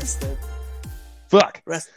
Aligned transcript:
just 0.00 0.22
missed 0.22 0.32
it. 0.32 0.38
You 0.38 0.40
just 0.40 0.80
missed 0.80 0.84
it. 0.84 0.90
Fuck. 1.28 1.62
Rest. 1.66 1.90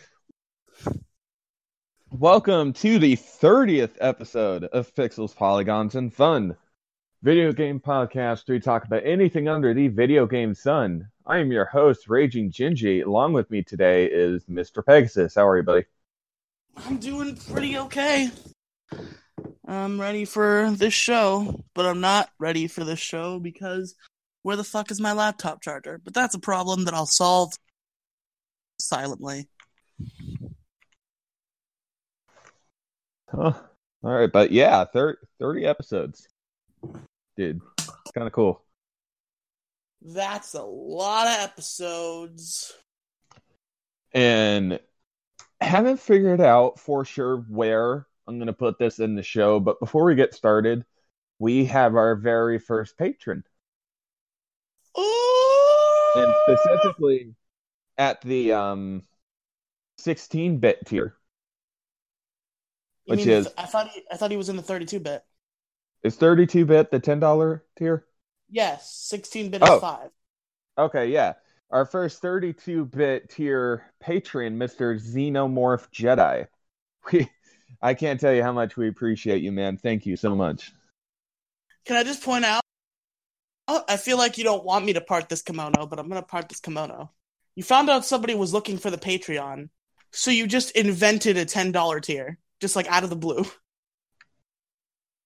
Welcome 2.11 2.73
to 2.73 2.99
the 2.99 3.15
30th 3.15 3.95
episode 3.99 4.65
of 4.65 4.93
Pixels, 4.93 5.35
Polygons, 5.35 5.95
and 5.95 6.13
Fun, 6.13 6.55
video 7.21 7.51
game 7.51 7.79
podcast 7.79 8.47
where 8.47 8.57
we 8.57 8.59
talk 8.59 8.85
about 8.85 9.05
anything 9.05 9.47
under 9.47 9.73
the 9.73 9.87
video 9.87 10.27
game 10.27 10.53
sun. 10.53 11.07
I 11.25 11.37
am 11.37 11.51
your 11.51 11.65
host, 11.65 12.09
Raging 12.09 12.51
Gingy. 12.51 13.05
Along 13.05 13.33
with 13.33 13.49
me 13.49 13.63
today 13.63 14.05
is 14.05 14.43
Mr. 14.45 14.85
Pegasus. 14.85 15.35
How 15.35 15.47
are 15.47 15.57
you, 15.57 15.63
buddy? 15.63 15.85
I'm 16.75 16.97
doing 16.97 17.35
pretty 17.35 17.77
okay. 17.77 18.29
I'm 19.65 19.99
ready 19.99 20.25
for 20.25 20.71
this 20.71 20.93
show, 20.93 21.63
but 21.73 21.85
I'm 21.85 22.01
not 22.01 22.29
ready 22.37 22.67
for 22.67 22.83
this 22.83 22.99
show 22.99 23.39
because 23.39 23.95
where 24.43 24.57
the 24.57 24.63
fuck 24.63 24.91
is 24.91 24.99
my 24.99 25.13
laptop 25.13 25.61
charger? 25.61 26.01
But 26.03 26.13
that's 26.13 26.35
a 26.35 26.39
problem 26.39 26.83
that 26.85 26.93
I'll 26.93 27.05
solve 27.05 27.53
silently. 28.93 29.47
Huh. 33.27 33.53
All 34.03 34.11
right, 34.11 34.31
but 34.31 34.51
yeah, 34.51 34.83
thir- 34.85 35.17
30 35.39 35.65
episodes. 35.65 36.27
Dude, 37.35 37.61
kind 38.13 38.27
of 38.27 38.33
cool. 38.33 38.63
That's 40.03 40.53
a 40.53 40.61
lot 40.61 41.25
of 41.27 41.39
episodes. 41.39 42.73
And 44.13 44.79
haven't 45.59 45.99
figured 45.99 46.41
out 46.41 46.79
for 46.79 47.03
sure 47.03 47.37
where 47.37 48.05
I'm 48.27 48.37
going 48.37 48.47
to 48.47 48.53
put 48.53 48.77
this 48.77 48.99
in 48.99 49.15
the 49.15 49.23
show, 49.23 49.59
but 49.59 49.79
before 49.79 50.03
we 50.03 50.13
get 50.13 50.35
started, 50.35 50.85
we 51.39 51.65
have 51.65 51.95
our 51.95 52.15
very 52.15 52.59
first 52.59 52.95
patron. 52.97 53.43
and 54.95 56.35
specifically 56.43 57.33
at 57.97 58.21
the 58.21 58.53
um 58.53 59.03
16 59.97 60.57
bit 60.57 60.85
tier 60.85 61.15
You 63.05 63.15
which 63.15 63.25
is- 63.27 63.47
I 63.57 63.65
thought 63.65 63.89
he, 63.89 64.03
I 64.11 64.17
thought 64.17 64.31
he 64.31 64.37
was 64.37 64.49
in 64.49 64.55
the 64.57 64.63
32 64.63 64.99
bit. 64.99 65.23
is 66.03 66.15
32 66.15 66.65
bit 66.65 66.91
the 66.91 66.99
$10 66.99 67.61
tier 67.77 68.05
Yes, 68.49 68.91
16 68.95 69.49
bit 69.51 69.61
Oh. 69.63 69.75
is 69.75 69.81
five. 69.81 70.09
okay 70.77 71.07
yeah 71.07 71.33
our 71.71 71.85
first 71.85 72.21
32 72.21 72.85
bit 72.85 73.29
tier 73.29 73.91
patron 73.99 74.57
mr 74.57 74.95
xenomorph 74.99 75.87
jedi 75.91 76.47
we 77.11 77.27
i 77.81 77.93
can't 77.93 78.19
tell 78.19 78.33
you 78.33 78.43
how 78.43 78.51
much 78.53 78.75
we 78.77 78.87
appreciate 78.87 79.41
you 79.41 79.51
man 79.51 79.77
thank 79.77 80.05
you 80.05 80.15
so 80.15 80.35
much 80.35 80.71
Can 81.85 81.95
I 81.97 82.03
just 82.03 82.23
point 82.23 82.45
out? 82.45 82.61
I 83.67 83.97
feel 83.97 84.17
like 84.17 84.37
you 84.37 84.43
don't 84.43 84.63
want 84.63 84.85
me 84.85 84.93
to 84.93 85.01
part 85.01 85.29
this 85.29 85.41
kimono, 85.41 85.85
but 85.85 85.97
I'm 85.99 86.07
gonna 86.09 86.21
part 86.21 86.47
this 86.49 86.59
kimono. 86.59 87.11
You 87.55 87.63
found 87.63 87.89
out 87.89 88.05
somebody 88.05 88.35
was 88.35 88.53
looking 88.53 88.77
for 88.77 88.89
the 88.89 88.97
Patreon, 88.97 89.69
so 90.11 90.31
you 90.31 90.47
just 90.47 90.71
invented 90.71 91.37
a 91.37 91.45
ten 91.45 91.71
dollar 91.71 91.99
tier, 91.99 92.37
just 92.59 92.75
like 92.75 92.87
out 92.87 93.03
of 93.03 93.09
the 93.09 93.15
blue. 93.15 93.45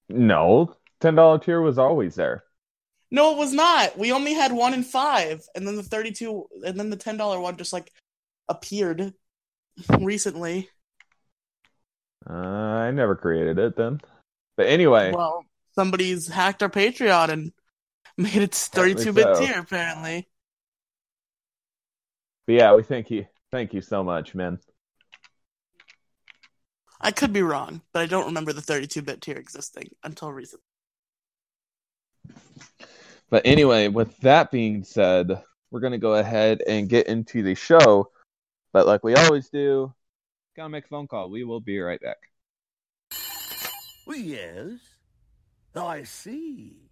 no 0.10 0.74
$10 1.02 1.44
tier 1.44 1.62
was 1.62 1.78
always 1.78 2.16
there 2.16 2.44
No, 3.12 3.32
it 3.34 3.38
was 3.38 3.54
not. 3.54 3.98
We 3.98 4.12
only 4.12 4.34
had 4.34 4.52
one 4.52 4.74
in 4.74 4.84
five, 4.84 5.42
and 5.56 5.66
then 5.68 5.76
the 5.76 5.84
thirty-two, 5.84 6.48
and 6.66 6.80
then 6.80 6.90
the 6.90 6.96
ten 6.98 7.18
dollar 7.18 7.40
one 7.40 7.56
just 7.58 7.72
like 7.74 7.92
appeared 8.50 9.14
recently. 10.00 10.70
uh, 12.30 12.34
i 12.34 12.92
never 12.92 13.16
created 13.16 13.58
it 13.60 13.76
then 13.76 14.00
but 14.58 14.66
anyway 14.68 15.12
Well, 15.12 15.46
somebody's 15.76 16.28
hacked 16.28 16.64
our 16.64 16.70
Patreon 16.70 17.30
and 17.30 17.52
made 18.18 18.36
it 18.36 18.56
Apparently 18.74 19.06
thirty-two 19.06 19.14
bit 19.14 19.36
so. 19.36 19.46
tier. 19.46 19.60
Apparently, 19.60 20.28
but 22.48 22.56
yeah 22.56 22.74
we 22.74 22.82
thank 22.82 23.12
you 23.12 23.26
thank 23.52 23.74
you 23.74 23.82
so 23.82 24.04
much 24.04 24.34
man 24.34 24.58
I 27.00 27.12
could 27.12 27.32
be 27.32 27.44
wrong, 27.44 27.82
but 27.94 28.02
I 28.02 28.06
don't 28.08 28.26
remember 28.26 28.54
the 28.54 28.62
thirty-two 28.62 29.04
bit 29.04 29.22
tier 29.22 29.38
existing 29.38 29.92
until 30.04 30.32
recently. 30.32 30.64
But 33.30 33.44
anyway, 33.46 33.88
with 33.88 34.18
that 34.20 34.52
being 34.52 34.84
said, 34.84 35.44
we're 35.70 35.80
going 35.80 35.92
to 35.92 35.98
go 35.98 36.16
ahead 36.16 36.64
and 36.68 36.90
get 36.90 37.08
into 37.08 37.44
the 37.44 37.56
show. 37.56 38.10
But 38.74 38.88
like 38.88 39.04
we 39.04 39.16
always 39.16 39.50
do, 39.50 39.94
gotta 40.56 40.70
make 40.70 40.86
a 40.86 40.88
phone 40.88 41.08
call. 41.08 41.30
We 41.30 41.44
will 41.44 41.60
be 41.60 41.80
right 41.80 42.00
back. 42.02 42.18
Yes, 44.08 44.80
I 45.76 46.04
see. 46.04 46.90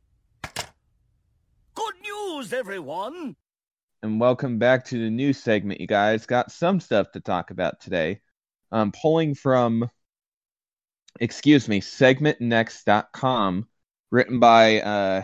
Good 1.74 1.96
news, 2.02 2.54
everyone! 2.54 3.36
And 4.06 4.20
welcome 4.20 4.60
back 4.60 4.86
to 4.86 5.00
the 5.00 5.10
news 5.10 5.40
segment, 5.40 5.82
you 5.82 5.88
guys. 5.88 6.28
Got 6.28 6.52
some 6.52 6.80
stuff 6.80 7.12
to 7.14 7.20
talk 7.20 7.50
about 7.50 7.82
today. 7.82 8.22
Um, 8.72 8.92
pulling 8.92 9.34
from, 9.34 9.90
excuse 11.20 11.68
me, 11.68 11.82
segmentnext.com, 11.82 13.68
written 14.12 14.40
by 14.40 14.82
uh, 14.82 15.24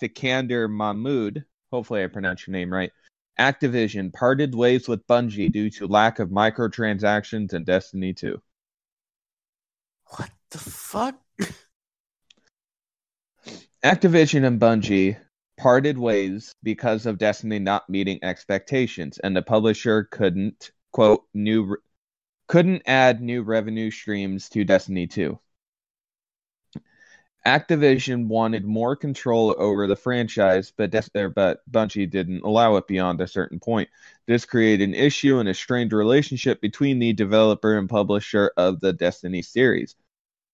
Sikander 0.00 0.70
Mahmood. 0.70 1.44
Hopefully, 1.70 2.02
I 2.02 2.06
pronounced 2.06 2.46
your 2.46 2.52
name 2.52 2.72
right. 2.72 2.90
Activision 3.38 4.10
parted 4.14 4.54
ways 4.54 4.88
with 4.88 5.06
Bungie 5.06 5.52
due 5.52 5.68
to 5.68 5.86
lack 5.86 6.18
of 6.18 6.30
microtransactions 6.30 7.52
in 7.52 7.64
Destiny 7.64 8.14
2. 8.14 8.40
What 10.06 10.30
the 10.50 10.58
fuck? 10.58 11.20
Activision 13.84 14.46
and 14.46 14.58
Bungie 14.58 15.18
parted 15.56 15.98
ways 15.98 16.54
because 16.62 17.06
of 17.06 17.18
Destiny 17.18 17.58
not 17.58 17.88
meeting 17.88 18.18
expectations, 18.22 19.18
and 19.18 19.36
the 19.36 19.42
publisher 19.42 20.04
couldn't 20.04 20.70
quote 20.92 21.24
new 21.34 21.76
couldn't 22.48 22.82
add 22.86 23.20
new 23.22 23.42
revenue 23.42 23.90
streams 23.90 24.48
to 24.50 24.64
Destiny 24.64 25.06
2. 25.06 25.38
Activision 27.46 28.28
wanted 28.28 28.64
more 28.64 28.94
control 28.94 29.54
over 29.58 29.88
the 29.88 29.96
franchise, 29.96 30.72
but 30.76 30.90
Des- 30.90 31.08
er, 31.16 31.28
but 31.28 31.60
Bungie 31.70 32.08
didn't 32.08 32.44
allow 32.44 32.76
it 32.76 32.86
beyond 32.86 33.20
a 33.20 33.26
certain 33.26 33.58
point. 33.58 33.88
This 34.26 34.44
created 34.44 34.88
an 34.88 34.94
issue 34.94 35.38
and 35.38 35.48
a 35.48 35.54
strained 35.54 35.92
relationship 35.92 36.60
between 36.60 37.00
the 37.00 37.12
developer 37.12 37.76
and 37.76 37.88
publisher 37.88 38.52
of 38.56 38.80
the 38.80 38.92
Destiny 38.92 39.42
series. 39.42 39.96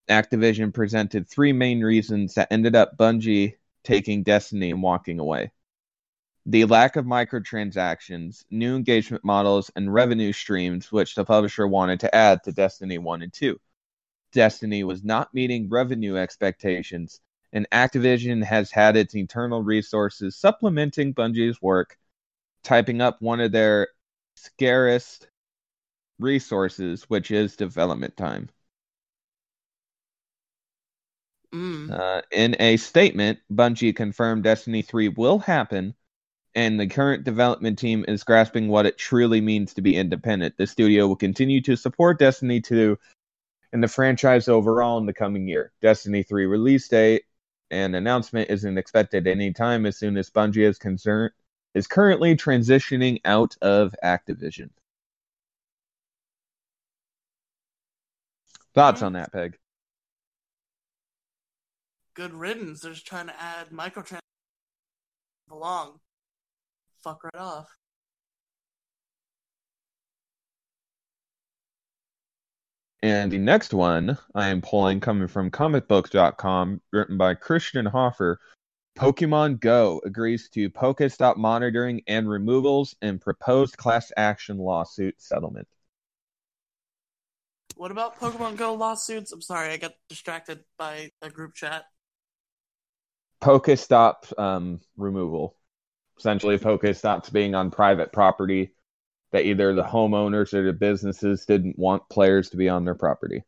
Activision 0.08 0.72
presented 0.72 1.28
three 1.28 1.52
main 1.52 1.82
reasons 1.82 2.34
that 2.34 2.48
ended 2.50 2.74
up 2.74 2.96
Bungie 2.96 3.56
taking 3.84 4.22
Destiny 4.22 4.70
and 4.70 4.82
walking 4.82 5.20
away. 5.20 5.52
The 6.46 6.64
lack 6.64 6.96
of 6.96 7.04
microtransactions, 7.04 8.44
new 8.50 8.74
engagement 8.74 9.24
models, 9.24 9.70
and 9.76 9.92
revenue 9.92 10.32
streams, 10.32 10.90
which 10.90 11.14
the 11.14 11.24
publisher 11.24 11.66
wanted 11.66 12.00
to 12.00 12.14
add 12.14 12.42
to 12.44 12.52
Destiny 12.52 12.96
1 12.98 13.22
and 13.22 13.32
2. 13.32 13.60
Destiny 14.32 14.84
was 14.84 15.04
not 15.04 15.34
meeting 15.34 15.68
revenue 15.68 16.16
expectations, 16.16 17.20
and 17.52 17.68
Activision 17.70 18.42
has 18.44 18.70
had 18.70 18.96
its 18.96 19.14
internal 19.14 19.62
resources 19.62 20.36
supplementing 20.36 21.14
Bungie's 21.14 21.60
work, 21.60 21.98
typing 22.62 23.00
up 23.00 23.20
one 23.20 23.40
of 23.40 23.52
their 23.52 23.88
scarcest 24.36 25.28
resources, 26.18 27.04
which 27.04 27.30
is 27.30 27.56
development 27.56 28.16
time. 28.16 28.48
Mm. 31.54 31.90
Uh, 31.90 32.22
in 32.30 32.56
a 32.58 32.76
statement, 32.76 33.38
Bungie 33.50 33.96
confirmed 33.96 34.44
Destiny 34.44 34.82
3 34.82 35.08
will 35.08 35.38
happen, 35.38 35.94
and 36.54 36.78
the 36.78 36.86
current 36.86 37.24
development 37.24 37.78
team 37.78 38.04
is 38.06 38.24
grasping 38.24 38.68
what 38.68 38.86
it 38.86 38.98
truly 38.98 39.40
means 39.40 39.74
to 39.74 39.82
be 39.82 39.96
independent. 39.96 40.56
The 40.56 40.66
studio 40.66 41.06
will 41.06 41.16
continue 41.16 41.60
to 41.62 41.76
support 41.76 42.18
Destiny 42.18 42.60
2 42.60 42.98
and 43.72 43.82
the 43.82 43.88
franchise 43.88 44.48
overall 44.48 44.98
in 44.98 45.06
the 45.06 45.12
coming 45.14 45.48
year. 45.48 45.72
Destiny 45.80 46.22
3 46.22 46.46
release 46.46 46.88
date 46.88 47.24
and 47.70 47.94
announcement 47.94 48.50
isn't 48.50 48.78
expected 48.78 49.26
anytime 49.26 49.86
as 49.86 49.98
soon 49.98 50.16
as 50.16 50.30
Bungie 50.30 50.66
is 50.66 50.78
concerned 50.78 51.32
is 51.74 51.86
currently 51.86 52.34
transitioning 52.34 53.20
out 53.24 53.56
of 53.60 53.94
Activision. 54.02 54.70
Thoughts 58.74 59.02
on 59.02 59.14
that, 59.14 59.32
Peg? 59.32 59.58
Good 62.18 62.34
riddance. 62.34 62.80
They're 62.80 62.90
just 62.90 63.06
trying 63.06 63.28
to 63.28 63.40
add 63.40 63.70
microtrans 63.70 64.18
belong. 65.48 66.00
Fuck 67.04 67.22
right 67.22 67.40
off. 67.40 67.68
And 73.04 73.30
the 73.30 73.38
next 73.38 73.72
one 73.72 74.18
I 74.34 74.48
am 74.48 74.60
pulling 74.60 74.98
coming 74.98 75.28
from 75.28 75.52
comicbooks.com, 75.52 76.80
written 76.92 77.16
by 77.18 77.34
Christian 77.34 77.86
Hoffer. 77.86 78.40
Pokemon 78.98 79.60
Go 79.60 80.00
agrees 80.04 80.48
to 80.54 80.68
Pokestop 80.70 81.36
monitoring 81.36 82.02
and 82.08 82.28
removals 82.28 82.96
in 83.00 83.20
proposed 83.20 83.76
class 83.76 84.10
action 84.16 84.58
lawsuit 84.58 85.22
settlement. 85.22 85.68
What 87.76 87.92
about 87.92 88.18
Pokemon 88.18 88.56
Go 88.56 88.74
lawsuits? 88.74 89.30
I'm 89.30 89.40
sorry, 89.40 89.68
I 89.68 89.76
got 89.76 89.92
distracted 90.08 90.64
by 90.80 91.12
a 91.22 91.30
group 91.30 91.54
chat. 91.54 91.84
Pokestop 93.40 94.38
um, 94.38 94.80
removal. 94.96 95.56
essentially 96.18 96.58
Pokestops 96.58 97.32
being 97.32 97.54
on 97.54 97.70
private 97.70 98.12
property 98.12 98.72
that 99.32 99.44
either 99.44 99.74
the 99.74 99.84
homeowners 99.84 100.54
or 100.54 100.64
the 100.64 100.72
businesses 100.72 101.44
didn't 101.44 101.78
want 101.78 102.08
players 102.08 102.50
to 102.50 102.56
be 102.56 102.68
on 102.68 102.84
their 102.84 102.94
property. 102.94 103.42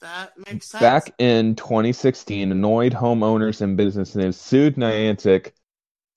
That 0.00 0.32
makes 0.46 0.66
sense. 0.66 0.80
Back 0.80 1.14
in 1.18 1.56
2016, 1.56 2.52
annoyed 2.52 2.92
homeowners 2.92 3.60
and 3.60 3.76
businesses 3.76 4.40
sued 4.40 4.76
Niantic 4.76 5.52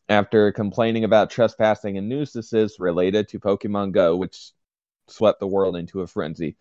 after 0.10 0.52
complaining 0.52 1.04
about 1.04 1.30
trespassing 1.30 1.98
and 1.98 2.08
nuisances 2.08 2.78
related 2.80 3.28
to 3.30 3.40
Pokemon 3.40 3.92
Go, 3.92 4.16
which 4.16 4.52
swept 5.08 5.40
the 5.40 5.48
world 5.48 5.76
into 5.76 6.02
a 6.02 6.08
frenzy. 6.08 6.56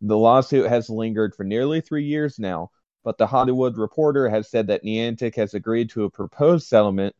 The 0.00 0.16
lawsuit 0.16 0.68
has 0.68 0.90
lingered 0.90 1.34
for 1.34 1.44
nearly 1.44 1.80
three 1.80 2.04
years 2.04 2.38
now, 2.38 2.70
but 3.04 3.18
the 3.18 3.26
Hollywood 3.26 3.76
Reporter 3.76 4.28
has 4.28 4.48
said 4.48 4.68
that 4.68 4.84
Niantic 4.84 5.34
has 5.36 5.54
agreed 5.54 5.90
to 5.90 6.04
a 6.04 6.10
proposed 6.10 6.66
settlement 6.66 7.14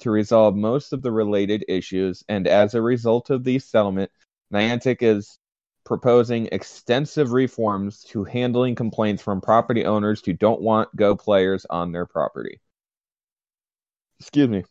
to 0.00 0.10
resolve 0.10 0.56
most 0.56 0.92
of 0.92 1.02
the 1.02 1.12
related 1.12 1.64
issues, 1.68 2.24
and 2.28 2.46
as 2.46 2.74
a 2.74 2.82
result 2.82 3.30
of 3.30 3.44
the 3.44 3.58
settlement, 3.58 4.10
Niantic 4.52 5.02
is 5.02 5.38
proposing 5.84 6.48
extensive 6.52 7.32
reforms 7.32 8.02
to 8.04 8.24
handling 8.24 8.74
complaints 8.74 9.22
from 9.22 9.40
property 9.40 9.84
owners 9.84 10.22
who 10.24 10.32
don't 10.32 10.60
want 10.60 10.94
Go 10.96 11.16
players 11.16 11.66
on 11.68 11.92
their 11.92 12.06
property. 12.06 12.60
Excuse 14.20 14.48
me. 14.48 14.64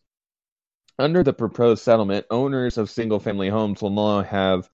Under 0.98 1.24
the 1.24 1.34
proposed 1.34 1.84
settlement, 1.84 2.26
owners 2.30 2.78
of 2.78 2.90
single 2.90 3.20
family 3.20 3.50
homes 3.50 3.82
will 3.82 3.90
now 3.90 4.22
have 4.22 4.70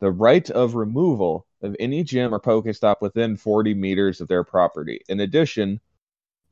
the 0.00 0.10
right 0.10 0.48
of 0.50 0.74
removal 0.74 1.46
of 1.62 1.76
any 1.78 2.02
gym 2.04 2.34
or 2.34 2.40
Pokestop 2.40 2.96
within 3.00 3.36
40 3.36 3.74
meters 3.74 4.20
of 4.20 4.28
their 4.28 4.44
property. 4.44 5.02
In 5.08 5.20
addition, 5.20 5.80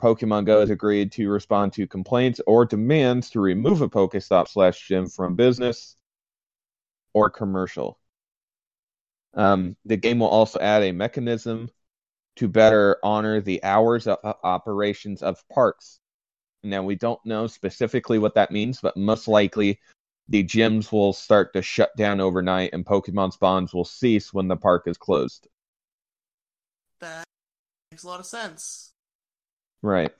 Pokemon 0.00 0.46
Go 0.46 0.60
has 0.60 0.70
agreed 0.70 1.12
to 1.12 1.28
respond 1.28 1.72
to 1.75 1.87
complaints 1.87 2.40
or 2.46 2.64
demands 2.64 3.31
to 3.31 3.40
remove 3.40 3.81
a 3.81 3.88
Pokestop 3.88 4.49
slash 4.49 4.87
gym 4.87 5.08
from 5.08 5.34
business 5.34 5.96
or 7.12 7.31
commercial. 7.31 7.99
Um, 9.34 9.76
the 9.84 9.96
game 9.96 10.20
will 10.20 10.28
also 10.28 10.58
add 10.60 10.82
a 10.82 10.93
mechanism 10.93 11.70
to 12.37 12.49
better 12.49 12.99
honor 13.02 13.40
the 13.40 13.62
hours 13.64 14.06
of 14.06 14.19
operations 14.44 15.22
of 15.22 15.43
parks. 15.49 15.99
Now, 16.62 16.82
we 16.82 16.94
don't 16.94 17.25
know 17.25 17.46
specifically 17.46 18.19
what 18.19 18.34
that 18.34 18.50
means, 18.50 18.81
but 18.81 18.96
most 18.96 19.26
likely 19.26 19.81
the 20.28 20.44
gyms 20.44 20.92
will 20.92 21.12
start 21.12 21.52
to 21.54 21.62
shut 21.62 21.96
down 21.96 22.20
overnight 22.20 22.70
and 22.72 22.84
Pokemon 22.84 23.32
spawns 23.32 23.72
will 23.72 23.84
cease 23.84 24.32
when 24.32 24.48
the 24.48 24.56
park 24.56 24.84
is 24.86 24.98
closed. 24.98 25.48
That 27.00 27.25
makes 27.90 28.02
a 28.02 28.08
lot 28.08 28.20
of 28.20 28.26
sense. 28.26 28.92
Right. 29.82 30.12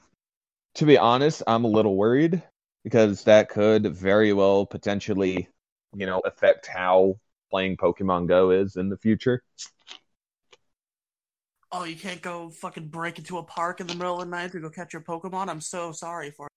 To 0.76 0.87
be 0.87 0.96
honest, 0.96 1.43
I'm 1.46 1.64
a 1.64 1.69
little 1.69 1.96
worried 1.96 2.43
because 2.84 3.25
that 3.25 3.49
could 3.49 3.94
very 3.94 4.32
well 4.32 4.64
potentially, 4.64 5.49
you 5.94 6.06
know, 6.06 6.20
affect 6.20 6.66
how 6.66 7.16
playing 7.50 7.76
Pokemon 7.76 8.28
Go 8.28 8.50
is 8.50 8.76
in 8.76 8.88
the 8.88 8.96
future. 8.96 9.43
Oh, 11.70 11.84
you 11.84 11.96
can't 11.96 12.22
go 12.22 12.49
fucking 12.49 12.88
break 12.88 13.19
into 13.19 13.37
a 13.37 13.43
park 13.43 13.81
in 13.81 13.87
the 13.87 13.94
middle 13.94 14.14
of 14.14 14.20
the 14.20 14.31
night 14.31 14.52
to 14.52 14.60
go 14.60 14.70
catch 14.70 14.94
your 14.94 15.02
Pokemon? 15.02 15.49
I'm 15.49 15.60
so 15.60 15.93
sorry 15.93 16.31
for 16.31 16.46
it. 16.46 16.52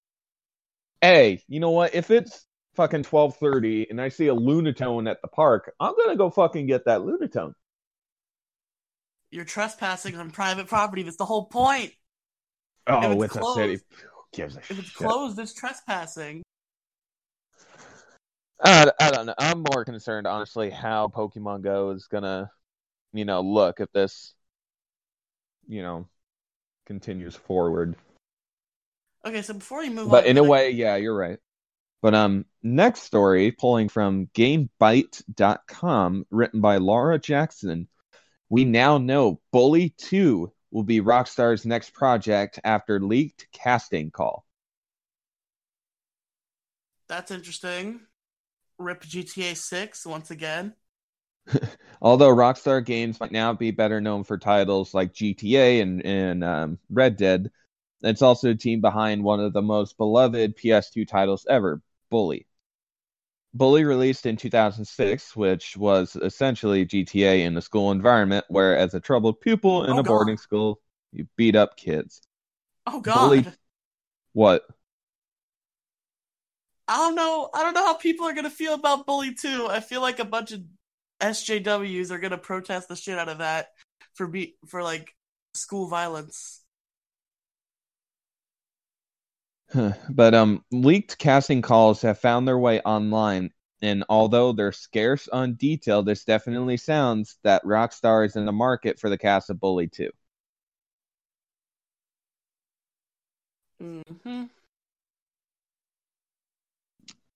Hey, 1.01 1.43
you 1.49 1.59
know 1.59 1.71
what? 1.71 1.93
If 1.95 2.11
it's 2.11 2.45
fucking 2.73 3.03
12:30 3.03 3.89
and 3.89 3.99
I 4.01 4.09
see 4.09 4.27
a 4.27 4.35
Lunatone 4.35 5.09
at 5.09 5.21
the 5.21 5.27
park, 5.27 5.73
I'm 5.79 5.95
going 5.95 6.09
to 6.09 6.15
go 6.15 6.29
fucking 6.29 6.67
get 6.67 6.85
that 6.85 7.01
Lunatone. 7.01 7.53
You're 9.29 9.45
trespassing 9.45 10.15
on 10.15 10.31
private 10.31 10.67
property. 10.67 11.03
That's 11.03 11.17
the 11.17 11.25
whole 11.25 11.45
point. 11.45 11.93
Oh, 12.87 13.21
it's 13.21 13.35
it's, 13.35 13.45
a 13.45 13.53
city. 13.53 13.79
Gives 14.33 14.55
a 14.55 14.59
If 14.59 14.71
it's 14.71 14.87
shit? 14.89 14.95
closed, 14.95 15.39
it's 15.39 15.53
trespassing. 15.53 16.41
I, 18.63 18.91
I 18.99 19.11
don't 19.11 19.25
know. 19.25 19.33
I'm 19.37 19.63
more 19.71 19.83
concerned, 19.85 20.27
honestly, 20.27 20.69
how 20.69 21.07
Pokemon 21.07 21.61
Go 21.63 21.91
is 21.91 22.07
gonna, 22.07 22.51
you 23.13 23.25
know, 23.25 23.41
look 23.41 23.79
if 23.79 23.91
this, 23.91 24.33
you 25.67 25.81
know, 25.81 26.07
continues 26.85 27.35
forward. 27.35 27.95
Okay, 29.25 29.41
so 29.41 29.53
before 29.53 29.83
you 29.83 29.91
move 29.91 30.05
on, 30.05 30.11
But 30.11 30.25
in 30.25 30.37
a 30.37 30.41
next- 30.41 30.49
way, 30.49 30.69
yeah, 30.71 30.95
you're 30.97 31.15
right. 31.15 31.39
But 32.01 32.15
um, 32.15 32.45
next 32.63 33.03
story, 33.03 33.51
pulling 33.51 33.89
from 33.89 34.27
GameByte.com, 34.33 36.25
written 36.31 36.61
by 36.61 36.77
Laura 36.77 37.19
Jackson. 37.19 37.87
We 38.49 38.65
now 38.65 38.97
know 38.97 39.39
Bully 39.51 39.93
2 39.97 40.51
will 40.71 40.83
be 40.83 41.01
Rockstar's 41.01 41.65
next 41.65 41.93
project 41.93 42.59
after 42.63 42.99
leaked 42.99 43.47
casting 43.51 44.11
call. 44.11 44.45
that's 47.11 47.29
interesting. 47.29 47.99
Rip 48.77 49.03
GTA 49.03 49.55
6 49.55 50.05
once 50.05 50.31
again. 50.31 50.73
Although 52.01 52.33
Rockstar 52.33 52.83
Games 52.83 53.19
might 53.19 53.33
now 53.33 53.53
be 53.53 53.71
better 53.71 53.99
known 53.99 54.23
for 54.23 54.37
titles 54.37 54.93
like 54.93 55.13
GTA 55.13 55.81
and, 55.81 56.05
and 56.05 56.43
um, 56.43 56.79
Red 56.89 57.17
Dead, 57.17 57.51
it's 58.01 58.21
also 58.21 58.51
a 58.51 58.55
team 58.55 58.79
behind 58.79 59.23
one 59.23 59.41
of 59.41 59.51
the 59.51 59.61
most 59.61 59.97
beloved 59.97 60.57
PS2 60.57 61.05
titles 61.05 61.45
ever, 61.49 61.81
Bully. 62.11 62.45
Bully 63.55 63.83
released 63.83 64.25
in 64.27 64.37
2006, 64.37 65.35
which 65.35 65.75
was 65.75 66.15
essentially 66.15 66.85
GTA 66.85 67.43
in 67.43 67.53
the 67.55 67.61
school 67.61 67.91
environment, 67.91 68.45
where 68.49 68.77
as 68.77 68.93
a 68.93 68.99
troubled 68.99 69.41
pupil 69.41 69.85
in 69.85 69.91
Oh, 69.91 69.99
a 69.99 70.03
boarding 70.03 70.35
God. 70.35 70.41
school, 70.41 70.79
you 71.11 71.27
beat 71.35 71.55
up 71.55 71.75
kids. 71.75 72.21
Oh 72.85 73.01
god. 73.01 73.15
Bully- 73.15 73.45
What? 74.33 74.63
I 76.87 76.97
don't 76.97 77.15
know. 77.15 77.49
I 77.53 77.63
don't 77.63 77.73
know 77.73 77.85
how 77.85 77.95
people 77.95 78.25
are 78.27 78.33
gonna 78.33 78.49
feel 78.49 78.73
about 78.73 79.05
Bully 79.05 79.33
2. 79.33 79.67
I 79.69 79.79
feel 79.79 80.01
like 80.01 80.19
a 80.19 80.25
bunch 80.25 80.51
of 80.51 80.61
SJWs 81.19 82.11
are 82.11 82.19
gonna 82.19 82.37
protest 82.37 82.87
the 82.87 82.95
shit 82.95 83.17
out 83.17 83.29
of 83.29 83.39
that 83.39 83.71
for 84.13 84.27
be 84.27 84.55
for 84.67 84.83
like 84.83 85.13
school 85.53 85.87
violence. 85.87 86.60
But 90.09 90.33
um, 90.33 90.63
leaked 90.71 91.17
casting 91.17 91.61
calls 91.61 92.01
have 92.03 92.19
found 92.19 92.47
their 92.47 92.57
way 92.59 92.79
online, 92.81 93.51
and 93.81 94.03
although 94.09 94.51
they're 94.53 94.71
scarce 94.71 95.27
on 95.27 95.55
detail, 95.55 96.03
this 96.03 96.23
definitely 96.25 96.77
sounds 96.77 97.37
that 97.43 97.63
Rockstar 97.63 98.25
is 98.25 98.35
in 98.35 98.45
the 98.45 98.51
market 98.51 98.99
for 98.99 99.09
the 99.09 99.17
cast 99.17 99.49
of 99.49 99.59
Bully 99.59 99.87
2. 99.87 100.11
hmm 103.79 104.43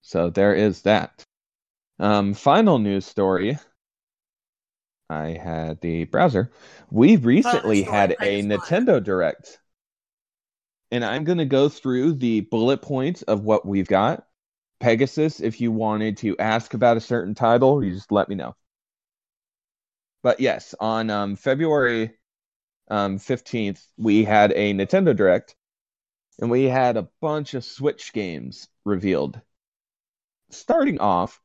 So 0.02 0.30
there 0.30 0.54
is 0.56 0.84
that. 0.84 1.26
Um, 2.00 2.34
final 2.34 2.80
news 2.80 3.06
story. 3.06 3.60
I 5.10 5.30
had 5.30 5.82
the 5.82 6.04
browser. 6.06 6.52
We 6.92 7.16
recently 7.16 7.82
had 7.82 8.16
a 8.22 8.44
Nintendo 8.44 9.04
Direct. 9.04 9.60
And 10.96 11.04
I'm 11.04 11.26
going 11.26 11.40
to 11.40 11.46
go 11.46 11.68
through 11.68 12.14
the 12.14 12.40
bullet 12.40 12.82
points 12.82 13.22
of 13.24 13.44
what 13.44 13.66
we've 13.66 13.86
got. 13.86 14.26
Pegasus, 14.80 15.42
if 15.42 15.60
you 15.60 15.70
wanted 15.70 16.16
to 16.20 16.38
ask 16.38 16.74
about 16.74 16.96
a 16.96 17.02
certain 17.02 17.36
title, 17.36 17.84
you 17.84 17.92
just 17.92 18.14
let 18.14 18.30
me 18.30 18.36
know. 18.36 18.56
But 20.24 20.40
yes, 20.40 20.74
on 20.80 21.10
um, 21.10 21.36
February 21.36 22.14
um, 22.90 23.20
15th, 23.20 23.86
we 23.98 24.24
had 24.24 24.54
a 24.54 24.74
Nintendo 24.74 25.14
Direct, 25.14 25.58
and 26.40 26.50
we 26.50 26.64
had 26.64 26.96
a 26.96 27.10
bunch 27.20 27.56
of 27.56 27.66
Switch 27.66 28.14
games 28.14 28.70
revealed 28.86 29.42
starting 30.50 31.02
off, 31.02 31.42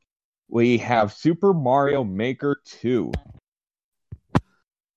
we 0.47 0.77
have 0.77 1.11
Super 1.11 1.53
Mario 1.53 2.05
Maker 2.05 2.61
2 2.63 3.11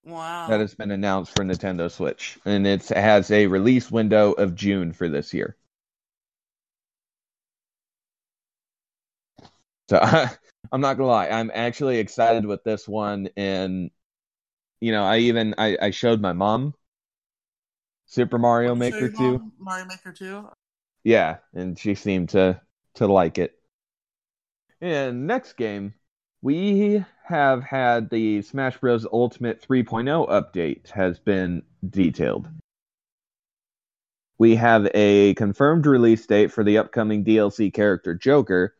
Wow. 0.05 0.49
that 0.49 0.61
has 0.61 0.75
been 0.75 0.91
announced 0.91 1.33
for 1.33 1.45
Nintendo 1.45 1.91
Switch, 1.91 2.39
and 2.45 2.67
it 2.67 2.89
has 2.89 3.31
a 3.31 3.47
release 3.47 3.91
window 3.91 4.33
of 4.33 4.55
June 4.55 4.93
for 4.93 5.09
this 5.09 5.33
year. 5.33 5.57
So 9.89 9.99
I'm 10.73 10.81
not 10.81 10.95
gonna 10.97 11.09
lie, 11.09 11.29
I'm 11.29 11.51
actually 11.53 11.99
excited 11.99 12.47
with 12.47 12.65
this 12.65 12.87
one, 12.89 13.29
and 13.37 13.91
you 14.81 14.93
know, 14.93 15.05
I 15.05 15.19
even 15.19 15.55
I, 15.59 15.77
I 15.81 15.91
showed 15.91 16.21
my 16.21 16.33
mom 16.33 16.75
Super 18.07 18.39
Mario 18.39 18.75
Maker 18.75 19.09
2. 19.09 19.53
Mario 19.59 19.87
Maker 19.87 20.13
2. 20.13 20.49
Yeah, 21.05 21.39
and 21.53 21.79
she 21.79 21.95
seemed 21.95 22.31
to 22.31 22.61
to 22.95 23.07
like 23.07 23.39
it. 23.39 23.59
And 24.81 25.27
next 25.27 25.55
game, 25.55 25.95
we 26.43 27.05
have 27.25 27.65
had 27.65 28.11
the 28.11 28.43
Smash 28.43 28.77
Bros. 28.79 29.07
Ultimate 29.11 29.67
3.0 29.67 30.29
update 30.29 30.91
has 30.91 31.19
been 31.19 31.63
detailed. 31.89 32.49
We 34.37 34.57
have 34.57 34.89
a 34.95 35.33
confirmed 35.35 35.87
release 35.87 36.27
date 36.27 36.53
for 36.53 36.63
the 36.63 36.79
upcoming 36.79 37.25
DLC 37.25 37.73
character 37.73 38.15
Joker. 38.15 38.75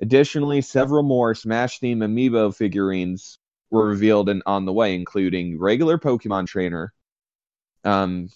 Additionally, 0.00 0.62
several 0.62 1.02
more 1.02 1.34
Smash 1.34 1.80
theme 1.80 1.98
amiibo 2.00 2.54
figurines 2.56 3.38
were 3.70 3.86
revealed 3.86 4.30
and 4.30 4.42
on 4.46 4.64
the 4.64 4.72
way, 4.72 4.94
including 4.94 5.58
regular 5.58 5.98
Pokemon 5.98 6.46
trainer, 6.46 6.94
um, 7.84 8.30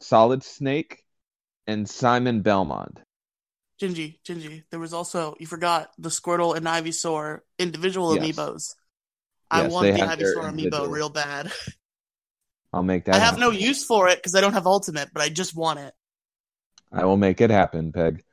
Solid 0.00 0.44
Snake, 0.44 1.02
and 1.66 1.88
Simon 1.88 2.42
Belmont. 2.42 3.00
Gingy, 3.80 4.18
Gingy. 4.24 4.62
There 4.70 4.78
was 4.78 4.92
also 4.92 5.34
you 5.40 5.46
forgot 5.46 5.90
the 5.98 6.08
Squirtle 6.08 6.56
and 6.56 6.66
Ivysaur 6.66 7.40
individual 7.58 8.14
Yes. 8.14 8.24
amiibos. 8.36 8.74
I 9.52 9.62
Yes, 9.62 9.72
want 9.72 9.86
the 9.86 10.00
Ivysaur 10.02 10.44
amiibo 10.44 10.58
individual. 10.58 10.86
real 10.88 11.08
bad. 11.10 11.52
I'll 12.72 12.82
make 12.82 13.04
that. 13.04 13.14
I 13.14 13.18
have 13.18 13.34
happen. 13.34 13.40
no 13.40 13.50
use 13.50 13.84
for 13.84 14.08
it 14.08 14.16
because 14.16 14.34
I 14.34 14.40
don't 14.40 14.54
have 14.54 14.66
Ultimate, 14.66 15.10
but 15.12 15.22
I 15.22 15.28
just 15.28 15.54
want 15.54 15.78
it. 15.78 15.94
I 16.90 17.04
will 17.04 17.18
make 17.18 17.40
it 17.40 17.50
happen, 17.50 17.92
Peg. 17.92 18.24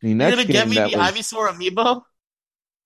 The 0.00 0.08
You're 0.10 0.30
gonna 0.30 0.44
get 0.44 0.68
me 0.68 0.74
the 0.76 0.82
was 0.82 1.12
Ivysaur 1.12 1.48
amiibo? 1.48 2.02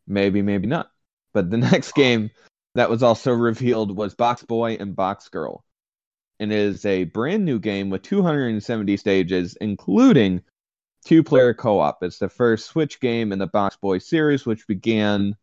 maybe, 0.07 0.43
maybe 0.43 0.67
not. 0.67 0.91
But 1.33 1.51
the 1.51 1.57
next 1.73 1.93
oh. 1.97 2.01
game 2.01 2.31
that 2.75 2.91
was 2.91 3.03
also 3.03 3.33
revealed 3.33 3.97
was 3.97 4.15
Box 4.15 4.43
Boy 4.43 4.77
and 4.79 4.95
Box 4.95 5.29
Girl. 5.29 5.65
And 6.41 6.53
it 6.53 6.59
is 6.59 6.85
a 6.85 7.05
brand 7.05 7.45
new 7.45 7.59
game 7.61 7.89
with 7.91 8.03
270 8.03 8.97
stages, 8.97 9.57
including 9.61 10.43
two 11.07 11.23
player 11.23 11.55
co 11.55 11.79
op. 11.79 12.03
It's 12.03 12.19
the 12.19 12.29
first 12.29 12.67
Switch 12.67 13.01
game 13.01 13.33
in 13.33 13.39
the 13.39 13.47
Box 13.47 13.77
Boy 13.77 13.99
series, 13.99 14.45
which 14.45 14.67
began 14.67 15.37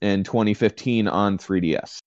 in 0.00 0.24
2015 0.24 1.08
on 1.08 1.38
3DS. 1.38 2.00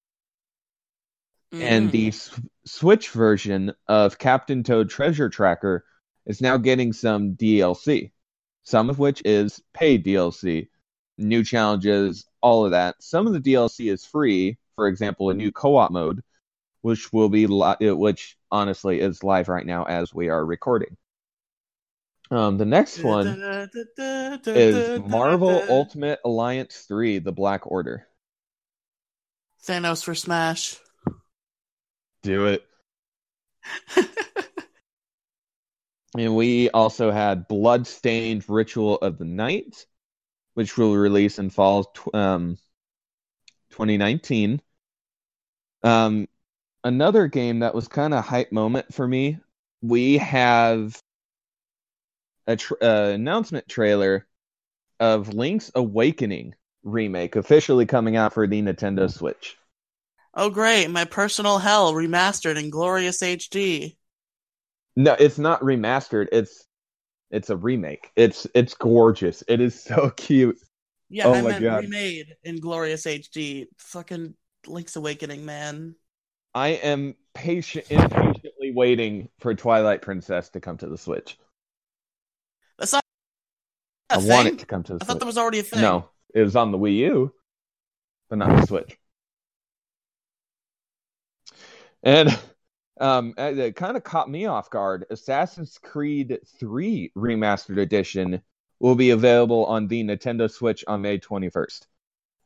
And 1.52 1.90
Mm. 1.90 1.92
the 1.92 2.08
S- 2.10 2.42
Switch 2.66 3.10
version 3.10 3.74
of 3.88 4.18
Captain 4.18 4.64
Toad 4.64 4.90
Treasure 4.90 5.30
Tracker 5.30 5.86
is 6.26 6.42
now 6.42 6.58
getting 6.58 6.94
some 6.94 7.34
DLC, 7.36 8.12
some 8.64 8.90
of 8.90 9.00
which 9.00 9.22
is 9.26 9.62
paid 9.74 10.04
DLC, 10.04 10.68
new 11.18 11.44
challenges, 11.44 12.26
all 12.42 12.66
of 12.66 12.72
that. 12.72 13.02
Some 13.02 13.26
of 13.28 13.34
the 13.34 13.40
DLC 13.40 13.90
is 13.90 14.06
free, 14.06 14.58
for 14.76 14.88
example, 14.88 15.30
a 15.30 15.34
new 15.34 15.52
co-op 15.52 15.92
mode, 15.92 16.22
which 16.82 17.12
will 17.14 17.30
be 17.30 17.48
li- 17.48 17.92
which 17.92 18.38
honestly 18.52 19.00
is 19.00 19.24
live 19.24 19.48
right 19.48 19.66
now 19.66 19.86
as 19.86 20.14
we 20.14 20.30
are 20.30 20.46
recording. 20.46 20.96
Um, 22.30 22.58
the 22.58 22.66
next 22.66 23.04
one 23.04 23.28
is 24.46 25.00
Marvel 25.00 25.64
Ultimate 25.70 26.20
Alliance 26.26 26.86
3: 26.88 27.20
The 27.20 27.32
Black 27.32 27.70
Order. 27.70 28.08
Thanos 29.64 30.04
for 30.04 30.16
Smash. 30.16 30.78
Do 32.24 32.48
it. 32.48 32.66
And 36.18 36.36
we 36.36 36.70
also 36.72 37.12
had 37.12 37.48
Bloodstained 37.48 38.50
Ritual 38.50 38.96
of 38.98 39.18
the 39.20 39.26
Night, 39.26 39.86
which 40.56 40.78
will 40.78 40.96
release 40.96 41.38
in 41.38 41.50
fall 41.52 41.84
tw- 41.86 42.16
um, 42.16 42.58
2019. 43.70 44.62
Um, 45.84 46.28
another 46.84 47.28
game 47.28 47.60
that 47.60 47.76
was 47.76 47.88
kind 47.88 48.14
of 48.14 48.26
hype 48.26 48.52
moment 48.52 48.94
for 48.94 49.08
me. 49.08 49.40
We 49.82 50.18
have 50.18 51.00
a 52.48 52.56
tr- 52.56 52.74
uh, 52.82 53.10
announcement 53.10 53.68
trailer 53.70 54.28
of 55.00 55.34
Link's 55.34 55.72
Awakening 55.76 56.56
remake 56.84 57.36
officially 57.36 57.86
coming 57.86 58.16
out 58.16 58.34
for 58.34 58.48
the 58.48 58.62
Nintendo 58.62 59.12
Switch. 59.12 59.58
Oh 60.34 60.50
great, 60.50 60.90
my 60.90 61.04
personal 61.04 61.58
hell 61.58 61.92
remastered 61.92 62.56
in 62.58 62.70
glorious 62.70 63.22
HD. 63.22 63.98
No, 64.96 65.14
it's 65.20 65.38
not 65.38 65.62
remastered. 65.62 66.28
It's 66.32 66.66
it's 67.32 67.50
a 67.50 67.58
remake. 67.58 68.12
It's 68.16 68.48
it's 68.56 68.74
gorgeous. 68.74 69.44
It 69.48 69.62
is 69.62 69.82
so 69.82 70.10
cute. 70.18 70.60
Yeah, 71.10 71.28
Oh 71.28 71.34
I 71.34 71.42
my 71.42 71.50
meant 71.50 71.64
God. 71.64 71.84
remade 71.84 72.36
in 72.44 72.60
glorious 72.60 73.06
HD. 73.06 73.68
Fucking 73.78 74.36
Link's 74.66 74.96
Awakening, 74.96 75.46
man. 75.46 75.96
I 76.54 76.70
am 76.70 77.16
patient 77.34 77.86
impatiently 77.90 78.72
waiting 78.74 79.30
for 79.40 79.54
Twilight 79.54 80.02
Princess 80.02 80.50
to 80.50 80.60
come 80.60 80.78
to 80.80 80.88
the 80.90 80.98
Switch. 80.98 81.38
That's 84.10 84.26
not 84.26 84.26
a 84.26 84.26
I 84.26 84.28
thing. 84.28 84.30
want 84.30 84.48
it 84.48 84.60
to 84.60 84.66
come 84.66 84.84
to 84.84 84.94
the 84.94 85.00
I 85.02 85.06
thought 85.06 85.14
Switch. 85.14 85.20
that 85.20 85.26
was 85.26 85.38
already 85.38 85.60
a 85.60 85.64
thing. 85.64 85.82
No, 85.82 86.10
it 86.34 86.42
was 86.42 86.56
on 86.56 86.72
the 86.72 86.78
Wii 86.78 86.98
U, 86.98 87.34
but 88.30 88.38
not 88.38 88.56
the 88.56 88.62
Switch. 88.62 88.98
And 92.04 92.38
um, 93.00 93.34
it, 93.38 93.58
it 93.60 93.76
kind 93.76 93.98
of 93.98 94.04
caught 94.04 94.30
me 94.30 94.46
off 94.46 94.70
guard. 94.70 95.06
Assassin's 95.10 95.78
Creed 95.82 96.40
3 96.60 97.12
Remastered 97.18 97.80
Edition 97.82 98.42
will 98.80 98.96
be 98.96 99.10
available 99.10 99.66
on 99.66 99.88
the 99.88 100.04
Nintendo 100.04 100.50
Switch 100.50 100.84
on 100.88 101.02
May 101.02 101.20
21st. 101.20 101.88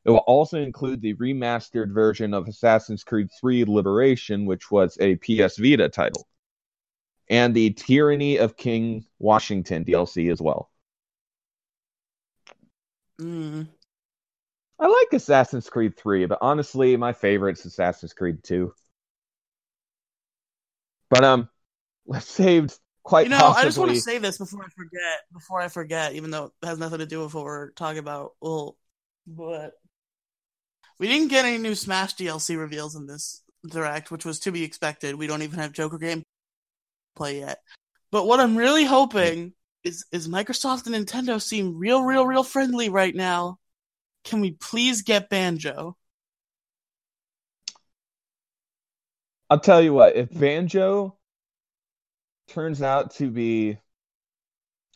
It 0.04 0.10
will 0.10 0.18
also 0.20 0.60
include 0.60 1.02
the 1.02 1.14
remastered 1.16 1.94
version 1.94 2.34
of 2.34 2.48
Assassin's 2.48 3.04
Creed 3.04 3.30
3 3.40 3.66
Liberation, 3.66 4.46
which 4.46 4.72
was 4.72 4.98
a 5.00 5.16
PS 5.18 5.58
Vita 5.58 5.90
title, 5.90 6.28
and 7.30 7.54
the 7.54 7.72
Tyranny 7.72 8.38
of 8.38 8.58
King 8.58 9.06
Washington 9.20 9.86
DLC 9.86 10.32
as 10.32 10.42
well. 10.42 10.71
Mm. 13.22 13.68
I 14.80 14.88
like 14.88 15.14
Assassin's 15.14 15.70
Creed 15.70 15.96
3, 15.96 16.26
but 16.26 16.40
honestly, 16.42 16.98
my 16.98 17.14
favorite 17.14 17.60
is 17.60 17.66
Assassin's 17.66 18.14
Creed 18.14 18.44
2. 18.44 18.74
But 21.10 21.24
um, 21.24 21.50
let's 22.08 22.28
saved 22.28 22.78
quite 23.04 23.24
You 23.24 23.30
know, 23.30 23.38
possibly. 23.38 23.62
I 23.62 23.66
just 23.66 23.78
want 23.78 23.92
to 23.92 24.02
say 24.02 24.18
this 24.18 24.38
before 24.40 24.64
I 24.64 24.70
forget. 24.76 25.20
Before 25.32 25.62
I 25.62 25.68
forget, 25.68 26.14
even 26.14 26.32
though 26.32 26.46
it 26.46 26.66
has 26.66 26.80
nothing 26.80 27.00
to 27.00 27.06
do 27.06 27.24
with 27.24 27.34
what 27.34 27.44
we're 27.44 27.72
talking 27.72 28.00
about. 28.00 28.32
Well, 28.42 28.76
but 29.28 29.74
we 30.98 31.08
didn't 31.08 31.28
get 31.28 31.46
any 31.46 31.60
new 31.60 31.76
Smash 31.76 32.16
DLC 32.16 32.58
reveals 32.58 32.96
in 32.96 33.06
this 33.06 33.44
direct, 33.68 34.10
which 34.10 34.26
was 34.26 34.40
to 34.40 34.52
be 34.52 34.64
expected. 34.64 35.16
We 35.16 35.28
don't 35.28 35.44
even 35.44 35.60
have 35.60 35.74
Joker 35.74 36.00
gameplay 36.00 37.40
yet. 37.40 37.60
But 38.12 38.26
what 38.26 38.40
I'm 38.40 38.58
really 38.58 38.84
hoping 38.84 39.54
is 39.84 40.06
is 40.12 40.28
Microsoft 40.28 40.86
and 40.88 40.96
Nintendo 40.96 41.42
seem 41.42 41.78
real, 41.78 42.04
real, 42.04 42.26
real 42.26 42.44
friendly 42.44 42.90
right 42.90 43.16
now. 43.16 43.58
Can 44.24 44.42
we 44.42 44.52
please 44.52 45.02
get 45.02 45.30
Banjo? 45.30 45.98
I'll 49.50 49.60
tell 49.60 49.82
you 49.82 49.94
what, 49.94 50.16
if 50.16 50.30
Banjo 50.32 51.18
turns 52.48 52.82
out 52.82 53.16
to 53.16 53.30
be 53.30 53.78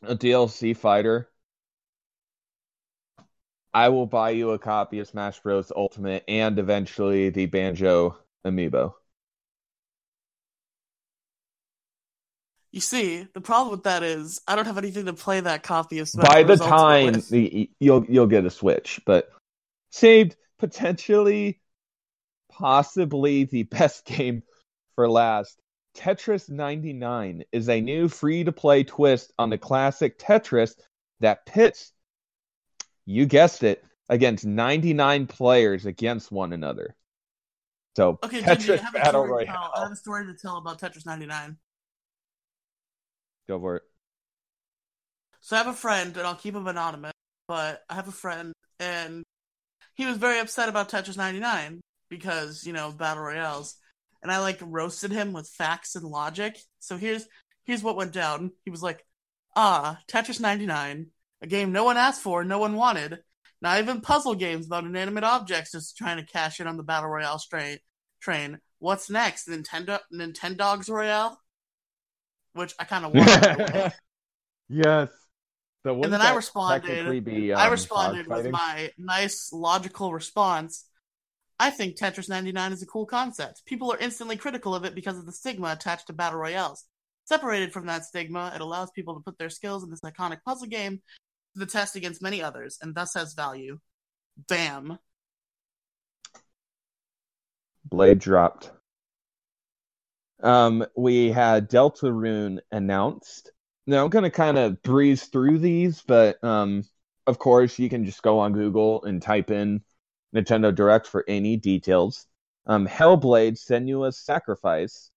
a 0.04 0.16
DLC 0.16 0.76
fighter, 0.78 1.30
I 3.74 3.90
will 3.90 4.06
buy 4.06 4.30
you 4.30 4.52
a 4.52 4.60
copy 4.60 5.00
of 5.00 5.08
Smash 5.08 5.42
Bros. 5.42 5.72
Ultimate 5.76 6.24
and 6.28 6.58
eventually 6.58 7.30
the 7.30 7.48
Banjo 7.48 8.18
amiibo. 8.46 8.94
You 12.76 12.82
see, 12.82 13.26
the 13.34 13.40
problem 13.40 13.72
with 13.72 13.84
that 13.84 14.04
is 14.04 14.42
I 14.50 14.58
don't 14.58 14.66
have 14.66 14.78
anything 14.78 15.06
to 15.06 15.14
play 15.14 15.40
that 15.40 15.64
copy 15.64 16.00
of 16.00 16.10
Smash 16.10 16.28
By 16.28 16.44
the. 16.44 16.58
Time 16.58 17.14
the, 17.30 17.70
you'll 17.80 18.04
you'll 18.10 18.28
get 18.28 18.44
a 18.44 18.50
Switch, 18.50 19.00
but 19.06 19.30
saved 19.92 20.36
potentially, 20.60 21.62
possibly 22.52 23.46
the 23.46 23.64
best 23.64 24.04
game 24.06 24.44
for 24.96 25.10
last. 25.10 25.58
Tetris 25.96 26.50
99 26.50 27.46
is 27.54 27.70
a 27.70 27.80
new 27.80 28.10
free-to-play 28.10 28.84
twist 28.84 29.32
on 29.40 29.50
the 29.50 29.58
classic 29.58 30.20
Tetris 30.20 30.76
that 31.22 31.46
pits, 31.46 31.94
you 33.06 33.26
guessed 33.26 33.64
it, 33.64 33.86
against 34.10 34.46
99 34.46 35.28
players 35.28 35.86
against 35.86 36.30
one 36.30 36.52
another. 36.52 36.94
So 37.96 38.20
Okay, 38.22 38.42
Gingy, 38.42 38.78
I 38.78 38.82
have, 38.82 38.96
a 38.96 38.98
Battle 38.98 39.24
story 39.24 39.46
to 39.46 39.52
tell. 39.54 39.72
I 39.74 39.80
have 39.84 39.92
a 39.94 39.96
story 39.96 40.26
to 40.26 40.34
tell 40.34 40.58
about 40.58 40.82
Tetris 40.82 41.06
99. 41.06 41.56
Go 43.48 43.60
for 43.60 43.78
it. 43.78 43.84
So 45.42 45.56
I 45.56 45.60
have 45.60 45.68
a 45.68 45.74
friend, 45.74 46.16
and 46.18 46.26
I'll 46.26 46.36
keep 46.36 46.56
him 46.56 46.68
anonymous, 46.68 47.14
but 47.48 47.84
I 47.90 47.96
have 47.96 48.08
a 48.08 48.12
friend, 48.12 48.54
and 48.80 49.24
he 49.94 50.06
was 50.06 50.18
very 50.18 50.40
upset 50.40 50.70
about 50.70 50.90
Tetris 50.90 51.18
99 51.18 51.82
because, 52.10 52.66
you 52.66 52.74
know, 52.74 52.92
Battle 52.92 53.24
Royales. 53.24 53.76
And 54.24 54.32
I, 54.32 54.40
like, 54.40 54.60
roasted 54.62 55.12
him 55.12 55.34
with 55.34 55.48
facts 55.48 55.96
and 55.96 56.04
logic. 56.04 56.58
So 56.80 56.98
here's 56.98 57.28
here's 57.66 57.84
what 57.84 57.96
went 57.96 58.12
down. 58.12 58.52
He 58.64 58.72
was 58.72 58.82
like, 58.82 59.06
ah, 59.56 60.00
Tetris 60.08 60.40
99, 60.40 61.08
a 61.42 61.48
game 61.48 61.72
no 61.72 61.84
one 61.84 61.98
asked 61.98 62.22
for, 62.22 62.44
no 62.44 62.60
one 62.60 62.76
wanted. 62.76 63.20
Not 63.62 63.80
even 63.80 64.02
puzzle 64.02 64.36
games 64.36 64.66
about 64.66 64.84
inanimate 64.84 65.24
objects, 65.24 65.72
just 65.72 65.98
trying 65.98 66.18
to 66.18 66.32
cash 66.32 66.60
in 66.60 66.68
on 66.68 66.78
the 66.78 66.84
Battle 66.84 67.10
Royale 67.10 67.40
strain, 67.40 67.78
train. 68.20 68.60
What's 68.80 69.10
next? 69.10 69.48
Nintendo 69.48 70.00
Nintendogs 70.14 70.90
Royale? 70.90 71.40
Which 72.56 72.74
I 72.80 72.86
kind 72.86 73.06
of 73.06 73.14
want. 73.14 73.28
by 73.28 73.54
the 73.54 73.74
way. 73.74 73.92
yes. 74.70 75.10
So 75.84 76.02
and 76.02 76.12
then 76.12 76.22
I 76.22 76.34
responded. 76.34 77.24
be, 77.24 77.54
I 77.54 77.66
um, 77.66 77.72
responded 77.72 78.26
with 78.26 78.50
my 78.50 78.90
nice 78.98 79.52
logical 79.54 80.12
response. 80.12 80.86
I 81.60 81.70
think 81.70 81.96
Tetris 81.96 82.28
99 82.28 82.72
is 82.72 82.82
a 82.82 82.88
cool 82.88 83.06
concept. 83.06 83.64
People 83.68 83.94
are 83.94 84.00
instantly 84.00 84.36
critical 84.36 84.74
of 84.74 84.84
it 84.84 84.96
because 84.96 85.20
of 85.20 85.28
the 85.28 85.32
stigma 85.32 85.72
attached 85.72 86.08
to 86.08 86.14
battle 86.14 86.40
royales. 86.40 86.86
Separated 87.26 87.72
from 87.72 87.86
that 87.86 88.04
stigma, 88.04 88.52
it 88.56 88.62
allows 88.62 88.90
people 88.92 89.14
to 89.14 89.20
put 89.20 89.38
their 89.38 89.52
skills 89.52 89.84
in 89.84 89.92
this 89.92 90.02
iconic 90.02 90.40
puzzle 90.44 90.68
game 90.68 91.02
to 91.54 91.60
the 91.60 91.66
test 91.68 91.96
against 91.96 92.22
many 92.22 92.42
others, 92.42 92.80
and 92.82 92.96
thus 92.96 93.14
has 93.14 93.36
value. 93.36 93.78
Damn. 94.48 94.98
Blade 97.86 98.20
dropped. 98.20 98.72
Um, 100.46 100.86
we 100.96 101.32
had 101.32 101.72
Deltarune 101.72 102.60
announced, 102.72 103.52
now 103.88 104.04
I'm 104.04 104.12
gonna 104.12 104.30
kind 104.30 104.60
of 104.60 104.82
breeze 104.84 105.26
through 105.26 105.58
these, 105.58 106.04
but 106.04 106.42
um, 106.44 106.84
of 107.26 107.40
course 107.40 107.80
you 107.80 107.90
can 107.90 108.06
just 108.06 108.22
go 108.22 108.38
on 108.40 108.54
Google 108.54 109.04
and 109.06 109.20
type 109.22 109.50
in 109.50 109.82
Nintendo 110.36 110.74
Direct 110.74 111.08
for 111.08 111.26
any 111.28 111.58
details. 111.58 112.28
Um, 112.68 112.88
Hellblade: 112.88 113.58
Senua's 113.58 114.20
Sacrifice. 114.20 115.10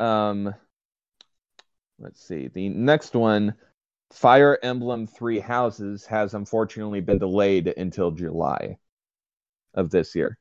Um, 0.00 0.52
let's 2.00 2.20
see. 2.26 2.48
The 2.48 2.68
next 2.68 3.14
one, 3.14 3.54
Fire 4.10 4.58
Emblem 4.62 5.06
Three 5.06 5.38
Houses, 5.38 6.04
has 6.06 6.34
unfortunately 6.34 7.00
been 7.00 7.18
delayed 7.18 7.68
until 7.76 8.10
July 8.10 8.78
of 9.74 9.90
this 9.90 10.16
year, 10.16 10.36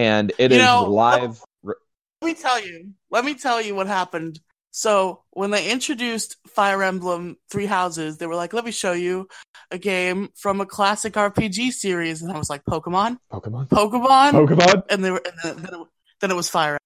and 0.00 0.32
it 0.38 0.50
You 0.50 0.58
is 0.58 0.64
know, 0.64 0.84
live. 0.90 1.42
Let 1.62 1.76
me 2.22 2.34
tell 2.34 2.64
you. 2.64 2.92
Let 3.10 3.24
me 3.24 3.34
tell 3.34 3.60
you 3.60 3.74
what 3.74 3.86
happened. 3.86 4.40
So 4.72 5.22
when 5.30 5.50
they 5.50 5.70
introduced 5.70 6.36
Fire 6.48 6.82
Emblem 6.82 7.36
Three 7.50 7.66
Houses, 7.66 8.18
they 8.18 8.26
were 8.26 8.36
like, 8.36 8.52
"Let 8.52 8.64
me 8.64 8.70
show 8.70 8.92
you 8.92 9.28
a 9.70 9.78
game 9.78 10.28
from 10.36 10.60
a 10.60 10.66
classic 10.66 11.14
RPG 11.14 11.72
series," 11.72 12.22
and 12.22 12.32
I 12.32 12.38
was 12.38 12.48
like, 12.48 12.64
"Pokemon, 12.64 13.18
Pokemon. 13.32 13.68
Pokemon," 13.68 14.30
Pokemon. 14.32 14.82
and 14.90 15.04
they 15.04 15.10
were, 15.10 15.22
and 15.24 15.36
then, 15.42 15.56
then, 15.64 15.80
it, 15.80 15.88
then 16.20 16.30
it 16.30 16.36
was 16.36 16.48
Fire 16.48 16.78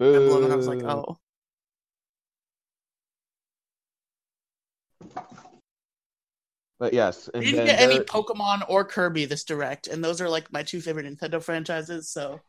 Emblem, 0.00 0.44
and 0.44 0.52
I 0.52 0.56
was 0.56 0.68
like, 0.68 0.82
"Oh." 0.82 1.18
But 6.78 6.92
yes, 6.92 7.28
We 7.34 7.40
didn't 7.40 7.66
get 7.66 7.80
any 7.80 7.98
Pokemon 7.98 8.62
or 8.68 8.84
Kirby 8.84 9.24
this 9.24 9.44
direct, 9.44 9.88
and 9.88 10.02
those 10.02 10.20
are 10.20 10.28
like 10.28 10.52
my 10.52 10.62
two 10.62 10.80
favorite 10.80 11.06
Nintendo 11.06 11.42
franchises. 11.42 12.08
So 12.08 12.40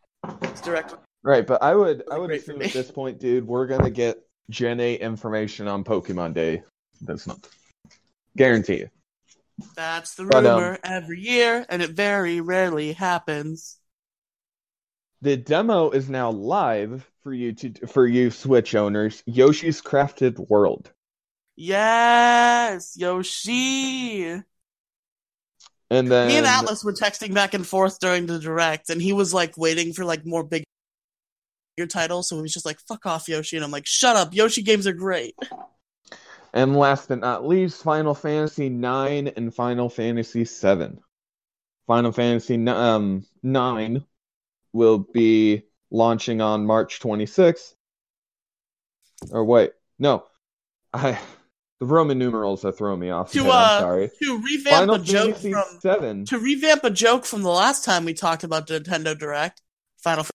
this 0.41 0.61
direct, 0.61 0.93
right. 1.23 1.45
But 1.45 1.63
I 1.63 1.73
would, 1.73 2.03
I 2.11 2.17
would 2.19 2.31
assume 2.31 2.61
at 2.61 2.71
this 2.71 2.91
point, 2.91 3.19
dude, 3.19 3.47
we're 3.47 3.65
gonna 3.65 3.89
get 3.89 4.19
Gen 4.49 4.79
8 4.79 5.01
information 5.01 5.67
on 5.67 5.83
Pokemon 5.83 6.35
Day 6.35 6.61
this 7.01 7.25
month. 7.25 7.49
Guarantee 8.37 8.77
you. 8.77 8.89
that's 9.75 10.15
the 10.15 10.25
But, 10.25 10.45
um, 10.45 10.61
rumor 10.61 10.79
every 10.83 11.19
year, 11.19 11.65
and 11.67 11.81
it 11.81 11.91
very 11.91 12.39
rarely 12.39 12.93
happens. 12.93 13.77
The 15.21 15.35
demo 15.37 15.89
is 15.89 16.09
now 16.09 16.29
live 16.31 17.09
for 17.23 17.33
you 17.33 17.53
to 17.53 17.87
for 17.87 18.07
you 18.07 18.31
Switch 18.31 18.75
owners. 18.75 19.21
Yoshi's 19.25 19.81
Crafted 19.81 20.49
World, 20.49 20.91
Yes, 21.61 22.95
Yoshi. 22.95 24.23
and 25.89 26.07
then 26.09 26.27
Me 26.29 26.37
and 26.37 26.45
Atlas 26.45 26.85
were 26.85 26.93
texting 26.93 27.33
back 27.33 27.53
and 27.53 27.67
forth 27.67 27.99
during 27.99 28.27
the 28.27 28.39
direct, 28.39 28.89
and 28.89 29.01
he 29.01 29.11
was 29.11 29.33
like 29.33 29.57
waiting 29.57 29.91
for 29.91 30.05
like 30.05 30.25
more 30.25 30.41
big 30.45 30.63
your 31.75 31.85
title, 31.85 32.23
so 32.23 32.37
he 32.37 32.41
was 32.41 32.53
just 32.53 32.65
like, 32.65 32.79
"Fuck 32.87 33.05
off, 33.05 33.27
Yoshi," 33.27 33.57
and 33.57 33.65
I'm 33.65 33.71
like, 33.71 33.85
"Shut 33.85 34.15
up, 34.15 34.33
Yoshi 34.33 34.61
games 34.61 34.87
are 34.87 34.93
great." 34.93 35.35
And 36.53 36.77
last 36.77 37.09
but 37.09 37.19
not 37.19 37.45
least, 37.45 37.83
Final 37.83 38.15
Fantasy 38.15 38.67
IX 38.67 39.31
and 39.35 39.53
Final 39.53 39.89
Fantasy 39.89 40.45
VII. 40.45 40.97
Final 41.87 42.13
Fantasy 42.13 42.65
um, 42.69 43.25
9 43.43 44.05
will 44.71 44.99
be 44.99 45.63
launching 45.91 46.39
on 46.39 46.65
March 46.65 47.01
26th. 47.01 47.73
Or 49.31 49.43
wait, 49.43 49.73
no. 49.99 50.23
I 50.93 51.19
the 51.79 51.85
Roman 51.85 52.19
numerals 52.19 52.65
are 52.65 52.71
throwing 52.71 52.99
me 52.99 53.09
off. 53.09 53.31
To, 53.31 53.49
uh, 53.49 53.79
sorry. 53.79 54.11
To 54.21 54.41
revamp 54.41 54.75
Final 54.75 54.95
a 54.95 54.99
joke 54.99 55.37
Fantasy 55.37 55.51
from 55.51 55.79
7. 55.79 56.25
to 56.25 56.39
revamp 56.39 56.83
a 56.83 56.89
joke 56.89 57.25
from 57.25 57.41
the 57.41 57.49
last 57.49 57.85
time 57.85 58.05
we 58.05 58.13
talked 58.13 58.43
about 58.43 58.67
Nintendo 58.67 59.17
Direct, 59.17 59.61
Final 59.97 60.25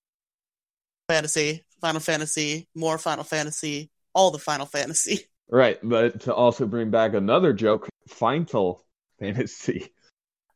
Fantasy, 1.09 1.65
Final 1.81 2.01
Fantasy, 2.01 2.69
more 2.75 2.97
Final 2.97 3.25
Fantasy, 3.25 3.91
all 4.15 4.31
the 4.31 4.39
Final 4.39 4.67
Fantasy. 4.67 5.21
Right, 5.51 5.79
but 5.83 6.23
to 6.23 6.35
also 6.35 6.67
bring 6.67 6.91
back 6.91 7.13
another 7.13 7.53
joke, 7.53 7.87
Final 8.09 8.83
Fantasy. 9.21 9.93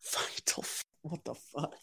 Final, 0.00 0.64
what 1.02 1.22
the 1.24 1.34
fuck? 1.34 1.74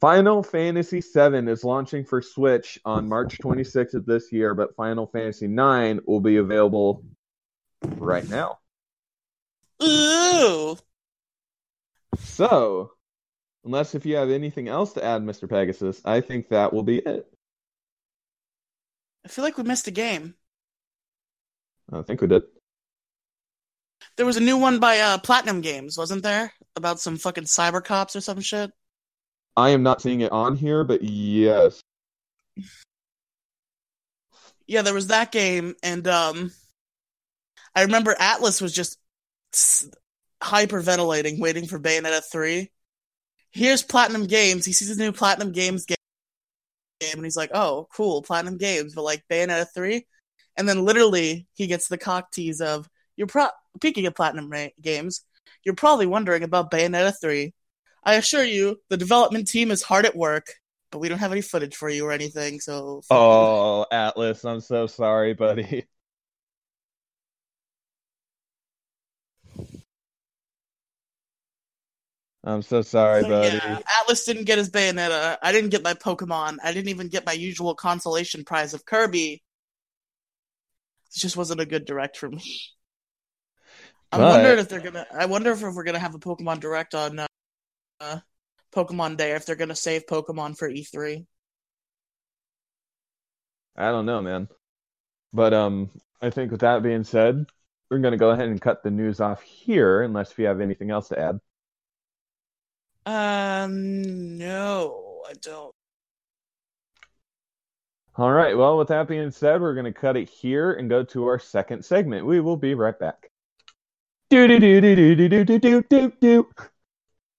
Final 0.00 0.42
Fantasy 0.42 1.00
VII 1.00 1.50
is 1.50 1.64
launching 1.64 2.04
for 2.04 2.22
Switch 2.22 2.78
on 2.84 3.08
March 3.08 3.38
26th 3.38 3.94
of 3.94 4.06
this 4.06 4.30
year, 4.30 4.54
but 4.54 4.76
Final 4.76 5.08
Fantasy 5.08 5.46
IX 5.46 6.00
will 6.06 6.20
be 6.20 6.36
available 6.36 7.02
right 7.98 8.28
now. 8.28 8.58
Ooh, 9.82 10.76
So, 12.18 12.92
unless 13.64 13.94
if 13.94 14.06
you 14.06 14.16
have 14.16 14.30
anything 14.30 14.68
else 14.68 14.94
to 14.94 15.04
add, 15.04 15.22
Mr. 15.22 15.48
Pegasus, 15.48 16.00
I 16.04 16.20
think 16.20 16.48
that 16.48 16.72
will 16.72 16.82
be 16.82 16.98
it. 16.98 17.30
I 19.24 19.28
feel 19.28 19.44
like 19.44 19.58
we 19.58 19.64
missed 19.64 19.88
a 19.88 19.90
game. 19.90 20.34
I 21.92 22.02
think 22.02 22.20
we 22.20 22.26
did. 22.26 22.44
There 24.16 24.26
was 24.26 24.36
a 24.36 24.40
new 24.40 24.56
one 24.56 24.78
by 24.78 24.98
uh, 25.00 25.18
Platinum 25.18 25.60
Games, 25.60 25.98
wasn't 25.98 26.22
there? 26.22 26.52
About 26.74 27.00
some 27.00 27.16
fucking 27.16 27.44
cyber 27.44 27.84
cops 27.84 28.16
or 28.16 28.20
some 28.20 28.40
shit. 28.40 28.70
I 29.56 29.70
am 29.70 29.82
not 29.82 30.00
seeing 30.00 30.20
it 30.20 30.32
on 30.32 30.56
here, 30.56 30.84
but 30.84 31.02
yes. 31.02 31.80
Yeah, 34.66 34.82
there 34.82 34.94
was 34.94 35.08
that 35.08 35.32
game, 35.32 35.76
and 35.82 36.06
um, 36.08 36.52
I 37.76 37.82
remember 37.82 38.16
Atlas 38.18 38.62
was 38.62 38.72
just 38.72 38.98
hyperventilating, 40.42 41.38
waiting 41.38 41.66
for 41.66 41.78
Bayonetta 41.78 42.22
three. 42.24 42.70
Here's 43.50 43.82
Platinum 43.82 44.26
Games. 44.26 44.64
He 44.64 44.72
sees 44.72 44.90
a 44.90 44.98
new 44.98 45.12
Platinum 45.12 45.52
Games 45.52 45.84
game, 45.84 45.96
and 47.12 47.22
he's 47.22 47.36
like, 47.36 47.50
"Oh, 47.52 47.86
cool, 47.92 48.22
Platinum 48.22 48.56
Games." 48.56 48.94
But 48.94 49.02
like 49.02 49.24
Bayonetta 49.30 49.66
three, 49.74 50.06
and 50.56 50.66
then 50.66 50.86
literally 50.86 51.46
he 51.52 51.66
gets 51.66 51.88
the 51.88 51.98
cock 51.98 52.32
tease 52.32 52.62
of, 52.62 52.88
"You're 53.14 53.26
pro- 53.26 53.48
speaking 53.76 54.06
of 54.06 54.14
Platinum 54.14 54.50
ra- 54.50 54.68
Games, 54.80 55.20
you're 55.62 55.74
probably 55.74 56.06
wondering 56.06 56.44
about 56.44 56.70
Bayonetta 56.70 57.14
three. 57.20 57.52
I 58.02 58.14
assure 58.14 58.44
you, 58.44 58.80
the 58.88 58.96
development 58.96 59.48
team 59.48 59.70
is 59.70 59.82
hard 59.82 60.06
at 60.06 60.16
work." 60.16 60.46
But 60.90 61.00
we 61.00 61.08
don't 61.10 61.18
have 61.18 61.32
any 61.32 61.42
footage 61.42 61.76
for 61.76 61.90
you 61.90 62.06
or 62.06 62.12
anything, 62.12 62.60
so. 62.60 63.02
Oh, 63.10 63.84
Atlas, 63.92 64.44
I'm 64.44 64.60
so 64.60 64.86
sorry, 64.86 65.34
buddy. 65.34 65.84
I'm 72.46 72.62
so 72.62 72.80
sorry, 72.80 73.22
So, 73.22 73.28
buddy. 73.28 73.56
yeah, 73.56 73.80
Atlas 74.00 74.24
didn't 74.24 74.44
get 74.44 74.56
his 74.58 74.70
Bayonetta. 74.70 75.36
I 75.42 75.50
didn't 75.50 75.70
get 75.70 75.82
my 75.82 75.94
Pokemon. 75.94 76.58
I 76.62 76.72
didn't 76.72 76.90
even 76.90 77.08
get 77.08 77.26
my 77.26 77.32
usual 77.32 77.74
consolation 77.74 78.44
prize 78.44 78.72
of 78.72 78.84
Kirby. 78.84 79.42
It 81.08 81.18
just 81.18 81.36
wasn't 81.36 81.60
a 81.60 81.66
good 81.66 81.84
direct 81.86 82.16
for 82.16 82.30
me. 82.30 82.44
I 84.12 84.18
But- 84.18 84.30
wondered 84.30 84.58
if 84.60 84.68
they're 84.68 84.80
gonna. 84.80 85.06
I 85.12 85.26
wonder 85.26 85.50
if 85.50 85.60
we're 85.60 85.82
gonna 85.82 85.98
have 85.98 86.14
a 86.14 86.20
Pokemon 86.20 86.60
direct 86.60 86.94
on 86.94 87.18
uh, 87.18 87.26
uh, 88.00 88.20
Pokemon 88.72 89.16
Day. 89.16 89.32
If 89.32 89.44
they're 89.44 89.56
gonna 89.56 89.74
save 89.74 90.06
Pokemon 90.06 90.56
for 90.56 90.68
E 90.68 90.82
E3. 90.84 91.26
I 93.76 93.90
don't 93.90 94.06
know, 94.06 94.22
man. 94.22 94.48
But 95.32 95.52
um, 95.52 95.90
I 96.22 96.30
think 96.30 96.52
with 96.52 96.60
that 96.60 96.82
being 96.84 97.02
said, 97.02 97.46
we're 97.90 97.98
gonna 97.98 98.16
go 98.16 98.30
ahead 98.30 98.48
and 98.48 98.60
cut 98.60 98.84
the 98.84 98.90
news 98.92 99.20
off 99.20 99.42
here, 99.42 100.02
unless 100.02 100.36
we 100.36 100.44
have 100.44 100.60
anything 100.60 100.90
else 100.92 101.08
to 101.08 101.18
add. 101.18 101.40
Um, 103.06 104.36
no, 104.36 105.22
I 105.28 105.32
don't. 105.40 105.72
All 108.16 108.32
right. 108.32 108.56
Well, 108.56 108.78
with 108.78 108.88
that 108.88 109.06
being 109.06 109.30
said, 109.30 109.60
we're 109.60 109.74
gonna 109.74 109.92
cut 109.92 110.16
it 110.16 110.28
here 110.28 110.72
and 110.72 110.90
go 110.90 111.04
to 111.04 111.26
our 111.26 111.38
second 111.38 111.84
segment. 111.84 112.26
We 112.26 112.40
will 112.40 112.56
be 112.56 112.74
right 112.74 112.98
back. 112.98 113.30
Do 114.28 114.48
do 114.48 114.58
do 114.58 114.80
do 114.80 114.96
do 114.96 115.28
do 115.28 115.44
do 115.44 115.58
do 115.58 115.82
do 115.82 116.12
do. 116.20 116.48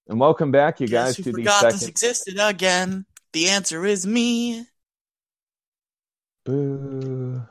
And 0.07 0.19
welcome 0.19 0.51
back, 0.51 0.79
you 0.79 0.87
guys, 0.87 1.17
to 1.17 1.33
the 1.33 1.43
second. 1.43 1.71
this 1.71 1.87
existed 1.87 2.39
again? 2.39 3.05
The 3.33 3.49
answer 3.49 3.85
is 3.85 4.07
me. 4.07 4.65
Boo. 6.45 7.43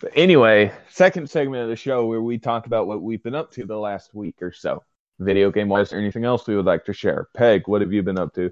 But 0.00 0.12
anyway, 0.14 0.72
second 0.88 1.28
segment 1.28 1.64
of 1.64 1.68
the 1.68 1.76
show 1.76 2.06
where 2.06 2.22
we 2.22 2.38
talk 2.38 2.64
about 2.64 2.86
what 2.86 3.02
we've 3.02 3.22
been 3.22 3.34
up 3.34 3.50
to 3.52 3.66
the 3.66 3.76
last 3.76 4.14
week 4.14 4.40
or 4.40 4.52
so, 4.52 4.82
video 5.20 5.50
game 5.50 5.68
wise, 5.68 5.92
or 5.92 5.98
anything 5.98 6.24
else 6.24 6.46
we 6.46 6.56
would 6.56 6.66
like 6.66 6.84
to 6.86 6.92
share. 6.92 7.28
Peg, 7.36 7.62
what 7.66 7.80
have 7.80 7.92
you 7.92 8.02
been 8.02 8.18
up 8.18 8.34
to? 8.34 8.50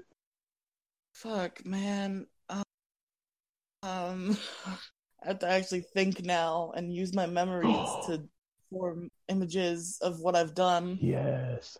Fuck, 1.13 1.65
man. 1.65 2.27
Um, 2.49 2.63
um, 3.83 4.37
I 5.23 5.27
have 5.27 5.39
to 5.39 5.49
actually 5.49 5.81
think 5.81 6.23
now 6.23 6.71
and 6.75 6.93
use 6.93 7.13
my 7.13 7.25
memories 7.25 7.89
to 8.07 8.23
form 8.71 9.09
images 9.27 9.97
of 10.01 10.19
what 10.21 10.35
I've 10.35 10.55
done. 10.55 10.97
Yes. 11.01 11.77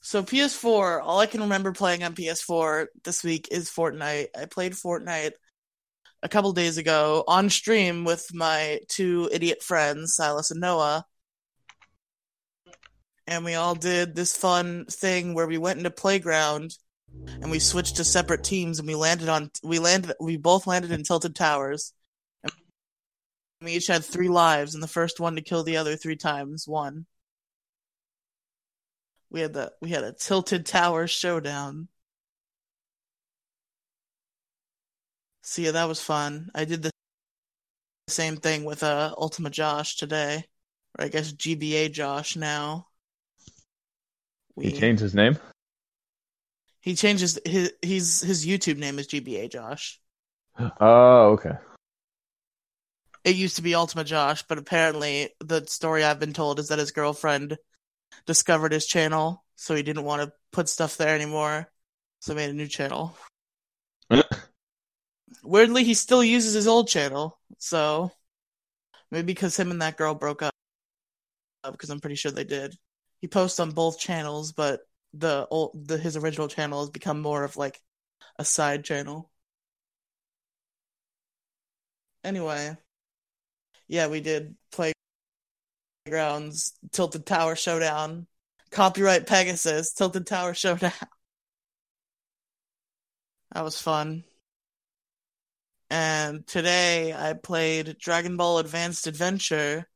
So 0.00 0.22
PS4, 0.22 1.00
all 1.02 1.20
I 1.20 1.26
can 1.26 1.40
remember 1.40 1.72
playing 1.72 2.04
on 2.04 2.14
PS4 2.14 2.86
this 3.04 3.24
week 3.24 3.48
is 3.50 3.70
Fortnite. 3.70 4.28
I 4.38 4.44
played 4.46 4.72
Fortnite 4.72 5.32
a 6.22 6.28
couple 6.28 6.52
days 6.52 6.78
ago 6.78 7.24
on 7.26 7.50
stream 7.50 8.04
with 8.04 8.26
my 8.32 8.80
two 8.88 9.28
idiot 9.32 9.62
friends, 9.62 10.14
Silas 10.14 10.50
and 10.50 10.60
Noah. 10.60 11.04
And 13.26 13.44
we 13.44 13.54
all 13.54 13.74
did 13.74 14.14
this 14.14 14.36
fun 14.36 14.86
thing 14.86 15.34
where 15.34 15.46
we 15.46 15.58
went 15.58 15.78
into 15.78 15.90
Playground 15.90 16.76
and 17.24 17.50
we 17.50 17.58
switched 17.58 17.96
to 17.96 18.04
separate 18.04 18.44
teams, 18.44 18.78
and 18.78 18.86
we 18.88 18.94
landed 18.94 19.28
on 19.28 19.50
we 19.62 19.78
landed 19.78 20.14
we 20.20 20.36
both 20.36 20.66
landed 20.66 20.92
in 20.92 21.02
tilted 21.02 21.34
towers. 21.34 21.92
And 22.42 22.52
we 23.62 23.72
each 23.72 23.86
had 23.88 24.04
three 24.04 24.28
lives, 24.28 24.74
and 24.74 24.82
the 24.82 24.88
first 24.88 25.20
one 25.20 25.36
to 25.36 25.42
kill 25.42 25.64
the 25.64 25.76
other 25.78 25.96
three 25.96 26.16
times 26.16 26.66
won. 26.68 27.06
We 29.30 29.40
had 29.40 29.52
the 29.54 29.72
we 29.80 29.90
had 29.90 30.04
a 30.04 30.12
tilted 30.12 30.66
tower 30.66 31.06
showdown. 31.06 31.88
So 35.42 35.62
yeah, 35.62 35.70
that 35.72 35.88
was 35.88 36.02
fun. 36.02 36.50
I 36.54 36.64
did 36.64 36.82
the 36.82 36.90
same 38.08 38.36
thing 38.36 38.64
with 38.64 38.82
uh 38.82 39.14
Ultima 39.16 39.50
Josh 39.50 39.96
today, 39.96 40.44
or 40.98 41.04
I 41.04 41.08
guess 41.08 41.32
GBA 41.32 41.92
Josh 41.92 42.36
now. 42.36 42.88
He 44.60 44.72
changed 44.72 45.02
his 45.02 45.14
name. 45.14 45.38
He 46.80 46.94
changes 46.94 47.38
his 47.44 47.72
he's 47.82 48.20
his 48.20 48.46
YouTube 48.46 48.78
name 48.78 48.98
is 48.98 49.08
GBA 49.08 49.50
Josh. 49.50 50.00
Oh, 50.80 51.32
okay. 51.32 51.58
It 53.24 53.36
used 53.36 53.56
to 53.56 53.62
be 53.62 53.74
Ultima 53.74 54.04
Josh, 54.04 54.44
but 54.44 54.56
apparently 54.56 55.30
the 55.40 55.66
story 55.66 56.04
I've 56.04 56.20
been 56.20 56.32
told 56.32 56.58
is 56.58 56.68
that 56.68 56.78
his 56.78 56.92
girlfriend 56.92 57.58
discovered 58.24 58.72
his 58.72 58.86
channel, 58.86 59.44
so 59.56 59.74
he 59.74 59.82
didn't 59.82 60.04
want 60.04 60.22
to 60.22 60.32
put 60.52 60.68
stuff 60.68 60.96
there 60.96 61.14
anymore, 61.14 61.68
so 62.20 62.32
he 62.32 62.36
made 62.36 62.50
a 62.50 62.54
new 62.54 62.68
channel. 62.68 63.18
Weirdly, 65.42 65.82
he 65.82 65.94
still 65.94 66.22
uses 66.22 66.54
his 66.54 66.68
old 66.68 66.88
channel, 66.88 67.38
so 67.58 68.12
maybe 69.10 69.26
because 69.26 69.58
him 69.58 69.72
and 69.72 69.82
that 69.82 69.96
girl 69.96 70.14
broke 70.14 70.42
up, 70.42 70.54
because 71.70 71.90
I'm 71.90 72.00
pretty 72.00 72.16
sure 72.16 72.30
they 72.30 72.44
did. 72.44 72.78
He 73.20 73.28
posts 73.28 73.60
on 73.60 73.72
both 73.72 73.98
channels, 73.98 74.52
but 74.52 74.80
the 75.14 75.46
old 75.50 75.88
the 75.88 75.98
his 75.98 76.16
original 76.16 76.48
channel 76.48 76.80
has 76.80 76.90
become 76.90 77.20
more 77.20 77.44
of 77.44 77.56
like 77.56 77.80
a 78.38 78.44
side 78.44 78.84
channel. 78.84 79.30
Anyway, 82.24 82.76
yeah, 83.88 84.08
we 84.08 84.20
did 84.20 84.56
playgrounds, 86.04 86.72
Tilted 86.92 87.26
Tower 87.26 87.56
Showdown, 87.56 88.26
copyright 88.70 89.26
Pegasus, 89.26 89.92
Tilted 89.92 90.26
Tower 90.26 90.54
Showdown. 90.54 90.92
That 93.52 93.64
was 93.64 93.80
fun. 93.80 94.24
And 95.90 96.46
today 96.46 97.12
I 97.12 97.32
played 97.32 97.96
Dragon 97.98 98.36
Ball 98.36 98.58
Advanced 98.58 99.06
Adventure. 99.06 99.88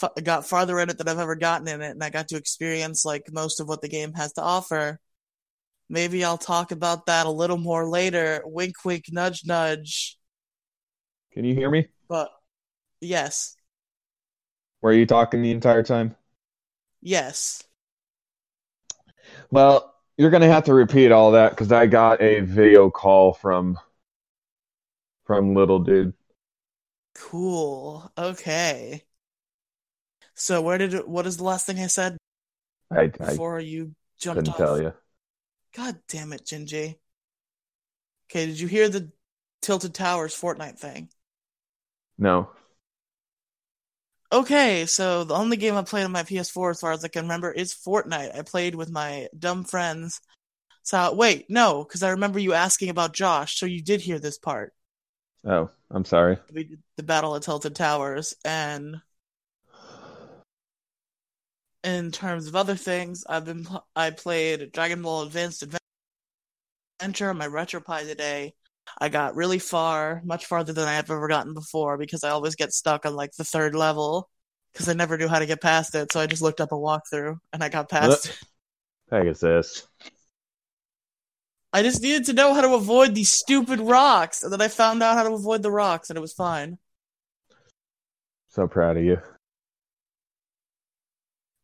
F- 0.00 0.24
got 0.24 0.46
farther 0.46 0.78
in 0.80 0.90
it 0.90 0.98
than 0.98 1.08
I've 1.08 1.18
ever 1.18 1.36
gotten 1.36 1.68
in 1.68 1.82
it, 1.82 1.90
and 1.90 2.02
I 2.04 2.10
got 2.10 2.28
to 2.28 2.36
experience 2.36 3.04
like 3.04 3.32
most 3.32 3.60
of 3.60 3.68
what 3.68 3.80
the 3.82 3.88
game 3.88 4.12
has 4.14 4.32
to 4.34 4.42
offer. 4.42 5.00
Maybe 5.88 6.24
I'll 6.24 6.38
talk 6.38 6.72
about 6.72 7.06
that 7.06 7.26
a 7.26 7.30
little 7.30 7.58
more 7.58 7.88
later. 7.88 8.42
Wink, 8.46 8.76
wink, 8.84 9.06
nudge, 9.10 9.42
nudge. 9.46 10.18
Can 11.32 11.44
you 11.44 11.54
hear 11.54 11.70
me? 11.70 11.88
But 12.08 12.30
yes, 13.00 13.56
Were 14.82 14.92
you 14.92 15.04
talking 15.04 15.42
the 15.42 15.50
entire 15.50 15.82
time? 15.82 16.14
yes. 17.00 17.62
Well, 19.50 19.94
you're 20.16 20.30
gonna 20.30 20.48
have 20.48 20.64
to 20.64 20.74
repeat 20.74 21.10
all 21.12 21.32
that 21.32 21.50
because 21.50 21.72
I 21.72 21.86
got 21.86 22.20
a 22.20 22.40
video 22.40 22.90
call 22.90 23.32
from 23.34 23.78
from 25.24 25.54
little 25.54 25.78
dude. 25.80 26.14
Cool. 27.14 28.12
Okay. 28.16 29.04
So 30.34 30.60
where 30.62 30.78
did 30.78 30.94
it, 30.94 31.08
what 31.08 31.26
is 31.26 31.36
the 31.36 31.44
last 31.44 31.66
thing 31.66 31.78
I 31.78 31.86
said 31.86 32.16
I, 32.90 33.02
I 33.02 33.08
before 33.08 33.60
you 33.60 33.94
jumped 34.18 34.48
off? 34.48 34.56
tell 34.56 34.80
you. 34.80 34.92
God 35.76 35.98
damn 36.08 36.32
it, 36.32 36.44
Gingy. 36.44 36.96
Okay, 38.30 38.46
did 38.46 38.58
you 38.58 38.68
hear 38.68 38.88
the 38.88 39.10
Tilted 39.62 39.94
Towers 39.94 40.38
Fortnite 40.38 40.78
thing? 40.78 41.08
No. 42.18 42.50
Okay, 44.32 44.86
so 44.86 45.24
the 45.24 45.34
only 45.34 45.56
game 45.56 45.76
I 45.76 45.82
played 45.82 46.04
on 46.04 46.12
my 46.12 46.22
PS4 46.22 46.70
as 46.70 46.80
far 46.80 46.92
as 46.92 47.04
I 47.04 47.08
can 47.08 47.22
remember 47.22 47.52
is 47.52 47.74
Fortnite. 47.74 48.36
I 48.36 48.42
played 48.42 48.74
with 48.74 48.90
my 48.90 49.28
dumb 49.38 49.64
friends. 49.64 50.20
So 50.82 51.14
wait, 51.14 51.46
no, 51.48 51.84
because 51.84 52.02
I 52.02 52.10
remember 52.10 52.38
you 52.38 52.52
asking 52.52 52.90
about 52.90 53.14
Josh, 53.14 53.58
so 53.58 53.66
you 53.66 53.82
did 53.82 54.00
hear 54.00 54.18
this 54.18 54.38
part. 54.38 54.72
Oh, 55.46 55.70
I'm 55.90 56.04
sorry. 56.04 56.38
We 56.52 56.64
did 56.64 56.82
the 56.96 57.02
Battle 57.02 57.34
of 57.34 57.44
Tilted 57.44 57.74
Towers, 57.74 58.34
and 58.44 59.00
in 61.84 62.10
terms 62.10 62.48
of 62.48 62.56
other 62.56 62.74
things, 62.74 63.24
I've 63.28 63.44
been 63.44 63.68
I 63.94 64.10
played 64.10 64.72
Dragon 64.72 65.02
Ball 65.02 65.22
Advanced 65.22 65.62
Adventure 67.00 67.30
on 67.30 67.38
my 67.38 67.46
RetroPie 67.46 68.06
today. 68.06 68.54
I 68.98 69.08
got 69.08 69.36
really 69.36 69.58
far, 69.58 70.22
much 70.24 70.46
farther 70.46 70.72
than 70.72 70.88
I 70.88 70.94
have 70.94 71.10
ever 71.10 71.28
gotten 71.28 71.54
before, 71.54 71.98
because 71.98 72.24
I 72.24 72.30
always 72.30 72.54
get 72.54 72.72
stuck 72.72 73.06
on 73.06 73.14
like 73.14 73.32
the 73.32 73.44
third 73.44 73.74
level 73.74 74.30
because 74.72 74.88
I 74.88 74.94
never 74.94 75.16
knew 75.16 75.28
how 75.28 75.38
to 75.38 75.46
get 75.46 75.60
past 75.60 75.94
it. 75.94 76.10
So 76.12 76.20
I 76.20 76.26
just 76.26 76.42
looked 76.42 76.60
up 76.60 76.72
a 76.72 76.76
walkthrough 76.76 77.38
and 77.52 77.62
I 77.62 77.68
got 77.68 77.88
past 77.90 78.26
it. 78.26 78.38
Pegasus. 79.10 79.86
I 81.72 81.82
just 81.82 82.02
needed 82.02 82.26
to 82.26 82.32
know 82.32 82.54
how 82.54 82.60
to 82.60 82.74
avoid 82.74 83.14
these 83.14 83.32
stupid 83.32 83.80
rocks, 83.80 84.42
and 84.42 84.52
then 84.52 84.60
I 84.60 84.68
found 84.68 85.02
out 85.02 85.16
how 85.16 85.24
to 85.24 85.34
avoid 85.34 85.62
the 85.62 85.72
rocks, 85.72 86.08
and 86.08 86.16
it 86.16 86.20
was 86.20 86.32
fine. 86.32 86.78
So 88.48 88.68
proud 88.68 88.96
of 88.96 89.02
you. 89.02 89.20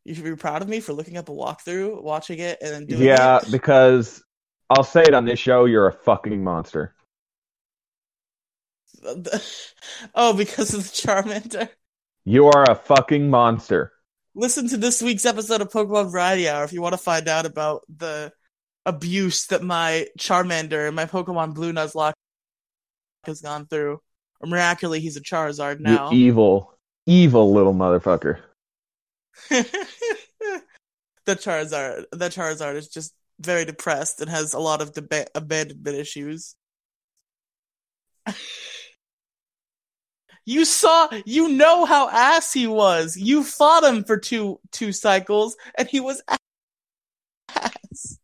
You 0.05 0.15
should 0.15 0.25
be 0.25 0.35
proud 0.37 0.63
of 0.63 0.69
me 0.69 0.81
for 0.81 0.93
looking 0.93 1.17
up 1.17 1.29
a 1.29 1.33
walkthrough, 1.33 2.03
watching 2.03 2.39
it, 2.39 2.59
and 2.63 2.73
then 2.73 2.87
doing 2.87 3.03
it. 3.03 3.05
Yeah, 3.05 3.39
it. 3.39 3.51
because 3.51 4.23
I'll 4.71 4.85
say 4.85 5.03
it 5.03 5.15
on 5.15 5.25
this 5.25 5.39
show, 5.39 5.67
you're 5.67 5.89
a 5.89 5.93
fucking 5.93 6.43
monster. 6.43 6.95
oh, 10.15 10.35
because 10.35 10.75
of 10.75 10.83
the 10.83 10.89
Charmander. 10.89 11.69
You 12.25 12.47
are 12.47 12.71
a 12.71 12.75
fucking 12.75 13.31
monster. 13.31 13.93
Listen 14.35 14.69
to 14.69 14.77
this 14.77 15.03
week's 15.03 15.27
episode 15.27 15.61
of 15.61 15.71
Pokemon 15.71 16.13
Variety 16.13 16.49
Hour 16.49 16.65
if 16.65 16.73
you 16.73 16.81
want 16.81 16.93
to 16.93 16.99
find 16.99 17.29
out 17.29 17.47
about 17.47 17.83
the 17.95 18.33
abuse 18.87 19.47
that 19.47 19.63
my 19.63 20.07
Charmander 20.19 20.87
and 20.87 20.97
my 20.97 21.07
Pokemon 21.07 21.55
Blue 21.55 21.73
Nuzlocke 21.73 22.13
has 23.25 23.41
gone 23.41 23.67
through. 23.67 24.01
Or 24.41 24.49
miraculously, 24.49 25.01
he's 25.01 25.17
a 25.17 25.21
Charizard 25.21 25.81
now. 25.81 26.11
You 26.11 26.29
evil, 26.29 26.79
evil 27.07 27.53
little 27.53 27.75
motherfucker. 27.75 28.39
the 29.51 31.37
Charizard, 31.37 32.05
the 32.13 32.29
Charizard 32.29 32.77
is 32.77 32.89
just 32.89 33.15
very 33.39 33.65
depressed 33.65 34.21
and 34.21 34.31
has 34.31 34.53
a 34.55 34.59
lot 34.59 34.83
of 34.83 34.93
deba- 34.93 35.29
abandonment 35.35 35.97
issues. 35.97 36.55
you 40.45 40.65
saw, 40.65 41.09
you 41.25 41.49
know 41.49 41.85
how 41.85 42.09
ass 42.11 42.53
he 42.53 42.67
was. 42.67 43.17
You 43.17 43.43
fought 43.43 43.85
him 43.85 44.05
for 44.05 44.19
two 44.19 44.61
two 44.73 44.93
cycles, 44.93 45.57
and 45.77 45.89
he 45.89 46.01
was 46.01 46.23
ass. 46.29 48.19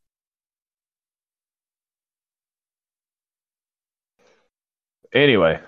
Anyway, 5.14 5.60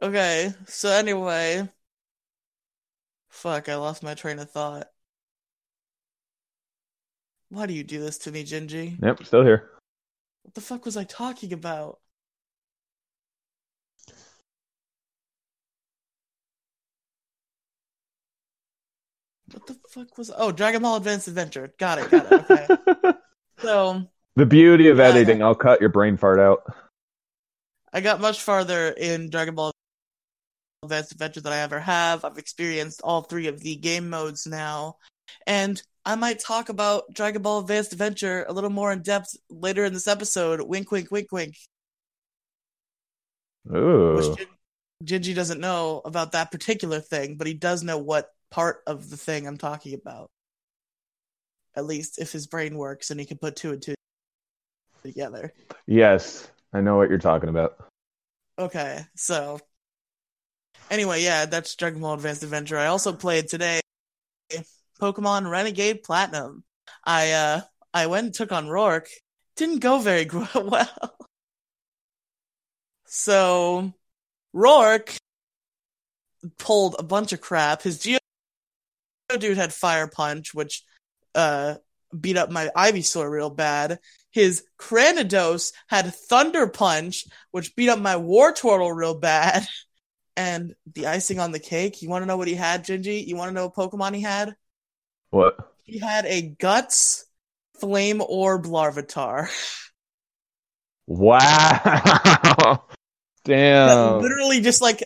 Okay, 0.00 0.54
so 0.66 0.90
anyway, 0.90 1.68
fuck, 3.38 3.68
I 3.68 3.76
lost 3.76 4.02
my 4.02 4.14
train 4.14 4.38
of 4.40 4.50
thought. 4.50 4.88
Why 7.50 7.66
do 7.66 7.72
you 7.72 7.84
do 7.84 8.00
this 8.00 8.18
to 8.18 8.32
me, 8.32 8.44
Gingy? 8.44 9.02
yep, 9.02 9.22
still 9.24 9.44
here. 9.44 9.70
What 10.42 10.54
the 10.54 10.60
fuck 10.60 10.84
was 10.84 10.96
I 10.96 11.04
talking 11.04 11.52
about? 11.52 11.98
What 19.52 19.66
the 19.66 19.76
fuck 19.88 20.18
was? 20.18 20.30
Oh, 20.36 20.52
Dragon 20.52 20.82
Ball 20.82 20.96
Advanced 20.96 21.28
Adventure. 21.28 21.72
Got 21.78 21.98
it. 21.98 22.10
Got 22.10 22.26
it. 22.26 22.50
Okay. 22.50 23.14
so 23.60 24.02
the 24.36 24.44
beauty 24.46 24.88
of 24.88 24.98
Yeah, 24.98 25.04
editing, 25.04 25.42
I'll 25.42 25.54
cut 25.54 25.80
your 25.80 25.88
brain 25.88 26.16
fart 26.16 26.38
out. 26.38 26.62
I 27.92 28.02
got 28.02 28.20
much 28.20 28.42
farther 28.42 28.88
in 28.88 29.30
Dragon 29.30 29.54
Ball 29.54 29.72
Advanced 30.82 31.12
Adventure 31.12 31.40
that 31.40 31.52
I 31.52 31.58
ever 31.58 31.80
have. 31.80 32.24
I've 32.24 32.38
experienced 32.38 33.00
all 33.02 33.22
three 33.22 33.48
of 33.48 33.60
the 33.60 33.76
game 33.76 34.08
modes 34.08 34.46
now, 34.46 34.96
and 35.46 35.82
I 36.04 36.14
might 36.14 36.38
talk 36.38 36.68
about 36.68 37.12
Dragon 37.12 37.42
Ball 37.42 37.60
Advanced 37.60 37.92
Adventure 37.92 38.46
a 38.48 38.52
little 38.52 38.70
more 38.70 38.92
in 38.92 39.02
depth 39.02 39.36
later 39.50 39.84
in 39.84 39.92
this 39.92 40.08
episode. 40.08 40.62
Wink, 40.62 40.90
wink, 40.90 41.10
wink, 41.10 41.32
wink. 41.32 41.56
Ooh. 43.74 44.16
Which 44.16 44.48
Gingy 45.04 45.34
doesn't 45.34 45.60
know 45.60 46.00
about 46.04 46.32
that 46.32 46.50
particular 46.50 47.00
thing, 47.00 47.36
but 47.36 47.46
he 47.46 47.54
does 47.54 47.82
know 47.82 47.98
what 47.98 48.30
part 48.50 48.82
of 48.86 49.10
the 49.10 49.16
thing 49.16 49.46
I'm 49.46 49.58
talking 49.58 49.94
about. 49.94 50.30
At 51.76 51.84
least 51.84 52.18
if 52.18 52.32
his 52.32 52.46
brain 52.46 52.76
works 52.76 53.10
and 53.10 53.20
he 53.20 53.26
can 53.26 53.38
put 53.38 53.56
two 53.56 53.72
and 53.72 53.82
two 53.82 53.94
together. 55.02 55.52
Yes, 55.86 56.50
I 56.72 56.80
know 56.80 56.96
what 56.96 57.08
you're 57.08 57.18
talking 57.18 57.48
about. 57.48 57.76
Okay, 58.58 59.04
so 59.14 59.60
anyway, 60.90 61.22
yeah, 61.22 61.46
that's 61.46 61.74
Dragon 61.74 62.00
Ball 62.00 62.14
Advanced 62.14 62.42
Adventure. 62.42 62.78
I 62.78 62.86
also 62.86 63.12
played 63.12 63.48
today 63.48 63.80
Pokemon 65.00 65.50
Renegade 65.50 66.02
Platinum. 66.02 66.64
I 67.04 67.32
uh 67.32 67.60
I 67.94 68.06
went 68.06 68.26
and 68.26 68.34
took 68.34 68.52
on 68.52 68.66
Roark 68.66 69.06
didn't 69.58 69.80
go 69.80 69.98
very 69.98 70.26
well. 70.54 71.16
So 73.04 73.92
Roark 74.54 75.18
pulled 76.58 76.96
a 76.98 77.02
bunch 77.02 77.32
of 77.32 77.40
crap. 77.40 77.82
His 77.82 77.98
Geo 77.98 78.18
dude 79.38 79.58
had 79.58 79.74
Fire 79.74 80.06
Punch, 80.06 80.54
which 80.54 80.84
uh, 81.34 81.74
beat 82.18 82.36
up 82.36 82.50
my 82.50 82.70
Ivysaur 82.74 83.28
real 83.28 83.50
bad. 83.50 83.98
His 84.30 84.62
Cranidos 84.78 85.72
had 85.88 86.14
Thunder 86.14 86.68
Punch, 86.68 87.26
which 87.50 87.74
beat 87.74 87.88
up 87.88 87.98
my 87.98 88.14
Wartortle 88.14 88.94
real 88.94 89.14
bad. 89.14 89.66
And 90.38 90.76
the 90.94 91.08
icing 91.08 91.40
on 91.40 91.50
the 91.50 91.58
cake, 91.58 92.00
you 92.00 92.08
want 92.08 92.22
to 92.22 92.26
know 92.26 92.36
what 92.36 92.46
he 92.46 92.54
had, 92.54 92.84
Gingy? 92.84 93.26
You 93.26 93.34
want 93.34 93.48
to 93.48 93.54
know 93.54 93.66
what 93.66 93.74
Pokemon 93.74 94.14
he 94.14 94.22
had? 94.22 94.54
What? 95.30 95.74
He 95.82 95.98
had 95.98 96.26
a 96.26 96.42
Guts 96.42 97.26
Flame 97.80 98.22
Orb 98.24 98.64
Larvitar. 98.64 99.48
Wow. 101.08 101.40
that 101.82 102.82
Damn. 103.44 104.20
literally 104.20 104.60
just 104.60 104.80
like 104.80 105.02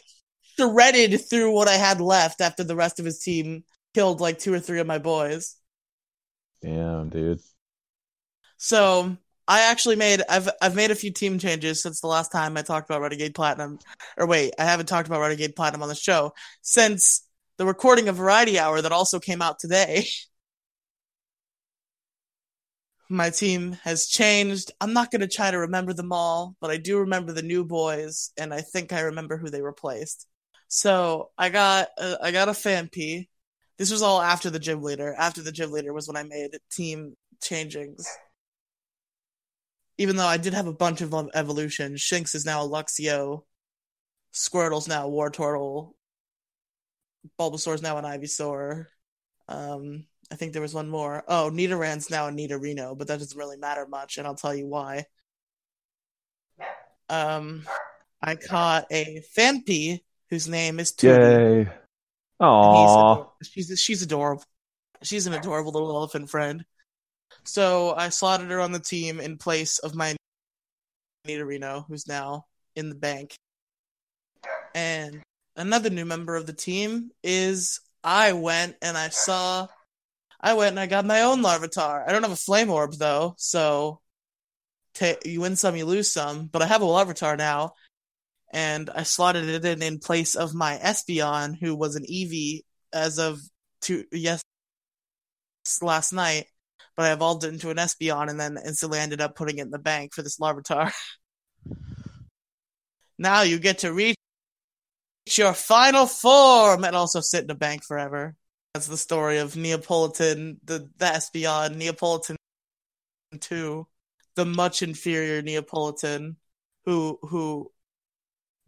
shredded 0.58 1.18
through 1.30 1.54
what 1.54 1.66
I 1.66 1.76
had 1.76 2.02
left 2.02 2.42
after 2.42 2.62
the 2.62 2.76
rest 2.76 3.00
of 3.00 3.06
his 3.06 3.20
team 3.20 3.64
killed 3.94 4.20
like 4.20 4.38
two 4.38 4.52
or 4.52 4.60
three 4.60 4.80
of 4.80 4.86
my 4.86 4.98
boys. 4.98 5.56
Damn, 6.60 7.08
dude. 7.08 7.40
So 8.58 9.16
I 9.48 9.62
actually 9.70 9.96
made 9.96 10.22
I've 10.28 10.48
I've 10.60 10.76
made 10.76 10.90
a 10.90 10.94
few 10.94 11.12
team 11.12 11.38
changes 11.38 11.82
since 11.82 12.00
the 12.00 12.06
last 12.06 12.30
time 12.30 12.56
I 12.56 12.62
talked 12.62 12.88
about 12.88 13.02
Renegade 13.02 13.34
Platinum. 13.34 13.78
Or 14.16 14.26
wait, 14.26 14.54
I 14.58 14.64
haven't 14.64 14.86
talked 14.86 15.08
about 15.08 15.20
Renegade 15.20 15.56
Platinum 15.56 15.82
on 15.82 15.88
the 15.88 15.94
show 15.94 16.32
since 16.62 17.26
the 17.58 17.66
recording 17.66 18.08
of 18.08 18.16
Variety 18.16 18.58
Hour 18.58 18.80
that 18.82 18.92
also 18.92 19.20
came 19.20 19.42
out 19.42 19.58
today. 19.58 20.06
My 23.08 23.28
team 23.30 23.72
has 23.84 24.06
changed. 24.06 24.70
I'm 24.80 24.94
not 24.94 25.10
going 25.10 25.20
to 25.20 25.28
try 25.28 25.50
to 25.50 25.58
remember 25.58 25.92
them 25.92 26.12
all, 26.12 26.56
but 26.60 26.70
I 26.70 26.78
do 26.78 26.98
remember 27.00 27.32
the 27.32 27.42
new 27.42 27.62
boys, 27.62 28.30
and 28.38 28.54
I 28.54 28.62
think 28.62 28.90
I 28.92 29.00
remember 29.02 29.36
who 29.36 29.50
they 29.50 29.60
replaced. 29.60 30.26
So 30.68 31.30
I 31.36 31.50
got 31.50 31.88
uh, 31.98 32.16
I 32.22 32.30
got 32.30 32.48
a 32.48 32.52
Phanpy. 32.52 33.28
This 33.76 33.90
was 33.90 34.00
all 34.00 34.22
after 34.22 34.48
the 34.48 34.58
gym 34.58 34.82
leader. 34.82 35.14
After 35.18 35.42
the 35.42 35.52
gym 35.52 35.72
leader 35.72 35.92
was 35.92 36.08
when 36.08 36.16
I 36.16 36.22
made 36.22 36.56
team 36.70 37.14
changings. 37.42 38.06
Even 40.02 40.16
though 40.16 40.26
I 40.26 40.36
did 40.36 40.52
have 40.52 40.66
a 40.66 40.72
bunch 40.72 41.00
of 41.00 41.14
evolutions, 41.32 42.00
Shinx 42.00 42.34
is 42.34 42.44
now 42.44 42.64
a 42.64 42.68
Luxio, 42.68 43.44
Squirtle's 44.34 44.88
now 44.88 45.06
a 45.06 45.10
Wartortle, 45.10 45.92
Bulbasaur's 47.38 47.82
now 47.82 47.98
an 47.98 48.04
Ivysaur. 48.04 48.86
Um, 49.46 50.06
I 50.32 50.34
think 50.34 50.54
there 50.54 50.60
was 50.60 50.74
one 50.74 50.88
more. 50.88 51.22
Oh, 51.28 51.52
Nidoran's 51.54 52.10
now 52.10 52.26
a 52.26 52.32
Nidorino, 52.32 52.98
but 52.98 53.06
that 53.06 53.20
doesn't 53.20 53.38
really 53.38 53.58
matter 53.58 53.86
much, 53.86 54.18
and 54.18 54.26
I'll 54.26 54.34
tell 54.34 54.52
you 54.52 54.66
why. 54.66 55.06
Um, 57.08 57.62
I 58.20 58.34
caught 58.34 58.86
a 58.90 59.22
Phanpy 59.38 60.00
whose 60.30 60.48
name 60.48 60.80
is 60.80 60.90
Tootie. 60.90 61.66
Yay. 61.66 61.72
Aww. 62.40 63.14
ador- 63.14 63.32
she's 63.44 63.80
she's 63.80 64.02
adorable. 64.02 64.42
She's 65.04 65.28
an 65.28 65.34
adorable 65.34 65.70
little 65.70 65.94
elephant 65.94 66.28
friend. 66.28 66.64
So 67.44 67.94
I 67.94 68.08
slotted 68.10 68.50
her 68.50 68.60
on 68.60 68.72
the 68.72 68.80
team 68.80 69.20
in 69.20 69.36
place 69.36 69.78
of 69.78 69.94
my 69.94 70.16
Nidorino, 71.26 71.84
who's 71.86 72.06
now 72.06 72.46
in 72.74 72.88
the 72.88 72.94
bank. 72.94 73.34
And 74.74 75.22
another 75.56 75.90
new 75.90 76.04
member 76.04 76.36
of 76.36 76.46
the 76.46 76.52
team 76.52 77.10
is 77.22 77.80
I 78.02 78.32
went 78.32 78.76
and 78.82 78.96
I 78.96 79.08
saw 79.10 79.68
I 80.40 80.54
went 80.54 80.70
and 80.70 80.80
I 80.80 80.86
got 80.86 81.04
my 81.04 81.22
own 81.22 81.42
Larvitar. 81.42 82.04
I 82.06 82.12
don't 82.12 82.22
have 82.22 82.32
a 82.32 82.36
flame 82.36 82.70
orb 82.70 82.94
though, 82.94 83.34
so 83.38 84.00
ta 84.94 85.14
you 85.24 85.40
win 85.40 85.56
some, 85.56 85.76
you 85.76 85.84
lose 85.84 86.10
some. 86.12 86.46
But 86.46 86.62
I 86.62 86.66
have 86.66 86.82
a 86.82 86.86
Larvitar 86.86 87.38
now, 87.38 87.74
and 88.52 88.90
I 88.90 89.04
slotted 89.04 89.48
it 89.48 89.64
in 89.64 89.82
in 89.82 89.98
place 90.00 90.34
of 90.34 90.54
my 90.54 90.78
Espeon, 90.78 91.56
who 91.58 91.76
was 91.76 91.96
an 91.96 92.04
Eevee 92.04 92.62
as 92.92 93.18
of 93.18 93.40
two 93.80 94.04
yes 94.10 94.42
last 95.80 96.12
night. 96.12 96.46
But 96.96 97.06
I 97.06 97.12
evolved 97.12 97.44
it 97.44 97.52
into 97.52 97.70
an 97.70 97.78
Espeon 97.78 98.28
and 98.28 98.38
then 98.38 98.58
instantly 98.64 98.98
ended 98.98 99.20
up 99.20 99.34
putting 99.34 99.58
it 99.58 99.62
in 99.62 99.70
the 99.70 99.78
bank 99.78 100.12
for 100.12 100.22
this 100.22 100.38
Larvitar. 100.38 100.92
now 103.18 103.42
you 103.42 103.58
get 103.58 103.78
to 103.78 103.92
reach 103.92 104.16
your 105.36 105.54
final 105.54 106.06
form 106.06 106.84
and 106.84 106.94
also 106.96 107.20
sit 107.20 107.44
in 107.44 107.50
a 107.50 107.54
bank 107.54 107.84
forever. 107.84 108.34
That's 108.74 108.86
the 108.86 108.96
story 108.96 109.38
of 109.38 109.56
Neapolitan, 109.56 110.58
the, 110.64 110.88
the 110.96 111.04
Espeon, 111.04 111.76
Neapolitan 111.76 112.36
2, 113.38 113.86
the 114.34 114.44
much 114.44 114.82
inferior 114.82 115.42
Neapolitan, 115.42 116.36
who 116.84 117.18
who 117.22 117.70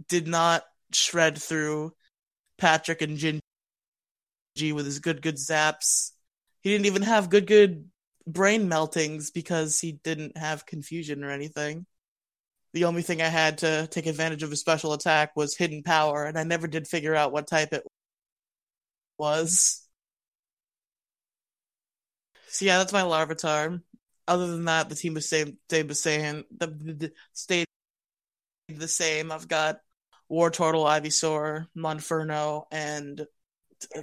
did 0.08 0.26
not 0.28 0.64
shred 0.92 1.38
through 1.38 1.94
Patrick 2.58 3.02
and 3.02 3.18
Gingy 3.18 3.40
with 4.72 4.86
his 4.86 4.98
good 4.98 5.22
good 5.22 5.36
zaps. 5.36 6.12
He 6.60 6.70
didn't 6.70 6.86
even 6.86 7.02
have 7.02 7.30
good 7.30 7.46
good 7.46 7.88
brain 8.26 8.68
meltings 8.68 9.32
because 9.32 9.80
he 9.80 9.92
didn't 10.04 10.36
have 10.36 10.66
confusion 10.66 11.24
or 11.24 11.30
anything. 11.30 11.86
The 12.72 12.84
only 12.84 13.02
thing 13.02 13.22
I 13.22 13.28
had 13.28 13.58
to 13.58 13.86
take 13.90 14.06
advantage 14.06 14.42
of 14.42 14.50
his 14.50 14.60
special 14.60 14.92
attack 14.94 15.36
was 15.36 15.56
hidden 15.56 15.82
power, 15.82 16.24
and 16.24 16.38
I 16.38 16.44
never 16.44 16.66
did 16.66 16.88
figure 16.88 17.14
out 17.14 17.32
what 17.32 17.46
type 17.46 17.72
it 17.72 17.84
was. 19.18 19.86
So 22.48 22.64
yeah, 22.64 22.78
that's 22.78 22.92
my 22.92 23.02
Larvitar. 23.02 23.80
Other 24.26 24.46
than 24.46 24.64
that, 24.64 24.88
the 24.88 24.94
team 24.94 25.14
was 25.14 25.28
same 25.28 25.58
the 25.68 25.94
same. 25.94 26.44
The, 26.56 26.66
the, 26.66 27.12
stayed 27.32 27.66
the 28.68 28.88
same. 28.88 29.30
I've 29.30 29.48
got 29.48 29.80
War 30.28 30.50
Wartortle, 30.50 30.86
Ivysaur, 30.86 31.66
Monferno, 31.76 32.64
and 32.70 33.26
uh, 33.96 34.02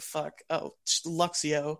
fuck 0.00 0.40
oh 0.50 0.74
Luxio. 1.06 1.78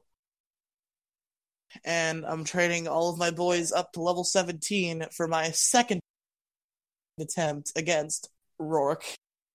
And 1.84 2.24
I'm 2.24 2.44
training 2.44 2.88
all 2.88 3.10
of 3.10 3.18
my 3.18 3.30
boys 3.30 3.72
up 3.72 3.92
to 3.92 4.02
level 4.02 4.24
17 4.24 5.06
for 5.12 5.26
my 5.26 5.50
second 5.50 6.00
attempt 7.18 7.72
against 7.76 8.28
Roark. 8.60 9.02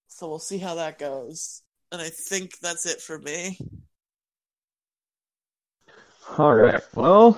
So 0.08 0.28
we'll 0.28 0.40
see 0.40 0.58
how 0.58 0.76
that 0.76 1.00
goes. 1.00 1.62
And 1.92 2.02
I 2.02 2.10
think 2.10 2.60
that's 2.60 2.86
it 2.86 3.02
for 3.02 3.18
me. 3.18 3.60
All 6.38 6.54
right. 6.54 6.82
Well, 6.94 7.38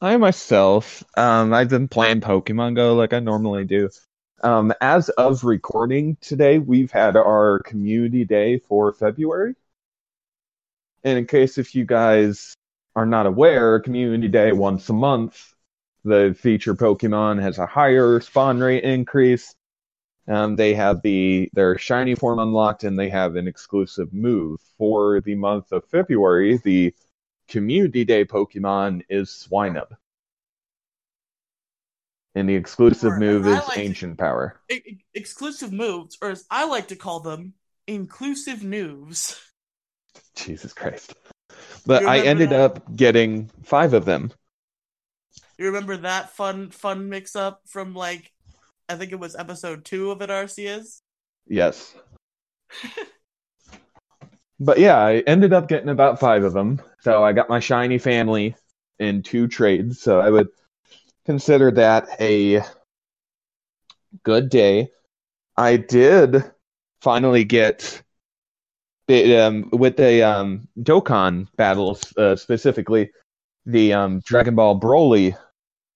I 0.00 0.16
myself, 0.18 1.02
um, 1.16 1.54
I've 1.54 1.70
been 1.70 1.88
playing 1.88 2.20
Pokemon 2.20 2.76
Go 2.76 2.94
like 2.94 3.12
I 3.12 3.20
normally 3.20 3.64
do. 3.64 3.88
Um, 4.42 4.74
as 4.80 5.08
of 5.08 5.44
recording 5.44 6.18
today, 6.20 6.58
we've 6.58 6.90
had 6.90 7.16
our 7.16 7.60
community 7.60 8.24
day 8.24 8.58
for 8.58 8.92
February. 8.92 9.54
And 11.02 11.18
in 11.18 11.26
case 11.26 11.56
if 11.56 11.74
you 11.74 11.86
guys 11.86 12.54
are 12.96 13.06
not 13.06 13.26
aware, 13.26 13.78
community 13.78 14.26
day 14.26 14.52
once 14.52 14.88
a 14.88 14.92
month, 14.94 15.54
the 16.02 16.34
feature 16.40 16.74
Pokemon 16.74 17.40
has 17.42 17.58
a 17.58 17.66
higher 17.66 18.20
spawn 18.20 18.58
rate 18.58 18.84
increase. 18.84 19.54
Um, 20.26 20.56
they 20.56 20.74
have 20.74 21.02
the 21.02 21.50
their 21.52 21.78
shiny 21.78 22.14
form 22.16 22.38
unlocked, 22.38 22.82
and 22.82 22.98
they 22.98 23.10
have 23.10 23.36
an 23.36 23.46
exclusive 23.46 24.12
move 24.12 24.60
for 24.78 25.20
the 25.20 25.34
month 25.34 25.70
of 25.72 25.84
February. 25.84 26.58
The 26.64 26.94
community 27.48 28.04
day 28.04 28.24
Pokemon 28.24 29.02
is 29.08 29.28
Swinub. 29.28 29.88
And 32.34 32.48
the 32.48 32.54
exclusive 32.54 33.18
move 33.18 33.46
is 33.46 33.58
like 33.68 33.74
to- 33.74 33.80
Ancient 33.80 34.18
Power. 34.18 34.60
E- 34.70 34.74
e- 34.74 34.98
exclusive 35.14 35.72
moves, 35.72 36.18
or 36.20 36.30
as 36.30 36.44
I 36.50 36.66
like 36.66 36.88
to 36.88 36.96
call 36.96 37.20
them, 37.20 37.54
inclusive 37.86 38.64
moves. 38.64 39.40
Jesus 40.34 40.72
Christ. 40.72 41.14
But 41.86 42.04
I 42.04 42.20
ended 42.20 42.50
that? 42.50 42.60
up 42.60 42.96
getting 42.96 43.50
five 43.62 43.94
of 43.94 44.04
them. 44.04 44.32
You 45.58 45.66
remember 45.66 45.96
that 45.98 46.30
fun 46.30 46.70
fun 46.70 47.08
mix 47.08 47.36
up 47.36 47.62
from 47.66 47.94
like 47.94 48.32
I 48.88 48.96
think 48.96 49.12
it 49.12 49.20
was 49.20 49.36
episode 49.36 49.84
two 49.84 50.10
of 50.10 50.20
it 50.20 50.30
Arceus? 50.30 51.00
Yes. 51.46 51.94
but 54.60 54.78
yeah, 54.78 54.98
I 54.98 55.18
ended 55.20 55.52
up 55.52 55.68
getting 55.68 55.88
about 55.88 56.20
five 56.20 56.44
of 56.44 56.52
them. 56.52 56.82
So 57.00 57.22
I 57.22 57.32
got 57.32 57.48
my 57.48 57.60
shiny 57.60 57.98
family 57.98 58.56
in 58.98 59.22
two 59.22 59.46
trades. 59.48 60.00
So 60.00 60.20
I 60.20 60.30
would 60.30 60.48
consider 61.24 61.70
that 61.72 62.08
a 62.20 62.62
good 64.24 64.48
day. 64.48 64.90
I 65.56 65.76
did 65.76 66.44
finally 67.00 67.44
get 67.44 68.02
um, 69.08 69.68
with 69.72 69.96
the 69.96 70.22
um, 70.22 70.68
Dokkan 70.80 71.48
battles 71.56 72.16
uh, 72.16 72.36
specifically. 72.36 73.10
The 73.66 73.92
um, 73.92 74.20
Dragon 74.20 74.54
Ball 74.54 74.78
Broly 74.78 75.36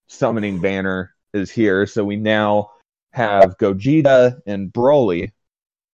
summoning 0.07 0.59
banner 0.59 1.13
is 1.33 1.49
here, 1.49 1.85
so 1.85 2.03
we 2.03 2.17
now 2.17 2.71
have 3.13 3.57
Gogeta 3.57 4.41
and 4.45 4.71
Broly 4.71 5.31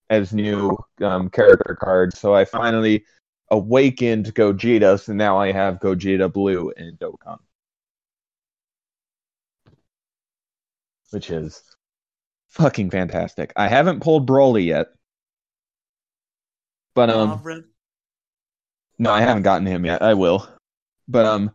as 0.09 0.33
new 0.33 0.77
um, 1.01 1.29
character 1.29 1.77
cards. 1.79 2.19
So 2.19 2.33
I 2.33 2.45
finally 2.45 3.05
awakened 3.51 4.33
Gogeta, 4.33 4.99
so 4.99 5.13
now 5.13 5.37
I 5.37 5.51
have 5.51 5.79
Gogeta 5.79 6.31
Blue 6.31 6.71
and 6.77 6.97
Dokkan. 6.97 7.37
which 11.11 11.29
is 11.29 11.63
fucking 12.49 12.89
fantastic. 12.89 13.53
I 13.55 13.67
haven't 13.67 14.01
pulled 14.01 14.27
Broly 14.27 14.65
yet, 14.65 14.87
but 16.97 17.11
um, 17.11 17.43
no, 18.97 19.11
I 19.11 19.21
haven't 19.21 19.43
gotten 19.43 19.67
him 19.67 19.85
yet. 19.85 20.01
I 20.01 20.15
will, 20.15 20.47
but 21.07 21.27
um, 21.27 21.51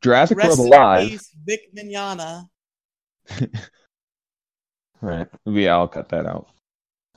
Jurassic 0.00 0.38
Rest 0.38 0.58
World 0.58 0.72
Alive. 0.72 1.08
peace, 1.08 1.30
Vic 1.46 1.72
Mignogna. 1.72 2.48
Right. 5.00 5.26
Yeah, 5.46 5.74
I'll 5.74 5.88
cut 5.88 6.10
that 6.10 6.26
out. 6.26 6.48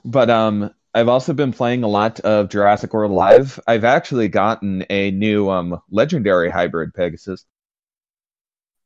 But 0.03 0.29
um 0.31 0.71
I've 0.95 1.07
also 1.07 1.33
been 1.33 1.53
playing 1.53 1.83
a 1.83 1.87
lot 1.87 2.19
of 2.21 2.49
Jurassic 2.49 2.93
World 2.93 3.11
Live. 3.11 3.59
I've 3.67 3.83
actually 3.83 4.27
gotten 4.27 4.83
a 4.89 5.11
new 5.11 5.51
um 5.51 5.79
legendary 5.91 6.49
hybrid 6.49 6.95
Pegasus. 6.95 7.45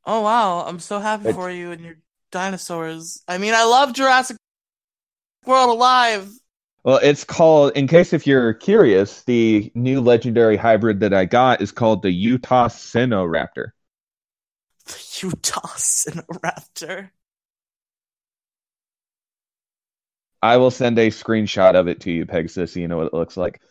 Oh 0.05 0.19
wow, 0.21 0.65
I'm 0.67 0.79
so 0.79 0.99
happy 0.99 1.31
for 1.31 1.49
you 1.49 1.71
and 1.71 1.81
your 1.81 1.95
dinosaurs. 2.29 3.23
I 3.25 3.37
mean, 3.37 3.53
I 3.53 3.63
love 3.63 3.93
Jurassic 3.93 4.35
World 5.45 5.69
Alive. 5.69 6.29
Well, 6.83 6.99
it's 7.03 7.23
called 7.23 7.73
in 7.75 7.87
case 7.87 8.13
if 8.13 8.25
you're 8.25 8.53
curious, 8.53 9.23
the 9.23 9.71
new 9.75 10.01
legendary 10.01 10.55
hybrid 10.55 11.01
that 11.01 11.13
I 11.13 11.25
got 11.25 11.61
is 11.61 11.71
called 11.71 12.01
the 12.01 12.09
Utasinoraptor. 12.09 13.71
The 14.85 14.93
Utasinoraptor. 14.93 17.11
I 20.41 20.57
will 20.57 20.71
send 20.71 20.97
a 20.97 21.07
screenshot 21.07 21.75
of 21.75 21.89
it 21.89 21.99
to 22.01 22.11
you, 22.11 22.25
Pegasus, 22.25 22.73
so 22.73 22.79
you 22.79 22.87
know 22.87 22.97
what 22.97 23.07
it 23.07 23.13
looks 23.13 23.35
like. 23.35 23.61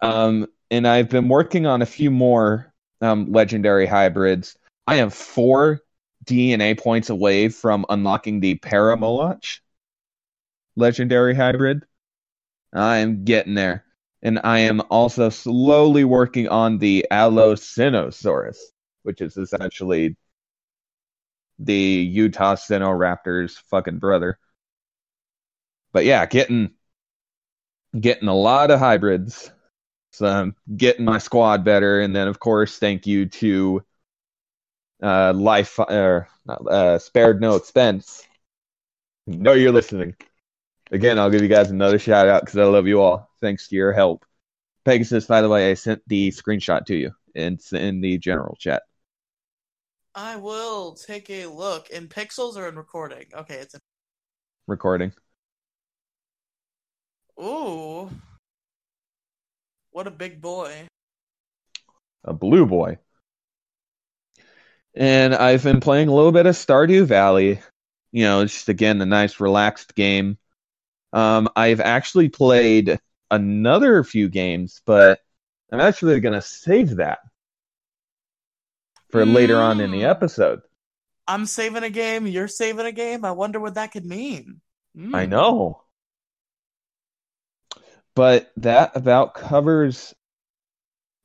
Um, 0.00 0.46
and 0.70 0.86
I've 0.86 1.10
been 1.10 1.28
working 1.28 1.66
on 1.66 1.82
a 1.82 1.86
few 1.86 2.10
more 2.10 2.72
um, 3.02 3.30
legendary 3.30 3.86
hybrids. 3.86 4.56
I 4.86 4.96
am 4.96 5.10
four 5.10 5.80
DNA 6.24 6.78
points 6.78 7.10
away 7.10 7.50
from 7.50 7.84
unlocking 7.88 8.40
the 8.40 8.56
Paramoloch 8.56 9.60
legendary 10.76 11.34
hybrid. 11.34 11.84
I 12.72 12.98
am 12.98 13.24
getting 13.24 13.54
there. 13.54 13.84
And 14.22 14.40
I 14.42 14.60
am 14.60 14.82
also 14.90 15.28
slowly 15.28 16.04
working 16.04 16.48
on 16.48 16.78
the 16.78 17.06
Allosinosaurus, 17.10 18.58
which 19.02 19.20
is 19.20 19.36
essentially 19.36 20.16
the 21.60 22.16
Utasinoraptor's 22.16 23.56
fucking 23.56 23.98
brother 23.98 24.38
but 25.92 26.04
yeah, 26.04 26.26
getting 26.26 26.70
getting 27.98 28.28
a 28.28 28.34
lot 28.34 28.70
of 28.70 28.78
hybrids. 28.78 29.50
So 30.12 30.26
I'm 30.26 30.56
getting 30.76 31.04
my 31.04 31.18
squad 31.18 31.64
better, 31.64 32.00
and 32.00 32.14
then 32.14 32.28
of 32.28 32.38
course, 32.40 32.78
thank 32.78 33.06
you 33.06 33.26
to 33.26 33.84
uh, 35.02 35.32
Life 35.32 35.78
or 35.78 36.28
uh, 36.48 36.98
spared 36.98 37.40
no 37.40 37.56
expense. 37.56 38.24
No, 39.26 39.52
you're 39.52 39.72
listening. 39.72 40.16
Again, 40.90 41.18
I'll 41.18 41.30
give 41.30 41.42
you 41.42 41.48
guys 41.48 41.70
another 41.70 41.98
shout 41.98 42.28
out 42.28 42.42
because 42.42 42.58
I 42.58 42.64
love 42.64 42.86
you 42.86 43.00
all. 43.00 43.30
Thanks 43.40 43.68
to 43.68 43.76
your 43.76 43.92
help, 43.92 44.24
Pegasus. 44.84 45.26
By 45.26 45.42
the 45.42 45.48
way, 45.48 45.70
I 45.70 45.74
sent 45.74 46.02
the 46.06 46.30
screenshot 46.30 46.86
to 46.86 46.96
you. 46.96 47.12
It's 47.34 47.72
in 47.72 48.00
the 48.00 48.18
general 48.18 48.56
chat. 48.58 48.82
I 50.14 50.36
will 50.36 50.94
take 50.94 51.30
a 51.30 51.46
look 51.46 51.90
in 51.90 52.08
pixels 52.08 52.56
or 52.56 52.68
in 52.68 52.76
recording. 52.76 53.26
Okay, 53.34 53.56
it's 53.56 53.74
in. 53.74 53.80
Recording. 54.66 55.12
Ooh, 57.40 58.10
what 59.90 60.06
a 60.06 60.10
big 60.10 60.40
boy! 60.40 60.88
a 62.28 62.32
blue 62.32 62.66
boy. 62.66 62.98
And 64.94 65.34
I've 65.34 65.62
been 65.62 65.80
playing 65.80 66.08
a 66.08 66.14
little 66.14 66.32
bit 66.32 66.46
of 66.46 66.54
Stardew 66.54 67.06
Valley. 67.06 67.60
You 68.12 68.24
know, 68.24 68.40
it's 68.40 68.54
just 68.54 68.68
again 68.68 69.00
a 69.00 69.06
nice 69.06 69.40
relaxed 69.40 69.94
game. 69.94 70.38
Um, 71.12 71.48
I've 71.56 71.80
actually 71.80 72.28
played 72.28 72.98
another 73.30 74.04
few 74.04 74.28
games, 74.28 74.80
but 74.86 75.20
I'm 75.72 75.80
actually 75.80 76.20
gonna 76.20 76.42
save 76.42 76.96
that 76.96 77.20
for 79.10 79.26
later 79.26 79.60
on 79.60 79.80
in 79.80 79.90
the 79.90 80.04
Mm. 80.04 80.04
episode. 80.04 80.60
I'm 81.28 81.46
saving 81.46 81.84
a 81.84 81.90
game. 81.90 82.26
You're 82.26 82.48
saving 82.48 82.86
a 82.86 82.92
game. 82.92 83.24
I 83.24 83.32
wonder 83.32 83.60
what 83.60 83.74
that 83.74 83.92
could 83.92 84.06
mean. 84.06 84.60
I 85.12 85.26
Mm. 85.26 85.26
know. 85.26 85.82
But 88.14 88.50
that 88.58 88.94
about 88.96 89.32
covers 89.34 90.14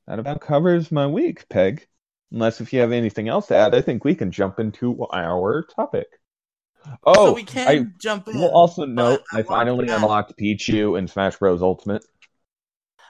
that 0.08 0.18
about 0.20 0.40
covers 0.40 0.92
my 0.94 1.08
week, 1.08 1.48
Peg. 1.50 1.88
Unless 2.32 2.62
if 2.62 2.72
you 2.74 2.80
have 2.80 2.92
anything 2.94 3.28
else 3.28 3.48
to 3.48 3.56
add, 3.56 3.76
I 3.76 3.82
think 3.82 4.04
we 4.06 4.16
can 4.16 4.32
jump 4.32 4.60
into 4.60 5.06
our 5.12 5.62
topic. 5.64 6.08
Oh, 7.06 7.28
so 7.28 7.34
we 7.34 7.44
can 7.44 7.68
I 7.68 7.86
jump 8.00 8.28
in. 8.28 8.38
will 8.38 8.54
also 8.54 8.86
note 8.86 9.24
I 9.32 9.40
I 9.40 9.44
finally 9.44 9.88
to 9.88 9.96
unlocked 9.96 10.38
Pichu 10.38 10.98
in 10.98 11.08
Smash 11.08 11.38
Bros. 11.38 11.62
Ultimate. 11.62 12.06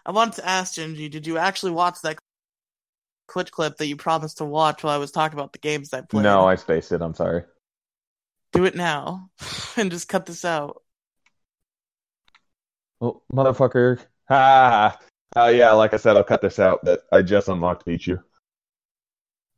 I 0.05 0.12
wanted 0.12 0.36
to 0.36 0.47
ask 0.47 0.75
Gingy, 0.75 1.09
did 1.09 1.25
you 1.25 1.38
actually 1.38 1.71
watch 1.71 2.01
that 2.03 2.17
Twitch 3.31 3.51
clip 3.51 3.77
that 3.77 3.88
you 3.88 3.95
promised 3.95 4.39
to 4.39 4.45
watch 4.45 4.83
while 4.83 4.93
I 4.93 4.97
was 4.97 5.12
talking 5.12 5.39
about 5.39 5.53
the 5.53 5.59
games 5.59 5.93
I 5.93 6.01
played? 6.01 6.23
No, 6.23 6.45
I 6.45 6.55
spaced 6.55 6.91
it. 6.91 7.01
I'm 7.01 7.13
sorry. 7.13 7.43
Do 8.51 8.65
it 8.65 8.75
now 8.75 9.29
and 9.77 9.89
just 9.89 10.09
cut 10.09 10.25
this 10.25 10.45
out. 10.45 10.83
Oh, 13.01 13.21
motherfucker. 13.33 13.99
Ha! 14.29 14.97
Oh, 15.36 15.47
yeah, 15.49 15.71
like 15.71 15.93
I 15.93 15.97
said, 15.97 16.15
I'll 16.15 16.23
cut 16.23 16.41
this 16.41 16.59
out, 16.59 16.81
but 16.83 17.03
I 17.12 17.21
just 17.21 17.47
unlocked 17.47 17.86
Pichu. 17.86 18.21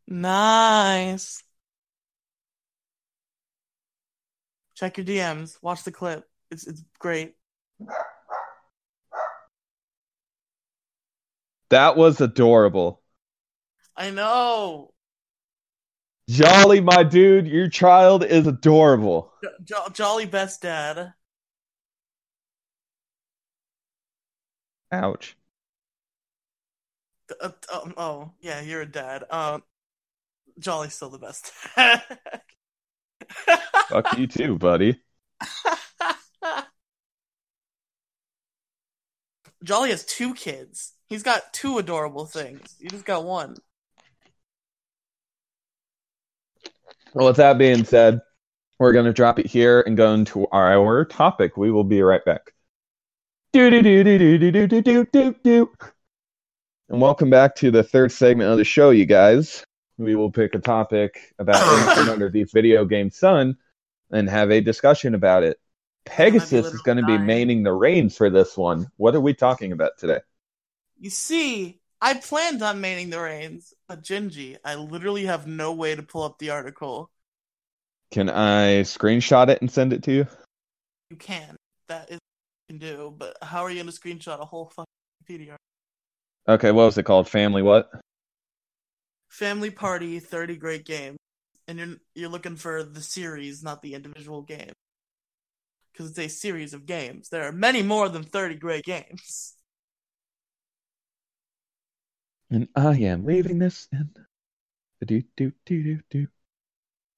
Nice. 0.07 1.43
Check 4.75 4.97
your 4.97 5.05
DMs. 5.05 5.57
Watch 5.61 5.83
the 5.83 5.91
clip. 5.91 6.27
It's 6.51 6.67
it's 6.67 6.83
great. 6.99 7.35
That 11.69 11.97
was 11.97 12.21
adorable. 12.21 13.01
I 13.95 14.11
know. 14.11 14.93
Jolly, 16.29 16.81
my 16.81 17.03
dude, 17.03 17.47
your 17.47 17.69
child 17.69 18.23
is 18.23 18.47
adorable. 18.47 19.31
Jo- 19.43 19.49
jo- 19.63 19.89
jolly 19.93 20.25
best 20.25 20.61
dad. 20.61 21.13
Ouch. 24.91 25.37
Uh, 27.41 27.49
um, 27.73 27.93
oh, 27.97 28.31
yeah, 28.39 28.61
you're 28.61 28.81
a 28.81 28.85
dad. 28.85 29.23
Um, 29.29 29.63
Jolly's 30.59 30.93
still 30.93 31.09
the 31.09 31.19
best. 31.19 31.51
Fuck 33.89 34.17
you 34.17 34.27
too, 34.27 34.57
buddy. 34.57 34.99
Jolly 39.63 39.89
has 39.89 40.05
two 40.05 40.33
kids. 40.33 40.93
He's 41.09 41.23
got 41.23 41.53
two 41.53 41.77
adorable 41.77 42.25
things. 42.25 42.75
You 42.79 42.89
just 42.89 43.05
got 43.05 43.23
one. 43.23 43.55
Well, 47.13 47.27
with 47.27 47.37
that 47.37 47.57
being 47.57 47.85
said, 47.85 48.19
we're 48.79 48.91
going 48.91 49.05
to 49.05 49.13
drop 49.13 49.39
it 49.39 49.45
here 49.45 49.81
and 49.81 49.95
go 49.95 50.13
into 50.13 50.47
our 50.51 51.05
topic. 51.05 51.55
We 51.57 51.71
will 51.71 51.83
be 51.83 52.01
right 52.01 52.23
back. 52.25 52.51
Do 53.53 53.69
do 53.69 53.81
do 53.81 54.03
do 54.03 54.17
do 54.17 54.51
do 54.51 54.67
do 54.67 54.81
do 54.81 55.05
do 55.05 55.35
do. 55.43 55.69
And 56.89 57.01
welcome 57.01 57.29
back 57.29 57.55
to 57.55 57.71
the 57.71 57.83
third 57.83 58.11
segment 58.11 58.51
of 58.51 58.57
the 58.57 58.65
show, 58.65 58.89
you 58.89 59.05
guys. 59.05 59.63
We 59.97 60.15
will 60.15 60.31
pick 60.31 60.55
a 60.55 60.59
topic 60.59 61.33
about 61.39 61.55
under 62.09 62.29
the 62.29 62.43
video 62.43 62.85
game 62.85 63.09
sun 63.09 63.57
and 64.11 64.29
have 64.29 64.51
a 64.51 64.61
discussion 64.61 65.15
about 65.15 65.43
it. 65.43 65.59
Pegasus 66.05 66.73
is 66.73 66.81
going 66.81 66.97
to 66.97 67.05
be 67.05 67.17
manning 67.17 67.63
the 67.63 67.73
reins 67.73 68.15
for 68.15 68.29
this 68.29 68.55
one. 68.55 68.87
What 68.97 69.15
are 69.15 69.21
we 69.21 69.33
talking 69.33 69.71
about 69.71 69.97
today? 69.97 70.19
You 70.99 71.09
see, 71.09 71.79
I 72.01 72.13
planned 72.13 72.61
on 72.61 72.81
maining 72.81 73.09
the 73.09 73.19
reins, 73.19 73.73
but 73.87 74.03
Gingy, 74.03 74.57
I 74.63 74.75
literally 74.75 75.25
have 75.25 75.47
no 75.47 75.73
way 75.73 75.95
to 75.95 76.03
pull 76.03 76.23
up 76.23 76.37
the 76.37 76.51
article. 76.51 77.09
Can 78.11 78.29
I 78.29 78.81
screenshot 78.81 79.49
it 79.49 79.61
and 79.61 79.71
send 79.71 79.93
it 79.93 80.03
to 80.03 80.11
you? 80.11 80.27
You 81.09 81.17
can. 81.17 81.55
That 81.87 82.09
is 82.11 82.19
what 82.19 82.69
you 82.69 82.79
can 82.79 82.95
do, 82.95 83.13
but 83.17 83.37
how 83.41 83.63
are 83.63 83.69
you 83.69 83.81
going 83.81 83.91
to 83.91 83.99
screenshot 83.99 84.39
a 84.39 84.45
whole 84.45 84.67
fucking 84.67 84.85
Wikipedia? 85.27 85.55
Okay, 86.47 86.71
what 86.71 86.85
was 86.85 86.97
it 86.97 87.03
called? 87.03 87.27
Family 87.27 87.63
what? 87.63 87.89
Family 89.35 89.69
Party 89.69 90.19
30 90.19 90.55
Great 90.55 90.85
Games. 90.85 91.17
And 91.67 91.77
you're, 91.77 91.95
you're 92.13 92.29
looking 92.29 92.55
for 92.55 92.83
the 92.83 93.01
series, 93.01 93.61
not 93.61 93.81
the 93.81 93.93
individual 93.93 94.41
game. 94.41 94.71
Because 95.91 96.11
it's 96.11 96.19
a 96.19 96.27
series 96.29 96.73
of 96.73 96.85
games. 96.85 97.27
There 97.27 97.43
are 97.43 97.51
many 97.51 97.83
more 97.83 98.07
than 98.07 98.23
30 98.23 98.55
great 98.55 98.85
games. 98.85 99.55
And 102.49 102.69
I 102.75 102.95
am 102.95 103.25
leaving 103.25 103.59
this 103.59 103.89
in. 103.91 104.09
Do 105.05 105.21
do 105.35 105.51
do 105.65 105.83
do 105.83 105.99
do. 106.09 106.27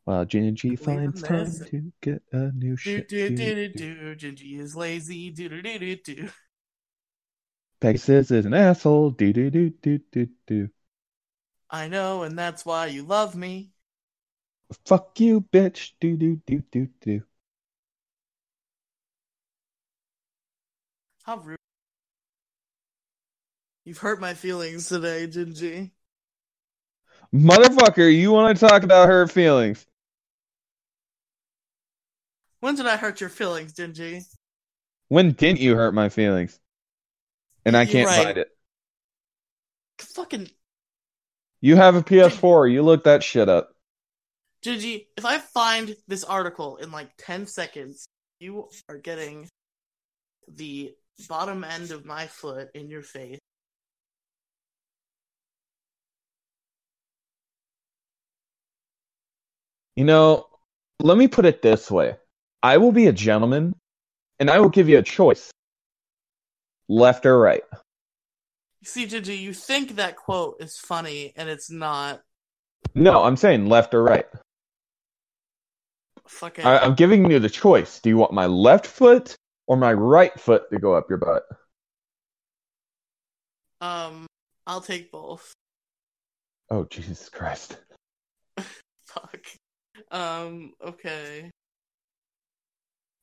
While 0.06 0.26
Gingy 0.26 0.80
finds 0.80 1.22
time 1.22 1.46
this. 1.46 1.70
to 1.70 1.92
get 2.02 2.24
a 2.32 2.52
new 2.52 2.72
Do 2.72 2.78
shit. 2.78 3.10
do 3.10 3.30
do, 3.30 3.36
do 3.36 3.68
do. 3.70 4.16
do. 4.16 4.16
Gingy 4.16 4.60
is 4.60 4.76
lazy. 4.76 5.30
Do 5.30 5.50
do 5.50 5.62
do 5.62 5.80
do 5.80 5.96
do. 5.98 6.30
Pegasus 7.80 8.32
is 8.32 8.46
an 8.46 8.56
asshole. 8.56 9.12
Do 9.12 9.32
do 9.32 9.52
do 9.52 9.70
do 9.70 10.00
do 10.12 10.28
do. 10.48 10.70
I 11.70 11.88
know, 11.88 12.24
and 12.24 12.38
that's 12.38 12.66
why 12.66 12.88
you 12.88 13.04
love 13.04 13.36
me. 13.36 13.72
Fuck 14.86 15.20
you, 15.20 15.42
bitch. 15.42 15.92
Do, 16.00 16.16
do, 16.16 16.42
do, 16.46 16.64
do, 16.72 16.88
do. 17.02 17.22
How 21.24 21.38
rude. 21.38 21.58
You've 23.84 23.98
hurt 23.98 24.20
my 24.20 24.34
feelings 24.34 24.88
today, 24.90 25.28
Gingy. 25.28 25.92
Motherfucker, 27.34 28.14
you 28.14 28.32
want 28.32 28.58
to 28.58 28.68
talk 28.68 28.84
about 28.84 29.10
her 29.10 29.28
feelings? 29.28 29.86
When 32.60 32.76
did 32.76 32.86
I 32.86 32.98
hurt 32.98 33.22
your 33.22 33.30
feelings, 33.30 33.74
Gingy? 33.74 34.24
When 35.10 35.32
didn't 35.32 35.60
you 35.60 35.76
hurt 35.76 35.94
my 35.94 36.10
feelings? 36.10 36.60
And 37.66 37.76
I 37.76 37.86
can't 37.86 38.08
right. 38.08 38.26
find 38.26 38.38
it. 38.38 38.50
Fucking 40.00 40.50
you 41.62 41.76
have 41.76 41.96
a 41.96 42.04
PS4. 42.04 42.72
You 42.72 42.84
look 42.84 43.04
that 43.06 43.24
shit 43.24 43.50
up. 43.50 43.74
Gingy, 44.64 45.08
if 45.18 45.26
I 45.26 45.38
find 45.38 45.96
this 46.08 46.24
article 46.24 46.78
in 46.78 46.92
like 46.92 47.10
10 47.18 47.48
seconds, 47.48 48.06
you 48.40 48.68
are 48.90 48.98
getting 48.98 49.48
the 50.48 50.94
bottom 51.28 51.64
end 51.64 51.92
of 51.92 52.06
my 52.06 52.28
foot 52.28 52.70
in 52.74 52.90
your 52.90 53.02
face. 53.02 53.40
You 59.96 60.06
know, 60.06 60.46
let 61.02 61.18
me 61.18 61.28
put 61.28 61.46
it 61.46 61.62
this 61.62 61.90
way 61.90 62.18
I 62.62 62.78
will 62.78 62.92
be 62.92 63.08
a 63.08 63.12
gentleman 63.12 63.74
and 64.40 64.50
I 64.50 64.60
will 64.60 64.70
give 64.70 64.90
you 64.90 65.00
a 65.00 65.04
choice 65.04 65.52
left 66.88 67.26
or 67.26 67.40
right. 67.40 67.64
See, 68.88 69.06
Gingy, 69.06 69.38
you 69.38 69.52
think 69.52 69.98
that 69.98 70.16
quote 70.16 70.62
is 70.62 70.78
funny, 70.78 71.34
and 71.36 71.50
it's 71.50 71.70
not 71.70 72.22
No, 72.96 73.22
I'm 73.22 73.36
saying 73.36 73.68
left 73.68 73.94
or 73.94 74.02
right. 74.02 74.26
fucking. 76.26 76.66
I, 76.66 76.80
I'm 76.80 76.96
giving 76.96 77.30
you 77.30 77.40
the 77.40 77.50
choice. 77.50 78.00
Do 78.00 78.08
you 78.08 78.16
want 78.16 78.32
my 78.32 78.46
left 78.46 78.88
foot 78.88 79.36
or 79.68 79.76
my 79.76 79.92
right 79.92 80.32
foot 80.40 80.70
to 80.72 80.80
go 80.80 80.94
up 80.94 81.08
your 81.10 81.18
butt? 81.18 81.44
um, 83.82 84.26
I'll 84.66 84.80
take 84.80 85.12
both. 85.12 85.52
Oh, 86.70 86.86
Jesus 86.86 87.28
Christ. 87.28 87.78
Fuck. 89.06 89.48
Um, 90.12 90.72
okay. 90.82 91.52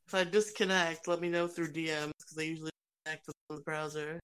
If 0.09 0.15
I 0.15 0.25
disconnect, 0.25 1.09
let 1.09 1.23
me 1.23 1.31
know 1.31 1.49
through 1.49 1.73
DMs, 1.73 2.13
because 2.19 2.39
I 2.39 2.43
usually 2.43 2.71
connect 3.07 3.27
with 3.49 3.59
the 3.59 3.65
browser. 3.65 4.21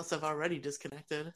Unless 0.00 0.14
I've 0.14 0.24
already 0.24 0.58
disconnected. 0.58 1.30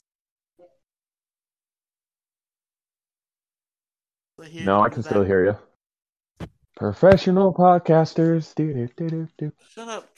No, 4.39 4.81
I 4.81 4.89
can 4.89 5.03
back. 5.03 5.11
still 5.11 5.23
hear 5.23 5.45
you. 5.45 6.49
Professional 6.75 7.53
podcasters. 7.53 8.55
Shut 9.69 9.89
up. 9.89 10.09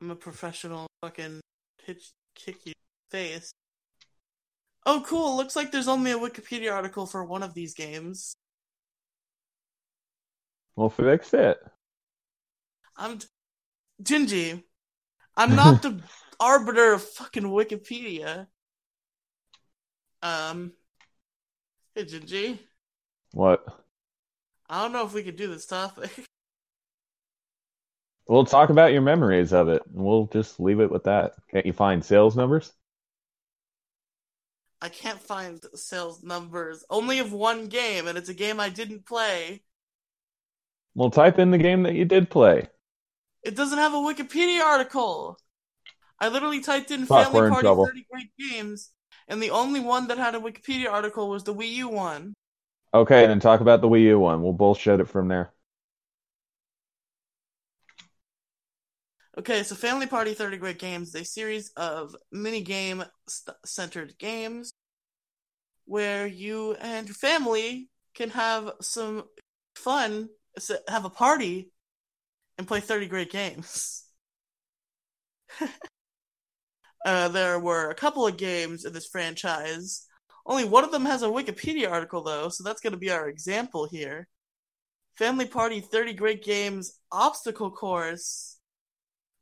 I'm 0.00 0.10
a 0.10 0.16
professional 0.16 0.88
fucking 1.02 1.40
pitch 1.86 2.10
kick 2.34 2.66
you 2.66 2.72
face. 3.12 3.52
Oh 4.84 5.04
cool, 5.06 5.36
looks 5.36 5.54
like 5.54 5.70
there's 5.70 5.86
only 5.86 6.10
a 6.10 6.18
Wikipedia 6.18 6.72
article 6.72 7.06
for 7.06 7.24
one 7.24 7.44
of 7.44 7.54
these 7.54 7.74
games. 7.74 8.34
We'll 10.74 10.90
fix 10.90 11.32
it. 11.32 11.58
I'm 12.96 13.20
Gingy. 14.02 14.64
I'm 15.36 15.54
not 15.54 15.82
the 15.82 16.02
arbiter 16.40 16.92
of 16.92 17.02
fucking 17.02 17.44
Wikipedia. 17.44 18.46
Um 20.22 20.72
Hey 21.94 22.04
Gingy. 22.04 22.58
What? 23.32 23.64
I 24.68 24.82
don't 24.82 24.92
know 24.92 25.04
if 25.04 25.12
we 25.12 25.22
could 25.22 25.36
do 25.36 25.48
this 25.48 25.66
topic. 25.66 26.10
We'll 28.28 28.44
talk 28.44 28.70
about 28.70 28.92
your 28.92 29.02
memories 29.02 29.52
of 29.52 29.68
it. 29.68 29.82
and 29.84 30.02
We'll 30.02 30.26
just 30.26 30.60
leave 30.60 30.80
it 30.80 30.90
with 30.90 31.04
that. 31.04 31.32
Can't 31.50 31.66
you 31.66 31.72
find 31.72 32.04
sales 32.04 32.36
numbers? 32.36 32.72
I 34.80 34.88
can't 34.88 35.20
find 35.20 35.60
sales 35.74 36.22
numbers. 36.22 36.84
Only 36.88 37.18
of 37.18 37.32
one 37.32 37.66
game, 37.66 38.06
and 38.06 38.16
it's 38.16 38.28
a 38.28 38.34
game 38.34 38.58
I 38.58 38.68
didn't 38.68 39.06
play. 39.06 39.62
We'll 40.94 41.10
type 41.10 41.38
in 41.38 41.50
the 41.50 41.58
game 41.58 41.82
that 41.82 41.94
you 41.94 42.04
did 42.04 42.30
play. 42.30 42.68
It 43.42 43.56
doesn't 43.56 43.78
have 43.78 43.92
a 43.92 43.96
Wikipedia 43.96 44.60
article. 44.60 45.38
I 46.22 46.28
literally 46.28 46.60
typed 46.60 46.92
in 46.92 47.04
Fuck, 47.04 47.32
Family 47.32 47.50
Party 47.50 47.66
trouble. 47.66 47.86
30 47.86 48.06
Great 48.08 48.30
Games, 48.38 48.90
and 49.26 49.42
the 49.42 49.50
only 49.50 49.80
one 49.80 50.06
that 50.06 50.18
had 50.18 50.36
a 50.36 50.40
Wikipedia 50.40 50.88
article 50.88 51.28
was 51.28 51.42
the 51.42 51.52
Wii 51.52 51.72
U 51.72 51.88
one. 51.88 52.32
Okay, 52.94 53.26
then 53.26 53.40
talk 53.40 53.60
about 53.60 53.80
the 53.80 53.88
Wii 53.88 54.02
U 54.02 54.20
one. 54.20 54.40
We'll 54.40 54.52
bullshit 54.52 55.00
it 55.00 55.08
from 55.08 55.26
there. 55.26 55.52
Okay, 59.36 59.64
so 59.64 59.74
Family 59.74 60.06
Party 60.06 60.32
30 60.32 60.58
Great 60.58 60.78
Games 60.78 61.08
is 61.08 61.22
a 61.22 61.24
series 61.24 61.70
of 61.70 62.14
mini-game 62.30 63.02
st- 63.28 63.56
centered 63.66 64.16
games 64.18 64.72
where 65.86 66.28
you 66.28 66.76
and 66.80 67.08
your 67.08 67.16
family 67.16 67.88
can 68.14 68.30
have 68.30 68.70
some 68.80 69.24
fun, 69.74 70.28
have 70.86 71.04
a 71.04 71.10
party, 71.10 71.72
and 72.58 72.68
play 72.68 72.78
30 72.78 73.08
great 73.08 73.32
games. 73.32 74.04
uh, 77.04 77.28
there 77.28 77.58
were 77.58 77.90
a 77.90 77.94
couple 77.94 78.26
of 78.26 78.36
games 78.36 78.84
in 78.84 78.92
this 78.92 79.08
franchise. 79.08 80.06
Only 80.46 80.64
one 80.64 80.84
of 80.84 80.90
them 80.92 81.04
has 81.04 81.22
a 81.22 81.26
Wikipedia 81.28 81.90
article, 81.90 82.22
though, 82.22 82.48
so 82.48 82.64
that's 82.64 82.80
going 82.80 82.92
to 82.92 82.98
be 82.98 83.10
our 83.10 83.28
example 83.28 83.86
here. 83.86 84.28
Family 85.16 85.46
Party 85.46 85.80
30 85.80 86.14
Great 86.14 86.42
Games 86.42 86.98
Obstacle 87.10 87.70
Course 87.70 88.58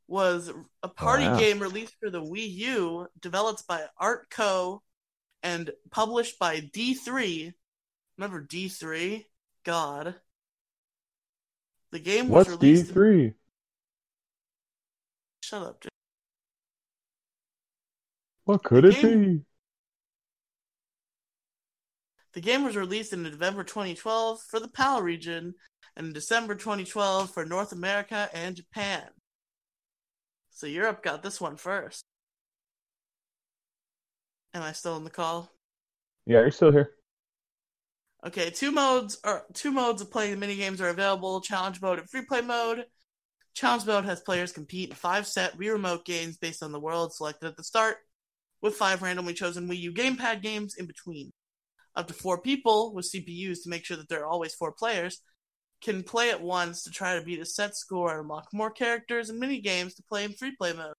was 0.07 0.51
a 0.83 0.89
party 0.89 1.23
wow. 1.23 1.39
game 1.39 1.59
released 1.59 1.95
for 1.99 2.09
the 2.09 2.21
Wii 2.21 2.51
U, 2.51 3.07
developed 3.21 3.65
by 3.67 3.85
Artco 3.99 4.79
and 5.41 5.71
published 5.89 6.37
by 6.37 6.59
D3. 6.59 7.53
Remember 8.17 8.45
D3? 8.45 9.25
God. 9.63 10.15
The 11.91 11.99
game 11.99 12.27
was 12.27 12.47
What's 12.47 12.61
released. 12.61 12.89
in- 12.89 12.95
D3? 12.95 13.33
Shut 15.43 15.63
up. 15.63 15.85
What 18.51 18.63
could 18.63 18.83
The 18.83 18.89
it 18.89 19.01
game- 19.01 19.37
be? 19.37 19.45
The 22.33 22.41
game 22.41 22.65
was 22.65 22.75
released 22.75 23.13
in 23.13 23.23
November 23.23 23.63
2012 23.63 24.41
for 24.49 24.59
the 24.59 24.67
PAL 24.67 25.01
region 25.01 25.55
and 25.95 26.07
in 26.07 26.13
December 26.13 26.55
2012 26.55 27.33
for 27.33 27.45
North 27.45 27.71
America 27.71 28.29
and 28.33 28.53
Japan. 28.53 29.09
So 30.49 30.67
Europe 30.67 31.01
got 31.01 31.23
this 31.23 31.39
one 31.39 31.55
first. 31.55 32.03
Am 34.53 34.61
I 34.63 34.73
still 34.73 34.97
in 34.97 35.05
the 35.05 35.09
call? 35.09 35.49
Yeah, 36.25 36.41
you're 36.41 36.51
still 36.51 36.73
here. 36.73 36.91
Okay, 38.25 38.49
two 38.49 38.71
modes 38.73 39.17
are 39.23 39.45
two 39.53 39.71
modes 39.71 40.01
of 40.01 40.11
playing 40.11 40.31
the 40.31 40.37
mini 40.37 40.57
games 40.57 40.81
are 40.81 40.89
available: 40.89 41.39
challenge 41.39 41.81
mode 41.81 41.99
and 41.99 42.09
free 42.09 42.25
play 42.25 42.41
mode. 42.41 42.85
Challenge 43.53 43.85
mode 43.85 44.03
has 44.05 44.19
players 44.19 44.51
compete 44.51 44.89
in 44.89 44.95
five 44.95 45.25
set 45.25 45.57
Wii 45.57 45.71
Remote 45.71 46.03
games 46.03 46.37
based 46.37 46.61
on 46.61 46.73
the 46.73 46.81
world 46.81 47.13
selected 47.13 47.47
at 47.47 47.55
the 47.55 47.63
start, 47.63 47.95
with 48.61 48.75
five 48.75 49.01
randomly 49.01 49.33
chosen 49.33 49.67
Wii 49.67 49.79
U 49.79 49.93
gamepad 49.93 50.41
games 50.41 50.75
in 50.75 50.85
between. 50.85 51.31
Up 51.95 52.07
to 52.07 52.13
four 52.13 52.41
people 52.41 52.93
with 52.93 53.11
CPUs 53.11 53.63
to 53.63 53.69
make 53.69 53.83
sure 53.83 53.97
that 53.97 54.07
there 54.07 54.21
are 54.21 54.27
always 54.27 54.53
four 54.53 54.71
players 54.71 55.21
can 55.81 56.03
play 56.03 56.29
at 56.29 56.41
once 56.41 56.83
to 56.83 56.91
try 56.91 57.17
to 57.17 57.25
beat 57.25 57.41
a 57.41 57.45
set 57.45 57.75
score 57.75 58.11
and 58.11 58.21
unlock 58.21 58.47
more 58.53 58.69
characters 58.69 59.29
and 59.29 59.39
mini 59.39 59.59
games 59.59 59.95
to 59.95 60.03
play 60.03 60.23
in 60.23 60.33
free 60.33 60.55
play 60.55 60.73
mode. 60.73 60.93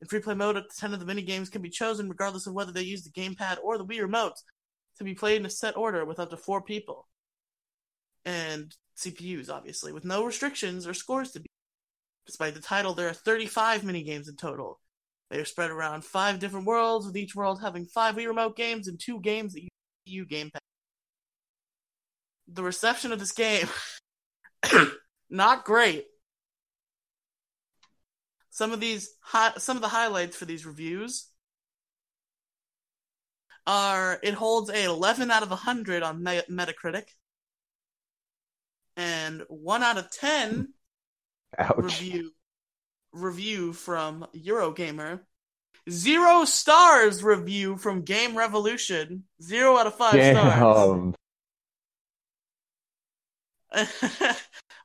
In 0.00 0.08
free 0.08 0.20
play 0.20 0.34
mode, 0.34 0.56
up 0.56 0.68
to 0.68 0.76
10 0.76 0.92
of 0.92 1.00
the 1.00 1.06
mini 1.06 1.22
games 1.22 1.48
can 1.48 1.62
be 1.62 1.70
chosen 1.70 2.08
regardless 2.08 2.48
of 2.48 2.54
whether 2.54 2.72
they 2.72 2.82
use 2.82 3.04
the 3.04 3.10
gamepad 3.10 3.58
or 3.62 3.78
the 3.78 3.86
Wii 3.86 4.00
remote 4.00 4.34
to 4.98 5.04
be 5.04 5.14
played 5.14 5.36
in 5.36 5.46
a 5.46 5.50
set 5.50 5.76
order 5.76 6.04
with 6.04 6.18
up 6.18 6.30
to 6.30 6.36
four 6.36 6.60
people. 6.60 7.06
And 8.24 8.74
CPUs, 8.98 9.48
obviously, 9.48 9.92
with 9.92 10.04
no 10.04 10.24
restrictions 10.24 10.86
or 10.86 10.94
scores 10.94 11.30
to 11.32 11.40
beat. 11.40 11.46
Despite 12.26 12.54
the 12.54 12.60
title, 12.60 12.94
there 12.94 13.08
are 13.08 13.14
35 13.14 13.84
mini 13.84 14.02
games 14.02 14.28
in 14.28 14.36
total. 14.36 14.80
They 15.32 15.38
are 15.38 15.46
spread 15.46 15.70
around 15.70 16.04
five 16.04 16.40
different 16.40 16.66
worlds, 16.66 17.06
with 17.06 17.16
each 17.16 17.34
world 17.34 17.62
having 17.62 17.86
five 17.86 18.16
Wii 18.16 18.26
Remote 18.26 18.54
games 18.54 18.86
and 18.86 19.00
two 19.00 19.18
games 19.18 19.54
that 19.54 19.62
use 19.62 19.70
the 20.04 20.12
Wii 20.12 20.14
U 20.14 20.26
gamepad. 20.26 20.58
The 22.48 22.62
reception 22.62 23.12
of 23.12 23.18
this 23.18 23.32
game, 23.32 23.66
not 25.30 25.64
great. 25.64 26.04
Some 28.50 28.72
of 28.72 28.80
these, 28.80 29.08
hi- 29.22 29.54
some 29.56 29.78
of 29.78 29.80
the 29.80 29.88
highlights 29.88 30.36
for 30.36 30.44
these 30.44 30.66
reviews 30.66 31.30
are 33.66 34.20
it 34.22 34.34
holds 34.34 34.68
a 34.68 34.84
11 34.84 35.30
out 35.30 35.42
of 35.42 35.48
100 35.48 36.02
on 36.02 36.22
Me- 36.22 36.42
Metacritic 36.50 37.04
and 38.98 39.44
1 39.48 39.82
out 39.82 39.96
of 39.96 40.10
10 40.10 40.74
Ouch. 41.58 41.74
review 41.78 42.32
review 43.12 43.72
from 43.72 44.26
Eurogamer. 44.34 45.20
Zero 45.90 46.44
stars 46.44 47.22
review 47.24 47.76
from 47.76 48.02
Game 48.02 48.36
Revolution. 48.36 49.24
Zero 49.42 49.76
out 49.76 49.86
of 49.86 49.96
five 49.96 50.12
stars. 50.12 51.14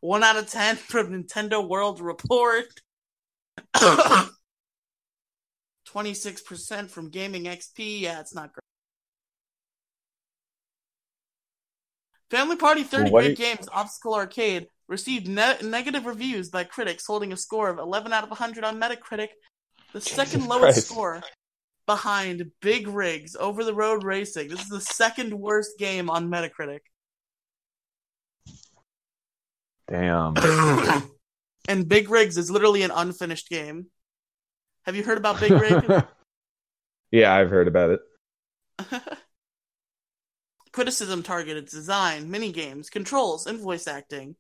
One 0.02 0.24
out 0.24 0.38
of 0.38 0.50
ten 0.50 0.76
from 0.76 1.12
Nintendo 1.12 1.68
World 1.68 2.02
Report. 2.02 2.66
Twenty-six 5.86 6.42
percent 6.42 6.92
from 6.92 7.10
Gaming 7.10 7.44
XP. 7.46 8.02
Yeah, 8.02 8.20
it's 8.20 8.34
not 8.34 8.54
great. 8.54 8.67
Family 12.30 12.56
Party 12.56 12.84
30 12.84 13.12
Well, 13.12 13.24
Great 13.24 13.38
Games 13.38 13.68
Obstacle 13.72 14.16
Arcade 14.16 14.68
received 14.88 15.28
ne- 15.28 15.58
negative 15.64 16.06
reviews 16.06 16.50
by 16.50 16.64
critics, 16.64 17.06
holding 17.06 17.32
a 17.32 17.38
score 17.38 17.70
of 17.70 17.78
11 17.78 18.14
out 18.14 18.24
of 18.24 18.30
100 18.30 18.64
on 18.64 18.80
Metacritic, 18.80 19.30
the 19.94 20.02
second 20.02 20.48
lowest 20.48 20.62
Christ. 20.62 20.88
score 20.88 21.24
behind 21.86 22.52
Big 22.62 22.88
Rigs 22.88 23.36
Over 23.36 23.64
the 23.64 23.74
Road 23.74 24.04
Racing. 24.04 24.50
This 24.50 24.62
is 24.62 24.70
the 24.70 24.82
second 24.82 25.34
worst 25.34 25.78
game 25.80 26.10
on 26.10 26.30
Metacritic. 26.30 26.80
Damn. 29.88 30.34
and 31.70 31.88
Big 31.88 32.10
Rigs 32.10 32.38
is 32.38 32.52
literally 32.52 32.84
an 32.84 32.92
unfinished 32.94 33.50
game. 33.50 33.88
Have 34.84 34.96
you 34.96 35.04
heard 35.04 35.18
about 35.18 35.40
Big 35.40 35.52
Rig? 35.52 36.04
yeah, 37.12 37.34
I've 37.34 37.50
heard 37.50 37.70
about 37.70 37.92
it. 37.92 38.00
Criticism 40.78 41.24
targeted 41.24 41.66
design, 41.66 42.30
minigames, 42.30 42.92
controls, 42.92 43.48
and 43.48 43.60
voice 43.60 43.88
acting. 43.88 44.36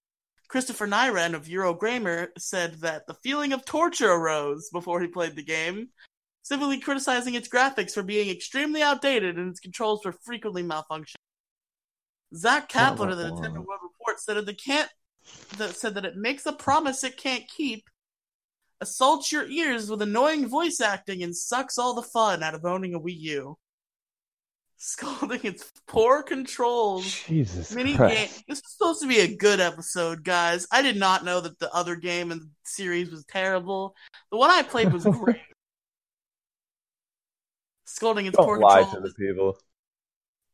Christopher 0.48 0.86
Nyren 0.86 1.34
of 1.34 1.46
Eurogamer 1.48 2.28
said 2.38 2.76
that 2.82 3.08
the 3.08 3.16
feeling 3.24 3.54
of 3.54 3.66
torture 3.66 4.12
arose 4.12 4.70
before 4.72 5.02
he 5.02 5.08
played 5.08 5.36
the 5.36 5.42
game, 5.42 5.90
civilly 6.44 6.80
criticizing 6.80 7.34
its 7.34 7.50
graphics 7.50 7.94
for 7.94 8.04
being 8.04 8.30
extremely 8.30 8.84
outdated 8.84 9.40
and 9.40 9.50
its 9.50 9.60
controls 9.60 10.04
for 10.04 10.12
frequently 10.12 10.62
malfunctioning. 10.62 11.16
Zach 12.36 12.70
Kaplan 12.70 13.10
of 13.10 13.18
the. 13.18 13.32
Nintendo 13.32 13.56
Web 13.56 13.80
Report 13.82 14.20
said 14.20 14.46
that 14.46 14.64
can't 14.64 14.90
that 15.58 15.76
said 15.76 15.96
that 15.96 16.06
it 16.06 16.18
makes 16.18 16.46
a 16.46 16.54
promise 16.54 17.04
it 17.04 17.18
can't 17.18 17.46
keep, 17.48 17.90
assaults 18.80 19.32
your 19.32 19.50
ears 19.50 19.90
with 19.90 20.04
annoying 20.04 20.48
voice 20.48 20.82
acting, 20.82 21.24
and 21.24 21.36
sucks 21.36 21.80
all 21.80 21.96
the 21.96 22.04
fun 22.04 22.44
out 22.44 22.54
of 22.54 22.64
owning 22.64 22.94
a 22.94 23.00
Wii 23.00 23.20
U. 23.22 23.58
Scolding 24.80 25.40
its 25.44 25.72
poor 25.88 26.22
controls 26.22 27.04
Jesus 27.24 27.74
mini 27.74 27.98
game. 27.98 28.30
This 28.48 28.60
is 28.60 28.64
supposed 28.74 29.02
to 29.02 29.08
be 29.08 29.20
a 29.22 29.36
good 29.36 29.60
episode, 29.60 30.24
guys. 30.24 30.68
I 30.72 30.84
did 30.84 30.98
not 30.98 31.26
know 31.26 31.42
that 31.42 31.58
the 31.58 31.74
other 31.74 31.96
game 31.96 32.32
in 32.32 32.40
the 32.40 32.50
series 32.64 33.10
was 33.10 33.26
terrible. 33.26 33.96
The 34.32 34.38
one 34.38 34.52
I 34.52 34.62
played 34.62 34.94
was 34.94 35.04
great. 35.12 35.38
Scolding 37.86 38.28
its 38.28 38.36
poor 38.38 38.60
Don't 38.60 38.70
lie 38.70 38.84
to 38.84 39.00
the 39.00 39.12
people. 39.18 39.58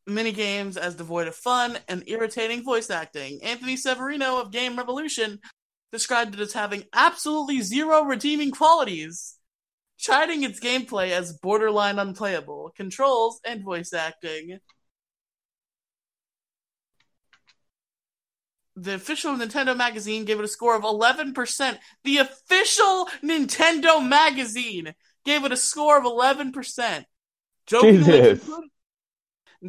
mini 0.06 0.32
games 0.32 0.78
as 0.78 0.94
devoid 0.94 1.28
of 1.28 1.34
fun 1.36 1.76
and 1.88 2.02
irritating 2.06 2.62
voice 2.64 2.88
acting. 2.88 3.40
Anthony 3.42 3.76
Severino 3.76 4.40
of 4.40 4.50
Game 4.50 4.76
Revolution 4.76 5.38
described 5.92 6.34
it 6.34 6.40
as 6.40 6.54
having 6.54 6.84
absolutely 6.94 7.60
zero 7.60 8.02
redeeming 8.04 8.50
qualities, 8.52 9.36
chiding 10.04 10.42
its 10.42 10.60
gameplay 10.60 11.10
as 11.10 11.38
borderline 11.38 11.98
unplayable, 11.98 12.72
controls, 12.76 13.40
and 13.46 13.64
voice 13.64 13.94
acting. 13.94 14.58
The 18.76 18.94
official 18.94 19.34
Nintendo 19.34 19.74
magazine 19.74 20.24
gave 20.24 20.38
it 20.38 20.44
a 20.44 20.48
score 20.48 20.76
of 20.76 20.82
11%. 20.82 21.78
The 22.02 22.18
official 22.18 23.08
Nintendo 23.22 24.06
magazine 24.06 24.94
gave 25.24 25.44
it 25.44 25.52
a 25.52 25.56
score 25.56 25.96
of 25.96 26.04
11%. 26.04 27.04
Jokingly 27.66 28.40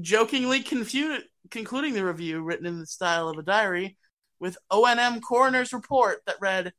jokingly 0.01 0.61
confu- 0.61 1.19
concluding 1.49 1.93
the 1.93 2.03
review 2.03 2.41
written 2.41 2.65
in 2.65 2.79
the 2.79 2.85
style 2.85 3.29
of 3.29 3.37
a 3.37 3.43
diary 3.43 3.97
with 4.39 4.57
ONM 4.69 5.21
coroner's 5.21 5.71
report 5.71 6.17
that 6.25 6.35
read 6.41 6.73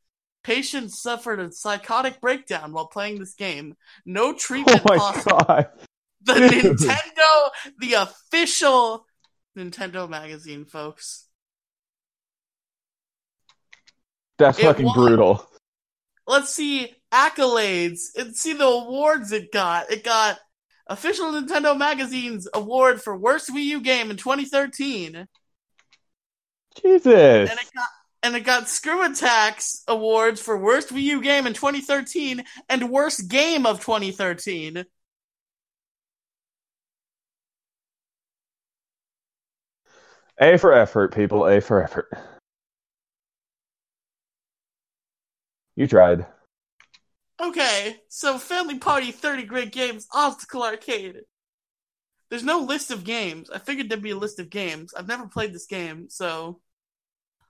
Patient 0.47 0.93
suffered 0.93 1.41
a 1.41 1.51
psychotic 1.51 2.21
breakdown 2.21 2.73
while 2.73 2.87
playing 2.87 3.19
this 3.19 3.35
game. 3.35 3.75
No 4.05 4.29
Oh 4.29 4.33
treatment 4.33 4.85
my 4.89 4.97
possible. 4.97 5.39
god. 5.39 5.71
The 6.23 6.33
Nintendo, 6.35 7.51
the 7.81 7.95
official 7.95 9.07
Nintendo 9.59 10.09
magazine, 10.09 10.65
folks. 10.65 11.27
That's 14.39 14.57
It 14.61 14.63
fucking 14.63 14.87
won. 14.87 14.95
brutal. 14.95 15.51
Let's 16.29 16.55
see 16.55 16.95
accolades 17.13 18.03
and 18.17 18.37
see 18.37 18.53
the 18.53 18.67
awards 18.67 19.33
it 19.33 19.51
got. 19.51 19.91
It 19.91 20.05
got 20.05 20.39
official 20.87 21.33
Nintendo 21.33 21.77
magazine's 21.77 22.47
award 22.55 23.03
for 23.03 23.17
worst 23.17 23.51
Wii 23.53 23.65
U 23.65 23.81
game 23.81 24.13
in 24.13 24.17
2013. 24.17 25.27
Jesus. 26.81 27.51
and 27.51 27.59
it 27.59 27.71
got 27.75 27.89
and 28.23 28.35
it 28.35 28.41
got 28.41 28.65
ScrewAttack's 28.65 29.83
awards 29.89 30.41
for 30.41 30.59
worst 30.59 30.91
Wii 30.91 31.03
U 31.03 31.23
game 31.23 31.47
in 31.47 31.53
2013 31.55 32.45
and 32.69 32.91
worst 32.91 33.29
game 33.29 33.67
of 33.67 33.81
2013. 33.81 34.85
A 40.39 40.59
for 40.59 40.73
effort, 40.73 41.15
people. 41.15 41.47
A 41.47 41.61
for 41.61 41.83
effort. 41.83 42.09
You 45.77 45.87
tried. 45.87 46.27
Okay, 47.41 47.97
so 48.09 48.39
Family 48.39 48.79
Party 48.79 49.13
30 49.13 49.45
Great 49.45 49.73
Games 49.73 50.07
Obstacle 50.13 50.63
Arcade. 50.63 51.21
There's 52.31 52.43
no 52.43 52.61
list 52.61 52.91
of 52.91 53.05
games. 53.05 53.51
I 53.51 53.59
figured 53.59 53.89
there'd 53.89 54.03
be 54.03 54.11
a 54.11 54.17
list 54.17 54.41
of 54.41 54.51
games. 54.51 54.95
I've 54.95 55.07
never 55.07 55.29
played 55.29 55.53
this 55.53 55.67
game, 55.67 56.09
so 56.09 56.61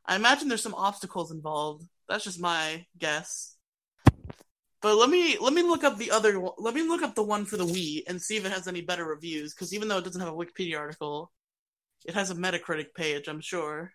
I 0.07 0.17
imagine 0.17 0.49
there's 0.49 0.63
some 0.63 0.75
obstacles 0.75 1.33
involved. 1.33 1.85
That's 2.09 2.25
just 2.25 2.41
my 2.41 2.87
guess. 2.99 3.57
But 4.81 4.97
let 4.97 5.11
me 5.11 5.37
let 5.39 5.53
me 5.53 5.63
look 5.63 5.83
up 5.83 5.99
the 5.99 6.13
other 6.13 6.39
one- 6.39 6.55
let 6.59 6.75
me 6.75 6.83
look 6.83 7.03
up 7.03 7.15
the 7.15 7.23
one 7.25 7.45
for 7.45 7.57
the 7.57 7.67
Wii 7.67 8.05
and 8.07 8.23
see 8.23 8.37
if 8.37 8.45
it 8.45 8.53
has 8.53 8.69
any 8.69 8.83
better 8.83 9.05
reviews 9.05 9.53
because 9.53 9.75
even 9.75 9.89
though 9.89 9.99
it 9.99 10.05
doesn't 10.05 10.21
have 10.21 10.33
a 10.33 10.37
Wikipedia 10.37 10.79
article, 10.79 11.33
it 12.05 12.15
has 12.15 12.31
a 12.31 12.35
Metacritic 12.35 12.95
page, 12.95 13.27
I'm 13.27 13.41
sure. 13.41 13.93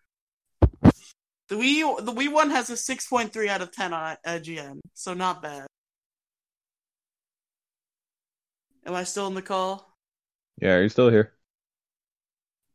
The 1.47 1.55
Wii 1.55 2.05
the 2.05 2.11
Wii 2.11 2.31
one 2.31 2.49
has 2.49 2.69
a 2.69 2.73
6.3 2.73 3.47
out 3.47 3.61
of 3.61 3.71
10 3.71 3.93
on 3.93 4.17
IGN, 4.25 4.79
so 4.93 5.13
not 5.13 5.41
bad. 5.41 5.67
Am 8.85 8.95
I 8.95 9.03
still 9.03 9.27
in 9.27 9.35
the 9.35 9.41
call? 9.41 9.95
Yeah, 10.61 10.75
are 10.75 10.83
you 10.83 10.89
still 10.89 11.09
here? 11.09 11.33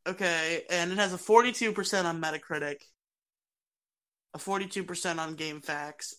Okay, 0.07 0.64
and 0.70 0.93
it 0.93 0.99
has 0.99 1.12
a 1.12 1.18
42% 1.18 2.05
on 2.05 2.20
Metacritic, 2.20 2.76
a 4.37 4.39
42% 4.39 5.18
on 5.18 5.34
GameFAQs. 5.34 6.14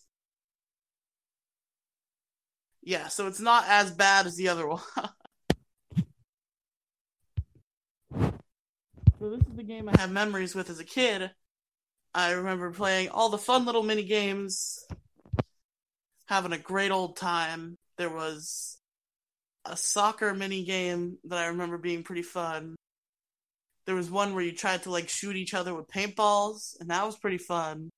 Yeah, 2.82 3.08
so 3.08 3.28
it's 3.28 3.40
not 3.40 3.64
as 3.68 3.92
bad 3.92 4.26
as 4.26 4.36
the 4.36 4.48
other 4.48 4.66
one. 4.66 4.80
so 8.18 9.30
this 9.30 9.40
is 9.40 9.56
the 9.56 9.62
game 9.62 9.88
I 9.88 10.00
have 10.00 10.10
memories 10.10 10.54
with 10.54 10.68
as 10.68 10.80
a 10.80 10.84
kid. 10.84 11.30
I 12.12 12.32
remember 12.32 12.72
playing 12.72 13.10
all 13.10 13.28
the 13.28 13.38
fun 13.38 13.66
little 13.66 13.84
mini 13.84 14.02
games, 14.02 14.84
having 16.26 16.52
a 16.52 16.58
great 16.58 16.90
old 16.90 17.16
time. 17.16 17.76
There 17.98 18.10
was 18.10 18.78
a 19.64 19.76
soccer 19.76 20.34
mini 20.34 20.64
game 20.64 21.18
that 21.24 21.38
I 21.38 21.46
remember 21.48 21.78
being 21.78 22.02
pretty 22.02 22.22
fun. 22.22 22.74
There 23.86 23.94
was 23.94 24.10
one 24.10 24.34
where 24.34 24.42
you 24.42 24.52
tried 24.52 24.82
to 24.84 24.90
like 24.90 25.08
shoot 25.08 25.36
each 25.36 25.54
other 25.54 25.72
with 25.74 25.86
paintballs, 25.88 26.80
and 26.80 26.90
that 26.90 27.06
was 27.06 27.16
pretty 27.16 27.38
fun. 27.38 27.90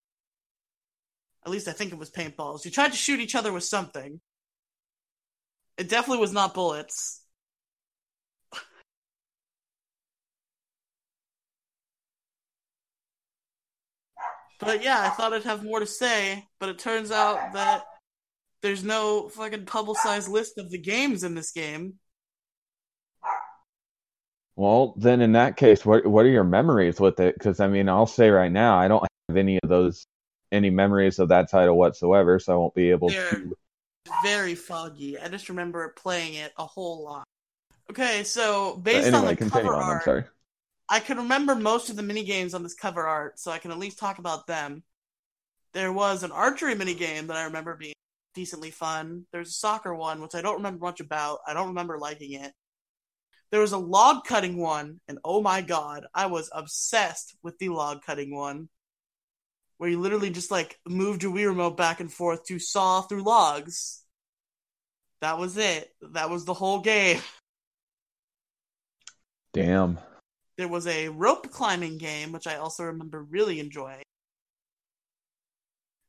At 1.45 1.51
least 1.51 1.68
I 1.68 1.72
think 1.72 1.93
it 1.93 1.99
was 1.99 2.11
paintballs. 2.11 2.64
You 2.64 2.70
tried 2.70 2.93
to 2.93 2.97
shoot 2.97 3.20
each 3.20 3.34
other 3.34 3.53
with 3.53 3.64
something. 3.64 4.20
It 5.78 5.88
definitely 5.88 6.20
was 6.20 6.32
not 6.32 6.55
bullets. 6.55 7.20
But 14.61 14.84
yeah, 14.84 15.01
I 15.01 15.09
thought 15.09 15.32
I'd 15.32 15.45
have 15.45 15.64
more 15.64 15.80
to 15.80 15.86
say, 15.86 16.47
but 16.59 16.68
it 16.68 16.78
turns 16.78 17.11
out 17.11 17.55
that 17.55 17.84
there's 18.61 18.84
no 18.84 19.30
fucking 19.30 19.64
publicized 19.64 20.28
list 20.28 20.59
of 20.59 20.70
the 20.70 20.78
games 20.78 21.24
in 21.24 21.34
this 21.34 21.51
game. 21.51 21.95
Well, 24.57 24.95
then 24.99 25.22
in 25.22 25.32
that 25.32 25.57
case, 25.57 25.86
what 25.86 26.07
what 26.07 26.26
are 26.26 26.30
your 26.30 26.45
memories 26.45 27.01
with 27.01 27.20
it? 27.20 27.34
Because 27.38 27.61
I 27.61 27.68
mean, 27.68 27.88
I'll 27.88 28.07
say 28.07 28.28
right 28.28 28.53
now, 28.53 28.76
I 28.76 28.88
don't 28.88 29.07
have 29.30 29.38
any 29.38 29.59
of 29.62 29.70
those, 29.70 30.05
any 30.53 30.70
memories 30.70 31.18
of 31.18 31.28
that 31.28 31.51
title 31.51 31.76
whatsoever, 31.76 32.38
so 32.38 32.53
I 32.53 32.57
won't 32.57 32.74
be 32.74 32.90
able 32.90 33.09
They're 33.09 33.30
to. 33.30 33.57
very 34.22 34.55
foggy. 34.55 35.18
I 35.18 35.28
just 35.28 35.48
remember 35.48 35.94
playing 35.96 36.34
it 36.34 36.53
a 36.59 36.66
whole 36.66 37.05
lot. 37.05 37.24
Okay, 37.90 38.22
so 38.22 38.76
based 38.76 39.12
on 39.12 39.26
the 39.26 39.36
cover 39.36 39.74
on. 39.74 39.82
I'm 39.82 39.88
art, 39.90 40.05
sorry. 40.05 40.24
I 40.88 41.01
can 41.01 41.18
remember 41.18 41.55
most 41.55 41.90
of 41.90 41.96
the 41.96 42.03
mini 42.03 42.24
games 42.24 42.55
on 42.55 42.62
this 42.62 42.74
cover 42.74 43.07
art, 43.07 43.38
so 43.38 43.51
I 43.51 43.59
can 43.59 43.70
at 43.70 43.78
least 43.78 43.98
talk 43.98 44.18
about 44.18 44.46
them. 44.46 44.82
There 45.72 45.92
was 45.92 46.22
an 46.22 46.32
archery 46.32 46.74
mini 46.74 46.94
game 46.94 47.28
that 47.28 47.36
I 47.36 47.44
remember 47.44 47.76
being 47.76 47.94
decently 48.34 48.70
fun. 48.70 49.26
There's 49.32 49.51
a 49.51 49.53
soccer 49.53 49.94
one, 49.94 50.20
which 50.20 50.34
I 50.34 50.42
don't 50.42 50.57
remember 50.57 50.84
much 50.84 51.01
about. 51.01 51.38
I 51.46 51.55
don't 51.55 51.68
remember 51.68 51.98
liking 51.98 52.32
it. 52.32 52.53
There 53.51 53.61
was 53.61 53.72
a 53.72 53.78
log 53.78 54.24
cutting 54.24 54.57
one, 54.57 55.01
and 55.09 55.18
oh 55.24 55.42
my 55.42 55.61
god, 55.61 56.07
I 56.14 56.26
was 56.26 56.51
obsessed 56.53 57.36
with 57.42 57.59
the 57.59 57.68
log 57.68 58.03
cutting 58.03 58.34
one. 58.34 58.68
Where 59.81 59.89
you 59.89 59.99
literally 59.99 60.28
just 60.28 60.51
like 60.51 60.78
moved 60.87 61.22
your 61.22 61.33
Wii 61.33 61.47
remote 61.47 61.78
back 61.78 62.01
and 62.01 62.12
forth 62.12 62.45
to 62.45 62.59
saw 62.59 63.01
through 63.01 63.22
logs. 63.22 64.03
That 65.22 65.39
was 65.39 65.57
it. 65.57 65.91
That 66.12 66.28
was 66.28 66.45
the 66.45 66.53
whole 66.53 66.81
game. 66.81 67.22
Damn. 69.55 69.99
There 70.59 70.68
was 70.68 70.87
a 70.87 71.09
rope 71.09 71.51
climbing 71.51 71.97
game, 71.97 72.31
which 72.31 72.47
I 72.47 72.57
also 72.57 72.85
remember 72.85 73.22
really 73.22 73.59
enjoying. 73.59 74.03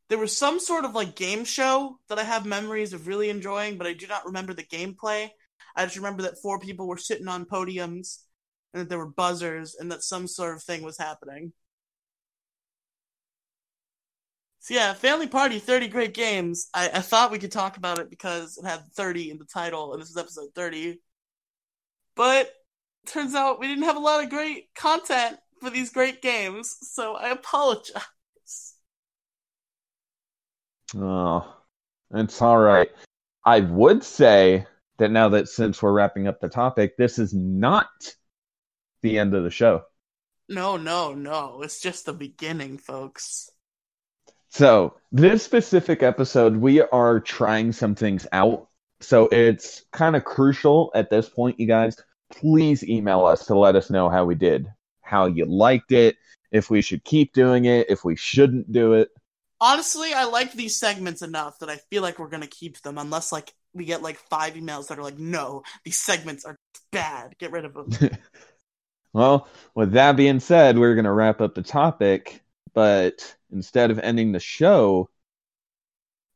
There 0.09 0.19
was 0.19 0.38
some 0.38 0.59
sort 0.59 0.84
of 0.84 0.93
like 0.93 1.15
game 1.15 1.45
show 1.45 1.97
that 2.09 2.19
I 2.19 2.24
have 2.24 2.45
memories 2.45 2.91
of 2.91 3.07
really 3.07 3.30
enjoying, 3.30 3.78
but 3.78 3.88
I 3.88 3.93
do 3.93 4.05
not 4.05 4.26
remember 4.26 4.53
the 4.53 4.63
gameplay. 4.63 5.30
I 5.78 5.86
just 5.86 5.95
remember 5.95 6.24
that 6.24 6.41
four 6.41 6.59
people 6.59 6.89
were 6.89 6.97
sitting 6.97 7.30
on 7.30 7.45
podiums 7.45 8.17
and 8.74 8.82
that 8.82 8.89
there 8.89 8.99
were 8.99 9.07
buzzers 9.07 9.76
and 9.80 9.93
that 9.93 10.03
some 10.03 10.28
sort 10.28 10.57
of 10.57 10.61
thing 10.61 10.82
was 10.84 10.97
happening. 10.97 11.53
So 14.62 14.76
yeah, 14.76 14.93
Family 14.93 15.26
Party 15.26 15.57
30 15.57 15.88
Great 15.88 16.14
Games. 16.14 16.70
I, 16.72 16.88
I 16.93 16.99
thought 16.99 17.32
we 17.32 17.39
could 17.39 17.51
talk 17.51 17.78
about 17.78 17.97
it 17.97 18.12
because 18.12 18.59
it 18.59 18.66
had 18.66 18.86
30 18.93 19.32
in 19.32 19.39
the 19.39 19.45
title, 19.45 19.91
and 19.91 20.01
this 20.01 20.12
is 20.12 20.18
episode 20.18 20.49
30. 20.53 21.01
But 22.16 22.53
turns 23.07 23.34
out 23.34 23.59
we 23.59 23.68
didn't 23.68 23.86
have 23.86 23.95
a 23.95 23.99
lot 23.99 24.24
of 24.24 24.30
great 24.30 24.68
content 24.76 25.38
for 25.59 25.72
these 25.72 25.91
great 25.91 26.22
games, 26.22 26.78
so 26.82 27.16
I 27.16 27.30
apologize. 27.30 28.76
Oh, 30.95 31.55
it's 32.14 32.39
all 32.39 32.59
right. 32.59 32.91
I 33.43 33.62
would 33.62 34.03
say 34.03 34.68
that 34.99 35.09
now 35.09 35.30
that 35.30 35.49
since 35.49 35.82
we're 35.82 35.91
wrapping 35.91 36.28
up 36.28 36.39
the 36.39 36.49
topic, 36.49 36.97
this 36.97 37.18
is 37.18 37.34
not 37.34 37.88
the 39.01 39.18
end 39.18 39.34
of 39.34 39.43
the 39.43 39.49
show. 39.49 39.86
No, 40.47 40.78
no, 40.78 41.16
no. 41.16 41.62
It's 41.64 41.82
just 41.82 42.05
the 42.05 42.14
beginning, 42.14 42.78
folks. 42.78 43.49
So, 44.52 44.97
this 45.14 45.43
specific 45.43 46.04
episode, 46.04 46.58
we 46.58 46.82
are 46.82 47.22
trying 47.22 47.72
some 47.72 47.95
things 47.95 48.28
out. 48.34 48.68
So, 48.99 49.30
it's 49.30 49.86
kind 49.93 50.16
of 50.16 50.26
crucial 50.26 50.91
at 50.93 51.10
this 51.10 51.30
point, 51.30 51.58
you 51.58 51.68
guys. 51.68 51.95
Please 52.30 52.84
email 52.84 53.26
us 53.26 53.45
to 53.45 53.58
let 53.58 53.78
us 53.78 53.89
know 53.89 54.10
how 54.10 54.26
we 54.26 54.36
did, 54.36 54.68
how 55.02 55.28
you 55.28 55.45
liked 55.45 55.93
it, 55.93 56.18
if 56.52 56.70
we 56.70 56.82
should 56.82 57.04
keep 57.06 57.34
doing 57.34 57.64
it, 57.64 57.89
if 57.89 58.04
we 58.04 58.18
shouldn't 58.18 58.72
do 58.72 58.93
it. 58.93 59.10
Honestly, 59.62 60.14
I 60.14 60.26
like 60.26 60.52
these 60.52 60.78
segments 60.78 61.22
enough 61.22 61.60
that 61.60 61.70
I 61.70 61.78
feel 61.89 62.02
like 62.02 62.20
we're 62.20 62.28
gonna 62.28 62.47
keep 62.47 62.82
them, 62.82 62.97
unless 62.97 63.32
like 63.32 63.54
we 63.74 63.86
get 63.86 64.02
like 64.02 64.18
five 64.18 64.56
emails 64.56 64.88
that 64.88 64.99
are 64.99 65.04
like, 65.04 65.20
"No, 65.20 65.64
these 65.86 65.99
segments 65.99 66.43
are 66.43 66.58
bad. 66.91 67.36
Get 67.38 67.52
rid 67.52 67.64
of 67.64 67.74
them." 67.74 67.89
well, 69.14 69.47
with 69.76 69.93
that 69.93 70.18
being 70.18 70.41
said, 70.41 70.78
we're 70.78 70.95
going 70.95 71.06
to 71.06 71.12
wrap 71.12 71.41
up 71.41 71.56
the 71.56 71.62
topic, 71.62 72.43
but 72.74 73.36
instead 73.51 73.91
of 73.91 73.99
ending 73.99 74.32
the 74.32 74.39
show, 74.39 75.09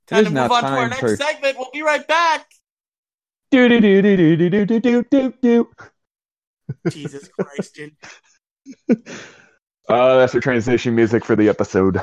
time 0.07 0.25
to 0.25 0.29
move 0.29 0.51
on 0.51 0.63
to 0.63 0.69
our 0.69 0.89
next 0.89 1.01
for... 1.01 1.15
segment. 1.15 1.57
We'll 1.57 1.69
be 1.73 1.81
right 1.81 2.07
back. 2.07 2.47
Do 3.51 3.69
do 3.69 3.79
do 3.79 4.01
do 4.01 4.17
do 4.17 4.49
do 4.49 4.65
do 4.65 4.79
do 4.79 5.03
do 5.03 5.33
do. 5.41 5.69
Jesus 6.89 7.29
Christ. 7.29 7.79
Uh, 9.87 10.17
that's 10.17 10.33
the 10.33 10.41
transition 10.41 10.95
music 10.95 11.23
for 11.23 11.35
the 11.35 11.47
episode 11.47 12.01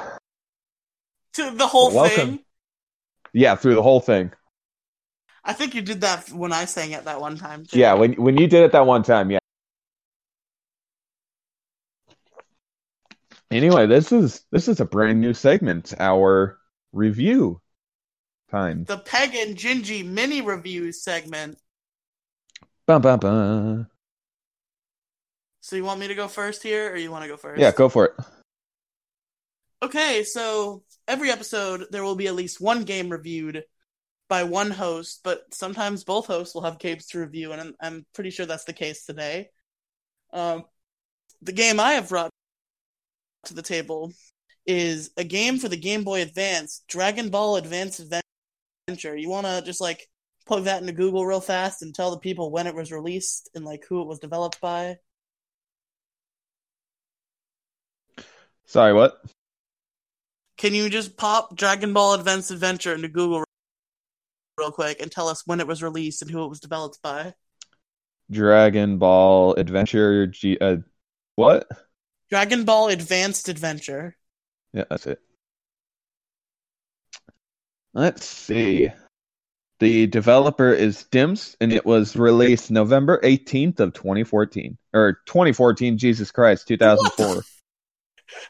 to 1.35 1.51
the 1.51 1.67
whole 1.67 1.93
Welcome. 1.93 2.29
thing. 2.29 2.39
Yeah, 3.33 3.57
through 3.57 3.75
the 3.75 3.83
whole 3.83 4.01
thing. 4.01 4.33
I 5.45 5.53
think 5.53 5.75
you 5.75 5.83
did 5.83 6.03
that 6.03 6.31
when 6.31 6.53
I 6.53 6.67
sang 6.67 6.93
it 6.93 7.05
that 7.07 7.21
one 7.21 7.37
time. 7.37 7.67
Too. 7.67 7.79
Yeah, 7.79 7.95
when 7.95 8.13
when 8.15 8.37
you 8.39 8.47
did 8.47 8.63
it 8.63 8.73
that 8.73 8.87
one 8.87 9.03
time, 9.03 9.31
yeah. 9.31 9.39
Anyway, 13.53 13.87
this 13.87 14.13
is 14.13 14.45
this 14.51 14.67
is 14.67 14.81
a 14.81 14.87
brand 14.87 15.21
new 15.21 15.35
segment, 15.35 15.93
our 15.99 16.59
review 16.93 17.61
time. 18.51 18.85
The 18.85 18.97
Peg 18.97 19.35
and 19.35 19.57
Gingy 19.57 20.05
mini 20.07 20.41
review 20.41 20.91
segment. 20.91 21.59
Bum, 22.87 23.03
bum, 23.03 23.21
bum. 23.21 23.87
So 25.61 25.77
you 25.77 25.85
want 25.85 26.01
me 26.01 26.09
to 26.09 26.15
go 26.15 26.29
first 26.29 26.63
here, 26.63 26.93
or 26.93 26.97
you 26.97 27.11
want 27.11 27.25
to 27.25 27.29
go 27.29 27.37
first? 27.37 27.61
Yeah, 27.61 27.73
go 27.73 27.91
for 27.91 28.07
it. 28.07 28.13
Okay, 29.83 30.25
so 30.25 30.83
every 31.07 31.31
episode 31.31 31.87
there 31.91 32.03
will 32.03 32.17
be 32.17 32.29
at 32.29 32.35
least 32.35 32.61
one 32.61 32.85
game 32.85 33.11
reviewed 33.11 33.65
by 34.29 34.45
one 34.45 34.71
host, 34.71 35.21
but 35.25 35.43
sometimes 35.53 36.05
both 36.05 36.27
hosts 36.27 36.55
will 36.55 36.63
have 36.63 36.79
games 36.79 37.07
to 37.09 37.19
review, 37.19 37.53
and 37.53 37.61
I'm, 37.61 37.75
I'm 37.81 38.07
pretty 38.15 38.31
sure 38.31 38.47
that's 38.47 38.65
the 38.65 38.73
case 38.73 39.05
today. 39.05 39.51
Um, 40.33 40.65
the 41.43 41.53
game 41.53 41.79
I 41.79 41.93
have 41.93 42.09
brought 42.09 42.31
to 43.45 43.55
the 43.55 43.63
table 43.63 44.13
is 44.67 45.11
a 45.17 45.25
game 45.25 45.59
for 45.59 45.69
the 45.69 45.77
Game 45.77 46.05
Boy 46.05 46.23
Advance, 46.23 46.83
Dragon 46.89 47.31
Ball 47.31 47.57
Advance 47.57 48.01
Adventure. 48.01 49.17
You 49.17 49.29
want 49.29 49.47
to 49.47 49.63
just 49.65 49.81
like 49.81 50.07
plug 50.47 50.65
that 50.65 50.81
into 50.81 50.93
Google 50.93 51.27
real 51.27 51.41
fast 51.41 51.83
and 51.83 51.95
tell 51.95 52.11
the 52.11 52.19
people 52.19 52.51
when 52.51 52.67
it 52.67 52.75
was 52.75 52.93
released 52.93 53.51
and 53.55 53.65
like 53.65 53.85
who 53.89 54.01
it 54.03 54.07
was 54.07 54.19
developed 54.19 54.61
by? 54.61 54.99
Sorry, 58.67 58.93
what? 58.93 59.21
Can 60.57 60.75
you 60.75 60.89
just 60.89 61.17
pop 61.17 61.57
Dragon 61.57 61.93
Ball 61.93 62.15
Advance 62.15 62.51
Adventure 62.51 62.95
into 62.95 63.09
Google 63.09 63.45
real 64.59 64.71
quick 64.71 65.01
and 65.03 65.11
tell 65.11 65.29
us 65.29 65.43
when 65.45 65.61
it 65.61 65.67
was 65.67 65.83
released 65.83 66.23
and 66.23 66.31
who 66.31 66.45
it 66.45 66.49
was 66.49 66.61
developed 66.61 67.01
by? 67.03 67.35
Dragon 68.31 68.99
Ball 68.99 69.55
Adventure 69.55 70.29
G 70.29 70.57
uh, 70.61 70.77
what? 71.35 71.67
Dragon 72.33 72.65
Ball 72.65 72.89
Advanced 72.89 73.51
Adventure. 73.51 74.17
Yeah, 74.73 74.85
that's 74.89 75.07
it. 75.07 75.21
Let's 77.93 78.25
see. 78.25 78.89
The 79.81 80.07
developer 80.07 80.73
is 80.73 81.05
Dimps, 81.13 81.57
and 81.61 81.75
it 81.75 81.85
was 81.85 82.17
released 82.17 82.71
November 82.71 83.21
18th 83.23 83.81
of 83.81 83.93
2014. 83.93 84.79
Or 84.95 85.21
2014, 85.27 85.99
Jesus 85.99 86.31
Christ, 86.31 86.69
2004. 86.69 87.43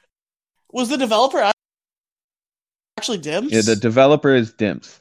Was 0.71 0.89
the 0.89 0.97
developer 0.97 1.51
actually 2.97 3.19
Dimps? 3.19 3.51
Yeah, 3.51 3.63
the 3.63 3.75
developer 3.75 4.33
is 4.33 4.53
Dimps. 4.53 5.01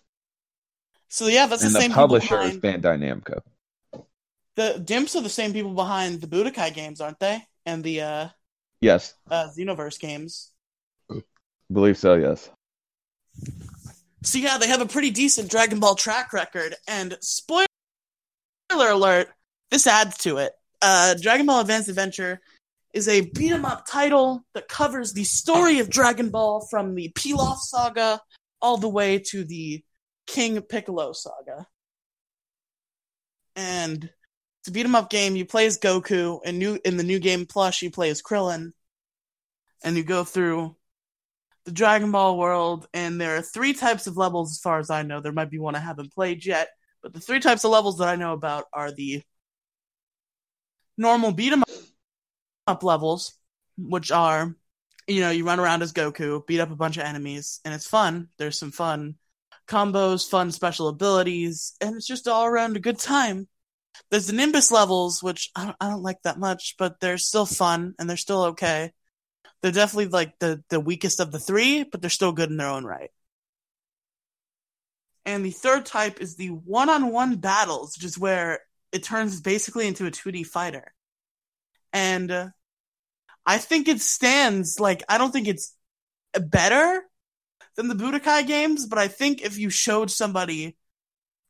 So 1.07 1.27
yeah, 1.27 1.45
that's 1.45 1.63
and 1.63 1.75
the, 1.75 1.81
same 1.81 1.91
publisher 1.91 2.37
behind... 2.37 2.53
is 2.53 2.59
Bandai 2.59 2.97
Namco. 2.97 3.43
The 4.55 4.83
Dimps 4.83 5.15
are 5.15 5.21
the 5.21 5.29
same 5.29 5.53
people 5.53 5.75
behind 5.75 6.19
the 6.19 6.25
Budokai 6.25 6.73
games, 6.73 6.99
aren't 6.99 7.19
they? 7.19 7.43
And 7.67 7.83
the 7.83 8.01
uh 8.01 8.29
Yes. 8.81 9.13
Uh, 9.29 9.47
Xenoverse 9.55 9.99
games. 9.99 10.51
I 11.09 11.21
believe 11.71 11.97
so, 11.97 12.15
yes. 12.15 12.49
So 14.23 14.37
yeah, 14.39 14.57
they 14.57 14.67
have 14.67 14.81
a 14.81 14.85
pretty 14.85 15.11
decent 15.11 15.49
Dragon 15.49 15.79
Ball 15.79 15.95
track 15.95 16.33
record, 16.33 16.75
and 16.87 17.17
spoiler 17.21 17.67
alert, 18.69 19.29
this 19.69 19.87
adds 19.87 20.17
to 20.19 20.37
it. 20.37 20.53
Uh, 20.81 21.15
Dragon 21.19 21.45
Ball 21.45 21.61
Advanced 21.61 21.89
Adventure 21.89 22.41
is 22.93 23.07
a 23.07 23.21
beat 23.21 23.51
'em 23.51 23.65
up 23.65 23.85
title 23.87 24.43
that 24.53 24.67
covers 24.67 25.13
the 25.13 25.23
story 25.23 25.79
of 25.79 25.89
Dragon 25.89 26.29
Ball 26.29 26.67
from 26.69 26.95
the 26.95 27.09
Pilaf 27.09 27.59
saga 27.59 28.21
all 28.61 28.77
the 28.77 28.89
way 28.89 29.17
to 29.17 29.43
the 29.43 29.83
King 30.27 30.61
Piccolo 30.61 31.13
saga. 31.13 31.67
And 33.55 34.11
it's 34.61 34.69
a 34.69 34.71
beat 34.71 34.85
'em 34.85 34.95
up 34.95 35.09
game. 35.09 35.35
You 35.35 35.45
play 35.45 35.65
as 35.65 35.79
Goku, 35.79 36.39
and 36.45 36.59
new 36.59 36.79
in 36.85 36.97
the 36.97 37.03
new 37.03 37.19
game 37.19 37.45
Plus, 37.47 37.81
you 37.81 37.91
play 37.91 38.09
as 38.11 38.21
Krillin, 38.21 38.73
and 39.83 39.97
you 39.97 40.03
go 40.03 40.23
through 40.23 40.75
the 41.65 41.71
Dragon 41.71 42.11
Ball 42.11 42.37
world. 42.37 42.87
And 42.93 43.19
there 43.19 43.37
are 43.37 43.41
three 43.41 43.73
types 43.73 44.07
of 44.07 44.17
levels, 44.17 44.51
as 44.51 44.59
far 44.59 44.79
as 44.79 44.89
I 44.91 45.01
know. 45.03 45.19
There 45.21 45.31
might 45.31 45.49
be 45.51 45.59
one 45.59 45.75
I 45.75 45.79
haven't 45.79 46.13
played 46.13 46.45
yet, 46.45 46.69
but 47.01 47.13
the 47.13 47.19
three 47.19 47.39
types 47.39 47.63
of 47.63 47.71
levels 47.71 47.97
that 47.97 48.07
I 48.07 48.15
know 48.15 48.33
about 48.33 48.65
are 48.73 48.91
the 48.91 49.23
normal 50.97 51.31
beat 51.31 51.53
'em 51.53 51.63
up 52.67 52.83
levels, 52.83 53.33
which 53.77 54.11
are 54.11 54.55
you 55.07 55.21
know 55.21 55.31
you 55.31 55.45
run 55.45 55.59
around 55.59 55.81
as 55.81 55.93
Goku, 55.93 56.45
beat 56.45 56.59
up 56.59 56.71
a 56.71 56.75
bunch 56.75 56.97
of 56.97 57.03
enemies, 57.03 57.59
and 57.65 57.73
it's 57.73 57.87
fun. 57.87 58.29
There's 58.37 58.57
some 58.59 58.71
fun 58.71 59.15
combos, 59.67 60.29
fun 60.29 60.51
special 60.51 60.87
abilities, 60.89 61.73
and 61.81 61.95
it's 61.95 62.07
just 62.07 62.27
all 62.27 62.45
around 62.45 62.77
a 62.77 62.79
good 62.79 62.99
time. 62.99 63.47
There's 64.09 64.27
the 64.27 64.33
Nimbus 64.33 64.71
levels, 64.71 65.23
which 65.23 65.49
I 65.55 65.65
don't, 65.65 65.75
I 65.79 65.89
don't 65.89 66.03
like 66.03 66.21
that 66.23 66.39
much, 66.39 66.75
but 66.77 66.99
they're 66.99 67.17
still 67.17 67.45
fun 67.45 67.93
and 67.97 68.09
they're 68.09 68.17
still 68.17 68.43
okay. 68.45 68.91
They're 69.61 69.71
definitely 69.71 70.07
like 70.07 70.39
the, 70.39 70.63
the 70.69 70.79
weakest 70.79 71.19
of 71.19 71.31
the 71.31 71.39
three, 71.39 71.83
but 71.83 72.01
they're 72.01 72.09
still 72.09 72.31
good 72.31 72.49
in 72.49 72.57
their 72.57 72.67
own 72.67 72.83
right. 72.83 73.11
And 75.25 75.45
the 75.45 75.51
third 75.51 75.85
type 75.85 76.19
is 76.19 76.35
the 76.35 76.47
one 76.49 76.89
on 76.89 77.11
one 77.11 77.35
battles, 77.37 77.95
which 77.95 78.05
is 78.05 78.17
where 78.17 78.59
it 78.91 79.03
turns 79.03 79.39
basically 79.39 79.87
into 79.87 80.05
a 80.07 80.11
2D 80.11 80.45
fighter. 80.45 80.93
And 81.93 82.31
uh, 82.31 82.49
I 83.45 83.57
think 83.59 83.87
it 83.87 84.01
stands, 84.01 84.79
like, 84.79 85.03
I 85.07 85.17
don't 85.17 85.31
think 85.31 85.47
it's 85.47 85.75
better 86.33 87.03
than 87.75 87.87
the 87.87 87.95
Budokai 87.95 88.47
games, 88.47 88.87
but 88.87 88.97
I 88.97 89.07
think 89.07 89.41
if 89.41 89.57
you 89.57 89.69
showed 89.69 90.09
somebody 90.09 90.75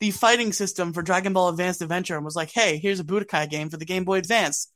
the 0.01 0.11
fighting 0.11 0.51
system 0.51 0.91
for 0.91 1.01
Dragon 1.01 1.31
Ball 1.31 1.47
Advanced 1.47 1.81
Adventure 1.81 2.15
and 2.15 2.25
was 2.25 2.35
like, 2.35 2.51
hey, 2.51 2.77
here's 2.77 2.99
a 2.99 3.05
Budokai 3.05 3.49
game 3.49 3.69
for 3.69 3.77
the 3.77 3.85
Game 3.85 4.03
Boy 4.03 4.17
Advance, 4.17 4.71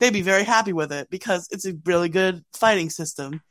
they'd 0.00 0.12
be 0.12 0.22
very 0.22 0.44
happy 0.44 0.72
with 0.72 0.92
it 0.92 1.10
because 1.10 1.46
it's 1.50 1.66
a 1.66 1.74
really 1.84 2.08
good 2.08 2.44
fighting 2.54 2.88
system. 2.88 3.42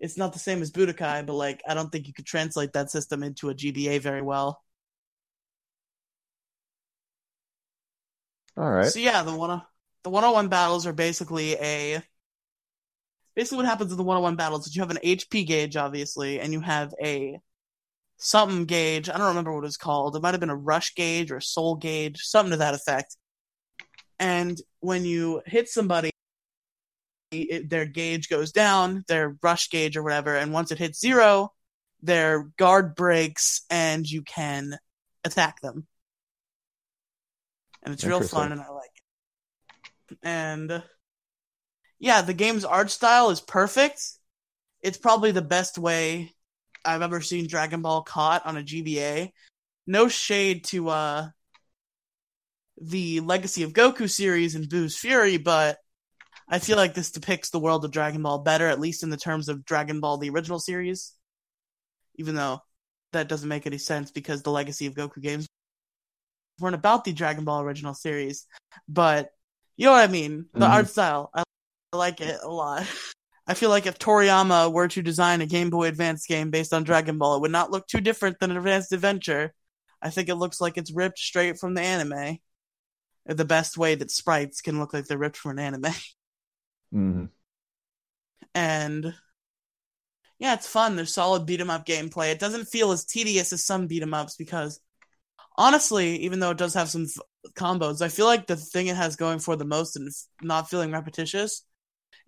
it's 0.00 0.16
not 0.16 0.32
the 0.32 0.38
same 0.38 0.62
as 0.62 0.70
Budokai, 0.70 1.26
but 1.26 1.34
like 1.34 1.62
I 1.66 1.74
don't 1.74 1.90
think 1.90 2.06
you 2.06 2.14
could 2.14 2.26
translate 2.26 2.72
that 2.72 2.90
system 2.90 3.22
into 3.22 3.50
a 3.50 3.54
GBA 3.54 4.00
very 4.00 4.22
well. 4.22 4.62
All 8.56 8.70
right. 8.70 8.86
So 8.86 9.00
yeah, 9.00 9.22
the 9.22 9.34
one 9.34 9.50
oh, 9.50 9.62
the 10.04 10.10
one 10.10 10.24
on 10.24 10.32
one 10.32 10.48
battles 10.48 10.86
are 10.86 10.92
basically 10.92 11.54
a 11.54 12.02
basically 13.38 13.58
what 13.58 13.66
happens 13.66 13.92
in 13.92 13.96
the 13.96 14.02
one 14.02 14.16
on 14.16 14.22
one 14.24 14.34
battles 14.34 14.66
is 14.66 14.74
you 14.74 14.82
have 14.82 14.90
an 14.90 14.98
HP 15.04 15.46
gauge, 15.46 15.76
obviously, 15.76 16.40
and 16.40 16.52
you 16.52 16.60
have 16.60 16.92
a 17.00 17.38
something 18.16 18.64
gauge. 18.64 19.08
I 19.08 19.16
don't 19.16 19.28
remember 19.28 19.54
what 19.54 19.64
it's 19.64 19.76
called. 19.76 20.16
It 20.16 20.22
might 20.22 20.34
have 20.34 20.40
been 20.40 20.50
a 20.50 20.56
rush 20.56 20.96
gauge 20.96 21.30
or 21.30 21.36
a 21.36 21.42
soul 21.42 21.76
gauge, 21.76 22.18
something 22.18 22.50
to 22.50 22.56
that 22.56 22.74
effect. 22.74 23.16
And 24.18 24.60
when 24.80 25.04
you 25.04 25.40
hit 25.46 25.68
somebody, 25.68 26.10
it, 27.30 27.70
their 27.70 27.84
gauge 27.84 28.28
goes 28.28 28.50
down, 28.50 29.04
their 29.06 29.36
rush 29.40 29.70
gauge 29.70 29.96
or 29.96 30.02
whatever, 30.02 30.34
and 30.34 30.52
once 30.52 30.72
it 30.72 30.78
hits 30.78 30.98
zero, 30.98 31.52
their 32.02 32.50
guard 32.58 32.96
breaks 32.96 33.62
and 33.70 34.04
you 34.04 34.22
can 34.22 34.76
attack 35.22 35.60
them. 35.60 35.86
And 37.84 37.94
it's 37.94 38.04
real 38.04 38.20
fun 38.20 38.50
and 38.50 38.60
I 38.60 38.68
like 38.68 38.90
it. 40.10 40.18
And 40.24 40.82
yeah, 41.98 42.22
the 42.22 42.34
game's 42.34 42.64
art 42.64 42.90
style 42.90 43.30
is 43.30 43.40
perfect. 43.40 44.02
It's 44.80 44.98
probably 44.98 45.32
the 45.32 45.42
best 45.42 45.78
way 45.78 46.32
I've 46.84 47.02
ever 47.02 47.20
seen 47.20 47.48
Dragon 47.48 47.82
Ball 47.82 48.02
caught 48.02 48.46
on 48.46 48.56
a 48.56 48.62
GBA. 48.62 49.32
No 49.86 50.08
shade 50.08 50.64
to 50.64 50.88
uh 50.88 51.28
the 52.80 53.20
Legacy 53.20 53.64
of 53.64 53.72
Goku 53.72 54.08
series 54.08 54.54
and 54.54 54.68
Boo's 54.68 54.96
Fury, 54.96 55.36
but 55.36 55.78
I 56.48 56.60
feel 56.60 56.76
like 56.76 56.94
this 56.94 57.10
depicts 57.10 57.50
the 57.50 57.58
world 57.58 57.84
of 57.84 57.90
Dragon 57.90 58.22
Ball 58.22 58.38
better, 58.38 58.68
at 58.68 58.80
least 58.80 59.02
in 59.02 59.10
the 59.10 59.16
terms 59.16 59.48
of 59.48 59.64
Dragon 59.64 60.00
Ball 60.00 60.18
the 60.18 60.30
original 60.30 60.60
series. 60.60 61.12
Even 62.16 62.34
though 62.36 62.60
that 63.12 63.28
doesn't 63.28 63.48
make 63.48 63.66
any 63.66 63.78
sense 63.78 64.10
because 64.10 64.42
the 64.42 64.50
Legacy 64.50 64.86
of 64.86 64.94
Goku 64.94 65.20
games 65.20 65.46
weren't 66.60 66.74
about 66.74 67.04
the 67.04 67.12
Dragon 67.12 67.44
Ball 67.44 67.62
original 67.62 67.94
series. 67.94 68.46
But 68.88 69.32
you 69.76 69.86
know 69.86 69.92
what 69.92 70.08
I 70.08 70.12
mean? 70.12 70.46
The 70.52 70.66
Mhm. 70.66 70.70
art 70.70 70.88
style. 70.88 71.30
I 71.34 71.42
like 71.92 72.20
it 72.20 72.38
a 72.42 72.48
lot. 72.48 72.86
I 73.46 73.54
feel 73.54 73.70
like 73.70 73.86
if 73.86 73.98
Toriyama 73.98 74.72
were 74.72 74.88
to 74.88 75.02
design 75.02 75.40
a 75.40 75.46
Game 75.46 75.70
Boy 75.70 75.88
Advance 75.88 76.26
game 76.26 76.50
based 76.50 76.74
on 76.74 76.84
Dragon 76.84 77.16
Ball, 77.18 77.36
it 77.36 77.40
would 77.40 77.50
not 77.50 77.70
look 77.70 77.86
too 77.86 78.00
different 78.00 78.38
than 78.38 78.50
Advanced 78.56 78.92
Adventure. 78.92 79.54
I 80.02 80.10
think 80.10 80.28
it 80.28 80.34
looks 80.36 80.60
like 80.60 80.76
it's 80.76 80.92
ripped 80.92 81.18
straight 81.18 81.58
from 81.58 81.74
the 81.74 81.80
anime. 81.82 82.38
The 83.26 83.44
best 83.44 83.78
way 83.78 83.94
that 83.96 84.10
sprites 84.10 84.60
can 84.62 84.78
look 84.80 84.94
like 84.94 85.06
they're 85.06 85.18
ripped 85.18 85.36
from 85.38 85.52
an 85.52 85.60
anime. 85.60 85.94
hmm 86.92 87.26
And 88.54 89.14
yeah, 90.38 90.54
it's 90.54 90.68
fun. 90.68 90.96
There's 90.96 91.12
solid 91.12 91.46
beat 91.46 91.60
'em 91.60 91.70
up 91.70 91.86
gameplay. 91.86 92.30
It 92.32 92.38
doesn't 92.38 92.66
feel 92.66 92.92
as 92.92 93.04
tedious 93.04 93.52
as 93.52 93.64
some 93.64 93.86
beat 93.86 94.02
'em 94.02 94.14
ups 94.14 94.36
because 94.36 94.80
honestly, 95.58 96.18
even 96.18 96.40
though 96.40 96.50
it 96.52 96.58
does 96.58 96.74
have 96.74 96.90
some 96.90 97.04
f- 97.04 97.52
combos, 97.54 98.02
I 98.02 98.08
feel 98.08 98.26
like 98.26 98.46
the 98.46 98.56
thing 98.56 98.88
it 98.88 98.96
has 98.96 99.16
going 99.16 99.40
for 99.40 99.56
the 99.56 99.64
most 99.66 99.96
and 99.96 100.10
not 100.42 100.70
feeling 100.70 100.92
repetitious 100.92 101.64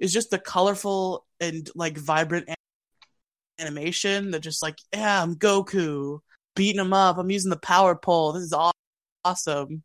is 0.00 0.12
just 0.12 0.30
the 0.30 0.38
colorful 0.38 1.24
and 1.38 1.70
like 1.76 1.96
vibrant 1.96 2.48
an- 2.48 2.56
animation 3.60 4.32
that 4.32 4.40
just 4.40 4.62
like, 4.62 4.78
yeah, 4.92 5.22
I'm 5.22 5.36
Goku 5.36 6.18
beating 6.56 6.80
him 6.80 6.92
up. 6.92 7.18
I'm 7.18 7.30
using 7.30 7.50
the 7.50 7.56
power 7.58 7.94
pole. 7.94 8.32
This 8.32 8.42
is 8.44 8.54
awesome. 9.24 9.82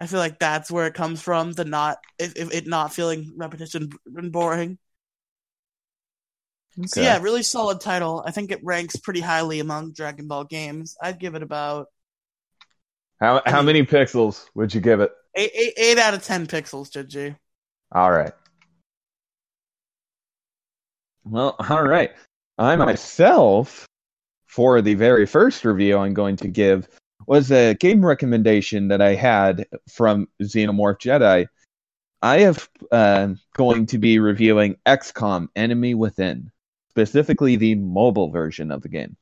I 0.00 0.06
feel 0.06 0.18
like 0.20 0.38
that's 0.38 0.70
where 0.70 0.86
it 0.86 0.94
comes 0.94 1.20
from. 1.20 1.52
The 1.52 1.64
not 1.64 1.98
if, 2.18 2.36
if 2.36 2.54
it 2.54 2.66
not 2.66 2.92
feeling 2.94 3.32
repetition 3.36 3.90
and 4.14 4.30
boring. 4.32 4.78
So 6.86 7.00
yeah, 7.00 7.18
really 7.22 7.42
solid 7.42 7.80
title. 7.80 8.22
I 8.26 8.30
think 8.32 8.50
it 8.50 8.60
ranks 8.62 8.96
pretty 8.96 9.20
highly 9.20 9.60
among 9.60 9.92
Dragon 9.92 10.28
Ball 10.28 10.44
games. 10.44 10.94
I'd 11.02 11.18
give 11.18 11.34
it 11.34 11.42
about 11.42 11.86
How 13.18 13.40
how 13.46 13.58
mean- 13.58 13.66
many 13.66 13.82
pixels 13.84 14.46
would 14.54 14.74
you 14.74 14.80
give 14.82 15.00
it? 15.00 15.10
eight, 15.34 15.50
eight, 15.54 15.72
eight 15.78 15.98
out 15.98 16.12
of 16.14 16.22
ten 16.22 16.46
pixels, 16.46 16.90
Judgy. 16.90 17.34
All 17.92 18.10
right. 18.10 18.32
Well, 21.28 21.56
all 21.68 21.82
right. 21.86 22.12
I 22.58 22.76
myself, 22.76 23.86
for 24.46 24.80
the 24.80 24.94
very 24.94 25.26
first 25.26 25.64
review 25.64 25.98
I'm 25.98 26.14
going 26.14 26.36
to 26.36 26.48
give, 26.48 26.88
was 27.26 27.50
a 27.50 27.74
game 27.74 28.04
recommendation 28.04 28.88
that 28.88 29.02
I 29.02 29.14
had 29.14 29.66
from 29.90 30.28
Xenomorph 30.42 31.00
Jedi. 31.00 31.46
I 32.22 32.38
have 32.40 32.68
uh, 32.90 33.34
going 33.54 33.86
to 33.86 33.98
be 33.98 34.18
reviewing 34.18 34.76
XCOM 34.86 35.48
Enemy 35.54 35.94
Within, 35.94 36.50
specifically 36.90 37.56
the 37.56 37.74
mobile 37.74 38.30
version 38.30 38.70
of 38.70 38.82
the 38.82 38.88
game. 38.88 39.16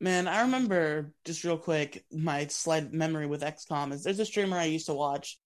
Man, 0.00 0.28
I 0.28 0.42
remember 0.42 1.12
just 1.24 1.44
real 1.44 1.56
quick 1.56 2.04
my 2.12 2.46
slight 2.46 2.92
memory 2.92 3.26
with 3.26 3.42
XCOM 3.42 3.92
is 3.92 4.04
there's 4.04 4.20
a 4.20 4.26
streamer 4.26 4.56
I 4.56 4.64
used 4.64 4.86
to 4.86 4.94
watch 4.94 5.38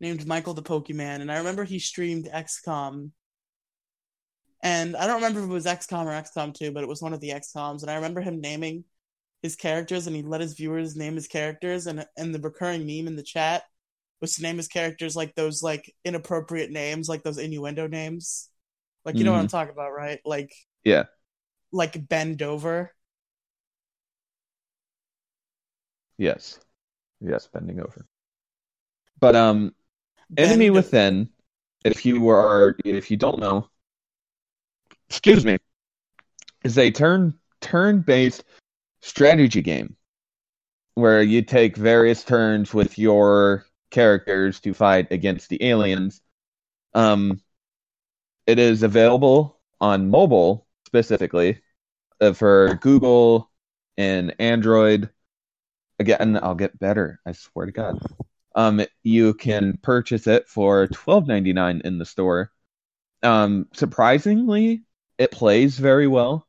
named 0.00 0.26
Michael 0.26 0.54
the 0.54 0.62
Pokemon, 0.62 1.20
and 1.20 1.30
I 1.30 1.38
remember 1.38 1.64
he 1.64 1.78
streamed 1.78 2.28
XCOM. 2.32 3.12
And 4.62 4.96
I 4.96 5.06
don't 5.06 5.16
remember 5.16 5.40
if 5.40 5.46
it 5.46 5.52
was 5.52 5.66
XCOM 5.66 6.06
or 6.06 6.10
XCOM 6.12 6.54
2, 6.54 6.72
but 6.72 6.82
it 6.84 6.88
was 6.88 7.02
one 7.02 7.12
of 7.12 7.20
the 7.20 7.30
XCOMs. 7.30 7.82
And 7.82 7.90
I 7.90 7.96
remember 7.96 8.20
him 8.20 8.40
naming 8.40 8.84
his 9.42 9.56
characters, 9.56 10.06
and 10.06 10.14
he 10.14 10.22
let 10.22 10.40
his 10.40 10.54
viewers 10.54 10.96
name 10.96 11.14
his 11.16 11.28
characters. 11.28 11.86
And 11.86 12.06
and 12.16 12.34
the 12.34 12.40
recurring 12.40 12.86
meme 12.86 13.08
in 13.08 13.16
the 13.16 13.22
chat 13.24 13.64
was 14.20 14.36
to 14.36 14.42
name 14.42 14.56
his 14.58 14.68
characters 14.68 15.16
like 15.16 15.34
those 15.34 15.62
like 15.62 15.92
inappropriate 16.04 16.70
names, 16.70 17.08
like 17.08 17.22
those 17.24 17.38
innuendo 17.38 17.88
names. 17.88 18.48
Like 19.04 19.18
you 19.18 19.24
know 19.24 19.32
what 19.32 19.40
I'm 19.40 19.48
talking 19.48 19.72
about, 19.72 19.92
right? 19.92 20.20
Like 20.24 20.52
Yeah. 20.84 21.04
like 21.72 22.08
bend 22.08 22.42
over. 22.42 22.92
Yes. 26.18 26.58
Yes, 27.20 27.48
bending 27.48 27.80
over. 27.80 28.06
But 29.20 29.36
um 29.36 29.74
Enemy 30.36 30.70
Within, 30.70 31.30
if 31.84 32.06
you 32.06 32.28
are 32.30 32.76
if 32.84 33.10
you 33.10 33.16
don't 33.16 33.38
know, 33.40 33.68
excuse 35.12 35.44
me, 35.44 35.58
is 36.64 36.78
a 36.78 36.90
turn 36.90 37.34
turn 37.60 38.00
based 38.00 38.44
strategy 39.02 39.60
game 39.60 39.94
where 40.94 41.22
you 41.22 41.42
take 41.42 41.76
various 41.76 42.24
turns 42.24 42.72
with 42.72 42.98
your 42.98 43.66
characters 43.90 44.58
to 44.60 44.72
fight 44.72 45.12
against 45.12 45.50
the 45.50 45.62
aliens. 45.62 46.22
Um 46.94 47.42
it 48.46 48.58
is 48.58 48.82
available 48.82 49.60
on 49.82 50.08
mobile 50.08 50.66
specifically 50.86 51.60
uh, 52.22 52.32
for 52.32 52.78
Google 52.80 53.50
and 53.98 54.34
Android. 54.38 55.10
Again, 55.98 56.40
I'll 56.42 56.54
get 56.54 56.78
better. 56.78 57.20
I 57.26 57.32
swear 57.32 57.66
to 57.66 57.72
God. 57.72 57.98
Um, 58.54 58.80
you 59.02 59.34
can 59.34 59.78
purchase 59.82 60.26
it 60.26 60.48
for 60.48 60.86
twelve 60.88 61.26
ninety 61.28 61.52
nine 61.52 61.82
in 61.84 61.98
the 61.98 62.06
store. 62.06 62.50
Um, 63.22 63.68
surprisingly, 63.74 64.82
it 65.18 65.30
plays 65.30 65.78
very 65.78 66.06
well. 66.06 66.46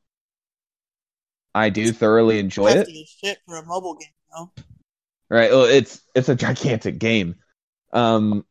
I 1.56 1.70
do 1.70 1.92
thoroughly 1.92 2.40
enjoy 2.40 2.72
it. 2.72 2.90
shit 3.24 3.38
for 3.46 3.58
a 3.58 3.66
mobile 3.66 3.96
game, 3.96 4.10
know? 4.34 4.52
Right. 5.30 5.52
Well, 5.52 5.66
it's 5.66 6.02
it's 6.16 6.30
a 6.30 6.36
gigantic 6.36 7.00
game. 7.00 7.36
Um, 7.92 8.46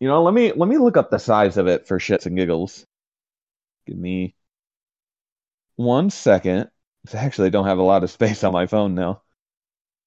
you 0.00 0.08
know, 0.08 0.22
let 0.22 0.34
me 0.34 0.52
let 0.52 0.68
me 0.68 0.78
look 0.78 0.96
up 0.96 1.10
the 1.10 1.18
size 1.18 1.56
of 1.56 1.66
it 1.66 1.86
for 1.86 1.98
shits 1.98 2.26
and 2.26 2.36
giggles. 2.36 2.86
Give 3.86 3.96
me 3.96 4.34
one 5.76 6.10
second. 6.10 6.70
I 7.12 7.18
actually 7.18 7.50
don't 7.50 7.66
have 7.66 7.78
a 7.78 7.82
lot 7.82 8.02
of 8.02 8.10
space 8.10 8.44
on 8.44 8.52
my 8.52 8.66
phone 8.66 8.94
now 8.94 9.22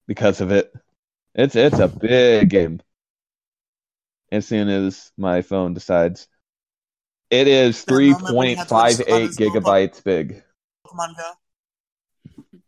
because 0.08 0.42
of 0.42 0.52
it. 0.52 0.74
It's 1.34 1.56
it's 1.56 1.80
a 1.80 1.88
big 1.88 2.50
game. 2.50 2.82
As 4.32 4.48
soon 4.48 4.70
as 4.70 5.12
my 5.18 5.42
phone 5.42 5.74
decides, 5.74 6.28
it 7.30 7.48
is 7.48 7.84
three 7.84 8.12
moment 8.12 8.36
when 8.36 8.50
you 8.50 8.56
point 8.56 8.68
five 8.70 9.02
eight 9.08 9.32
gigabytes 9.32 10.04
big. 10.04 10.44
Pokemon 10.86 11.16
Go. 11.18 11.32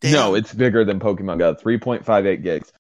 No, 0.03 0.35
it's 0.35 0.53
bigger 0.53 0.83
than 0.83 0.99
Pokemon 0.99 1.39
Go. 1.39 1.55
3.58 1.55 2.43
gigs. 2.43 2.71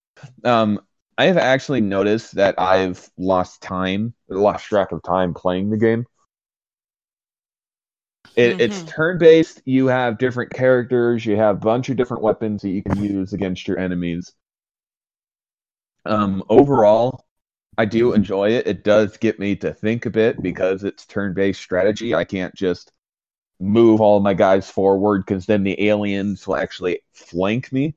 Um, 0.43 0.79
I 1.17 1.25
have 1.25 1.37
actually 1.37 1.81
noticed 1.81 2.35
that 2.35 2.59
I've 2.59 3.09
lost 3.17 3.61
time, 3.61 4.13
lost 4.29 4.65
track 4.65 4.91
of 4.91 5.03
time 5.03 5.33
playing 5.33 5.69
the 5.69 5.77
game. 5.77 6.05
It, 8.35 8.61
It's 8.61 8.81
Mhm. 8.81 8.87
turn 8.87 9.17
based. 9.17 9.61
You 9.65 9.87
have 9.87 10.17
different 10.17 10.51
characters. 10.51 11.25
You 11.25 11.35
have 11.37 11.57
a 11.57 11.59
bunch 11.59 11.89
of 11.89 11.97
different 11.97 12.23
weapons 12.23 12.61
that 12.61 12.69
you 12.69 12.81
can 12.81 13.03
use 13.03 13.33
against 13.33 13.67
your 13.67 13.77
enemies. 13.77 14.33
Um, 16.05 16.43
overall, 16.49 17.25
I 17.77 17.85
do 17.85 18.13
enjoy 18.13 18.51
it. 18.51 18.67
It 18.67 18.83
does 18.83 19.17
get 19.17 19.39
me 19.39 19.55
to 19.57 19.73
think 19.73 20.05
a 20.05 20.09
bit 20.09 20.41
because 20.41 20.83
it's 20.83 21.05
turn 21.05 21.33
based 21.33 21.61
strategy. 21.61 22.13
I 22.13 22.25
can't 22.25 22.53
just 22.55 22.91
move 23.59 24.01
all 24.01 24.19
my 24.19 24.33
guys 24.33 24.69
forward 24.69 25.25
because 25.25 25.45
then 25.45 25.63
the 25.63 25.87
aliens 25.89 26.47
will 26.47 26.57
actually 26.57 27.01
flank 27.13 27.71
me 27.71 27.95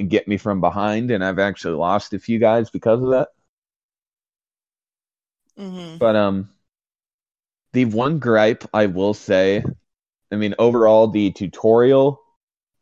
and 0.00 0.10
get 0.10 0.28
me 0.28 0.36
from 0.36 0.60
behind. 0.60 1.10
And 1.10 1.24
I've 1.24 1.38
actually 1.38 1.76
lost 1.76 2.14
a 2.14 2.18
few 2.18 2.38
guys 2.38 2.70
because 2.70 3.02
of 3.02 3.10
that. 3.10 3.28
Mhm. 5.56 5.98
But 5.98 6.16
um, 6.16 6.48
the 7.72 7.84
one 7.86 8.18
gripe 8.18 8.64
I 8.72 8.86
will 8.86 9.14
say 9.14 9.64
I 10.32 10.36
mean, 10.36 10.54
overall, 10.58 11.08
the 11.08 11.32
tutorial 11.32 12.20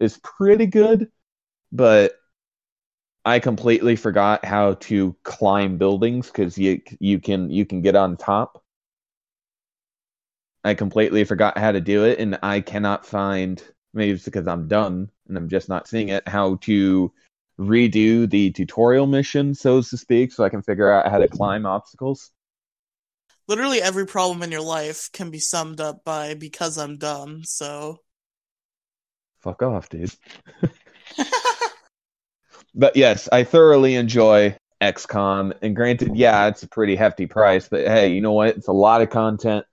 is 0.00 0.18
pretty 0.22 0.66
good, 0.66 1.10
but 1.72 2.14
I 3.24 3.38
completely 3.38 3.96
forgot 3.96 4.44
how 4.44 4.74
to 4.74 5.14
climb 5.22 5.78
buildings 5.78 6.26
because 6.26 6.58
you 6.58 6.82
you 6.98 7.20
can 7.20 7.50
you 7.50 7.64
can 7.64 7.80
get 7.80 7.94
on 7.94 8.16
top. 8.16 8.62
I 10.64 10.74
completely 10.74 11.24
forgot 11.24 11.58
how 11.58 11.72
to 11.72 11.80
do 11.80 12.04
it, 12.04 12.18
and 12.18 12.38
I 12.42 12.60
cannot 12.60 13.06
find. 13.06 13.62
Maybe 13.94 14.12
it's 14.12 14.24
because 14.24 14.48
I'm 14.48 14.68
done 14.68 15.10
and 15.28 15.36
I'm 15.36 15.48
just 15.48 15.68
not 15.68 15.86
seeing 15.86 16.08
it. 16.08 16.26
How 16.26 16.56
to 16.62 17.12
redo 17.60 18.28
the 18.28 18.50
tutorial 18.50 19.06
mission, 19.06 19.54
so 19.54 19.82
to 19.82 19.96
speak, 19.96 20.32
so 20.32 20.44
I 20.44 20.48
can 20.48 20.62
figure 20.62 20.90
out 20.90 21.10
how 21.10 21.18
to 21.18 21.28
climb 21.28 21.66
obstacles. 21.66 22.30
Literally 23.48 23.82
every 23.82 24.06
problem 24.06 24.42
in 24.42 24.50
your 24.50 24.62
life 24.62 25.10
can 25.12 25.30
be 25.30 25.38
summed 25.38 25.80
up 25.80 26.04
by 26.04 26.34
because 26.34 26.78
I'm 26.78 26.96
dumb. 26.96 27.42
So 27.44 27.98
Fuck 29.40 29.62
off, 29.62 29.88
dude. 29.88 30.14
but 32.74 32.96
yes, 32.96 33.28
I 33.30 33.44
thoroughly 33.44 33.94
enjoy 33.94 34.56
XCOM. 34.80 35.52
And 35.62 35.76
granted, 35.76 36.16
yeah, 36.16 36.46
it's 36.48 36.62
a 36.62 36.68
pretty 36.68 36.96
hefty 36.96 37.26
price, 37.26 37.68
but 37.68 37.86
hey, 37.86 38.08
you 38.12 38.20
know 38.20 38.32
what? 38.32 38.56
It's 38.56 38.68
a 38.68 38.72
lot 38.72 39.02
of 39.02 39.10
content. 39.10 39.64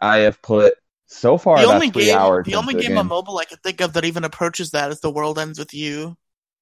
I 0.00 0.18
have 0.18 0.40
put 0.42 0.74
so 1.06 1.38
far 1.38 1.58
the 1.58 1.64
only 1.66 1.90
game, 1.90 2.42
the 2.44 2.54
only 2.56 2.74
game 2.74 2.98
on 2.98 3.08
mobile 3.08 3.38
I 3.38 3.44
can 3.44 3.58
think 3.58 3.80
of 3.80 3.94
that 3.94 4.04
even 4.04 4.24
approaches 4.24 4.70
that 4.70 4.90
is 4.90 5.00
The 5.00 5.10
World 5.10 5.38
Ends 5.38 5.58
with 5.58 5.74
You 5.74 6.16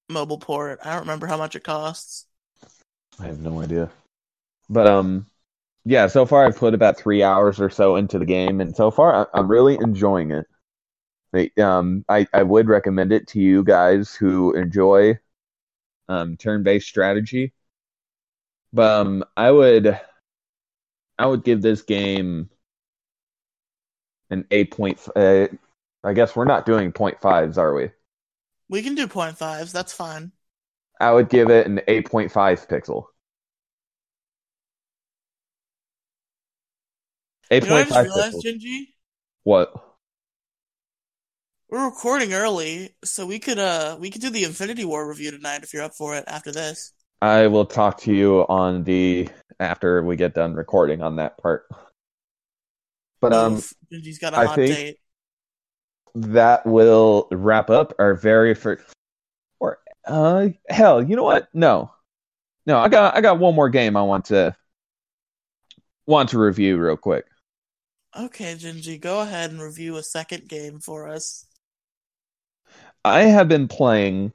mobile 0.09 0.39
port. 0.39 0.79
I 0.85 0.93
don't 0.93 1.01
remember 1.01 1.27
how 1.27 1.37
much 1.37 1.57
it 1.57 1.65
costs. 1.65 2.27
I 3.19 3.27
have 3.27 3.41
no 3.41 3.61
idea. 3.61 3.91
But 4.71 4.87
um, 4.87 5.27
yeah. 5.85 6.07
So 6.07 6.27
far, 6.27 6.47
I've 6.47 6.57
put 6.57 6.75
about 6.75 6.97
three 6.97 7.23
hours 7.23 7.61
or 7.61 7.71
so 7.71 7.97
into 7.97 8.19
the 8.19 8.27
game, 8.27 8.61
and 8.61 8.75
so 8.75 8.91
far, 8.91 9.15
I- 9.35 9.39
I'm 9.39 9.49
really 9.49 9.75
enjoying 9.77 10.31
it. 10.31 10.47
They- 11.33 11.53
Um, 11.63 12.05
I 12.09 12.27
I 12.33 12.43
would 12.43 12.69
recommend 12.69 13.13
it 13.13 13.27
to 13.29 13.41
you 13.41 13.65
guys 13.65 14.15
who 14.15 14.55
enjoy 14.55 15.19
um 16.09 16.37
turn-based 16.37 16.87
strategy. 16.87 17.53
But 18.73 19.07
um, 19.07 19.25
I 19.37 19.51
would 19.51 19.99
I 21.19 21.27
would 21.27 21.45
give 21.45 21.63
this 21.63 21.83
game 21.83 22.51
an 24.31 24.47
eight 24.51 24.71
point. 24.71 25.01
Uh, 25.15 25.49
I 26.05 26.13
guess 26.13 26.37
we're 26.37 26.45
not 26.45 26.67
doing 26.67 26.93
point 26.93 27.21
fives, 27.21 27.59
are 27.59 27.75
we? 27.75 27.91
We 28.69 28.83
can 28.83 28.95
do 28.95 29.07
point 29.07 29.39
fives. 29.39 29.73
That's 29.73 29.93
fine. 29.93 30.33
I 31.01 31.13
would 31.13 31.29
give 31.29 31.51
it 31.51 31.67
an 31.67 31.81
eight 31.89 32.11
point 32.11 32.33
five 32.33 32.67
pixel. 32.69 33.07
Eight 37.51 37.65
point 37.65 37.89
five. 37.89 38.05
You 38.07 38.11
know 38.11 38.17
what 38.17 38.27
I 38.27 38.31
just 38.31 38.43
realized, 38.43 38.47
pixels. 38.47 38.87
What? 39.45 39.86
We're 41.69 41.85
recording 41.87 42.33
early, 42.33 42.91
so 43.05 43.27
we 43.27 43.39
could 43.39 43.59
uh 43.59 43.97
we 43.99 44.11
could 44.11 44.21
do 44.23 44.31
the 44.31 44.45
Infinity 44.45 44.85
War 44.85 45.09
review 45.09 45.31
tonight 45.33 45.63
if 45.63 45.75
you're 45.75 45.83
up 45.83 45.95
for 45.95 46.15
it 46.15 46.25
after 46.29 46.53
this. 46.53 46.93
I 47.21 47.49
will 47.49 47.65
talk 47.67 47.99
to 48.03 48.15
you 48.15 48.43
on 48.49 48.85
the 48.85 49.29
after 49.59 50.03
we 50.03 50.17
get 50.17 50.35
done 50.35 50.55
recording 50.55 51.03
on 51.03 51.17
that 51.17 51.39
part. 51.39 51.67
But 53.21 53.33
um, 53.33 53.57
Gingy's 53.93 54.19
got 54.19 54.35
a 54.35 54.37
I 54.39 54.45
hot 54.47 54.55
think- 54.57 54.75
date. 54.77 54.97
that 56.15 56.67
will 56.67 57.27
wrap 57.33 57.71
up 57.71 57.95
our 57.99 58.15
very 58.15 58.55
first. 58.55 58.85
Or 59.59 59.79
uh, 60.07 60.49
hell, 60.69 61.03
you 61.03 61.17
know 61.17 61.25
what? 61.25 61.49
No, 61.53 61.91
no, 62.67 62.79
I 62.79 62.89
got 62.89 63.17
I 63.17 63.21
got 63.23 63.39
one 63.41 63.55
more 63.57 63.71
game 63.71 63.97
I 63.97 64.03
want 64.03 64.27
to 64.27 64.55
want 66.07 66.29
to 66.29 66.39
review 66.39 66.79
real 66.79 66.97
quick. 66.97 67.25
Okay, 68.17 68.55
Gingy, 68.55 69.01
go 69.01 69.21
ahead 69.21 69.51
and 69.51 69.61
review 69.61 69.97
a 69.97 70.03
second 70.03 70.49
game 70.49 70.79
for 70.79 71.09
us. 71.09 71.45
I 73.07 73.23
have 73.23 73.47
been 73.47 73.69
playing 73.69 74.33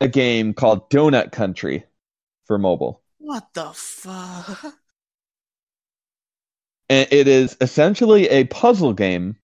a 0.00 0.08
game 0.08 0.54
called 0.54 0.88
Donut 0.88 1.32
Country 1.32 1.84
for 2.46 2.56
mobile. 2.56 3.02
What 3.18 3.46
the 3.52 3.70
fuck? 3.74 4.74
And 6.88 7.06
it 7.10 7.28
is 7.28 7.58
essentially 7.60 8.26
a 8.30 8.44
puzzle 8.44 8.94
game 8.94 9.36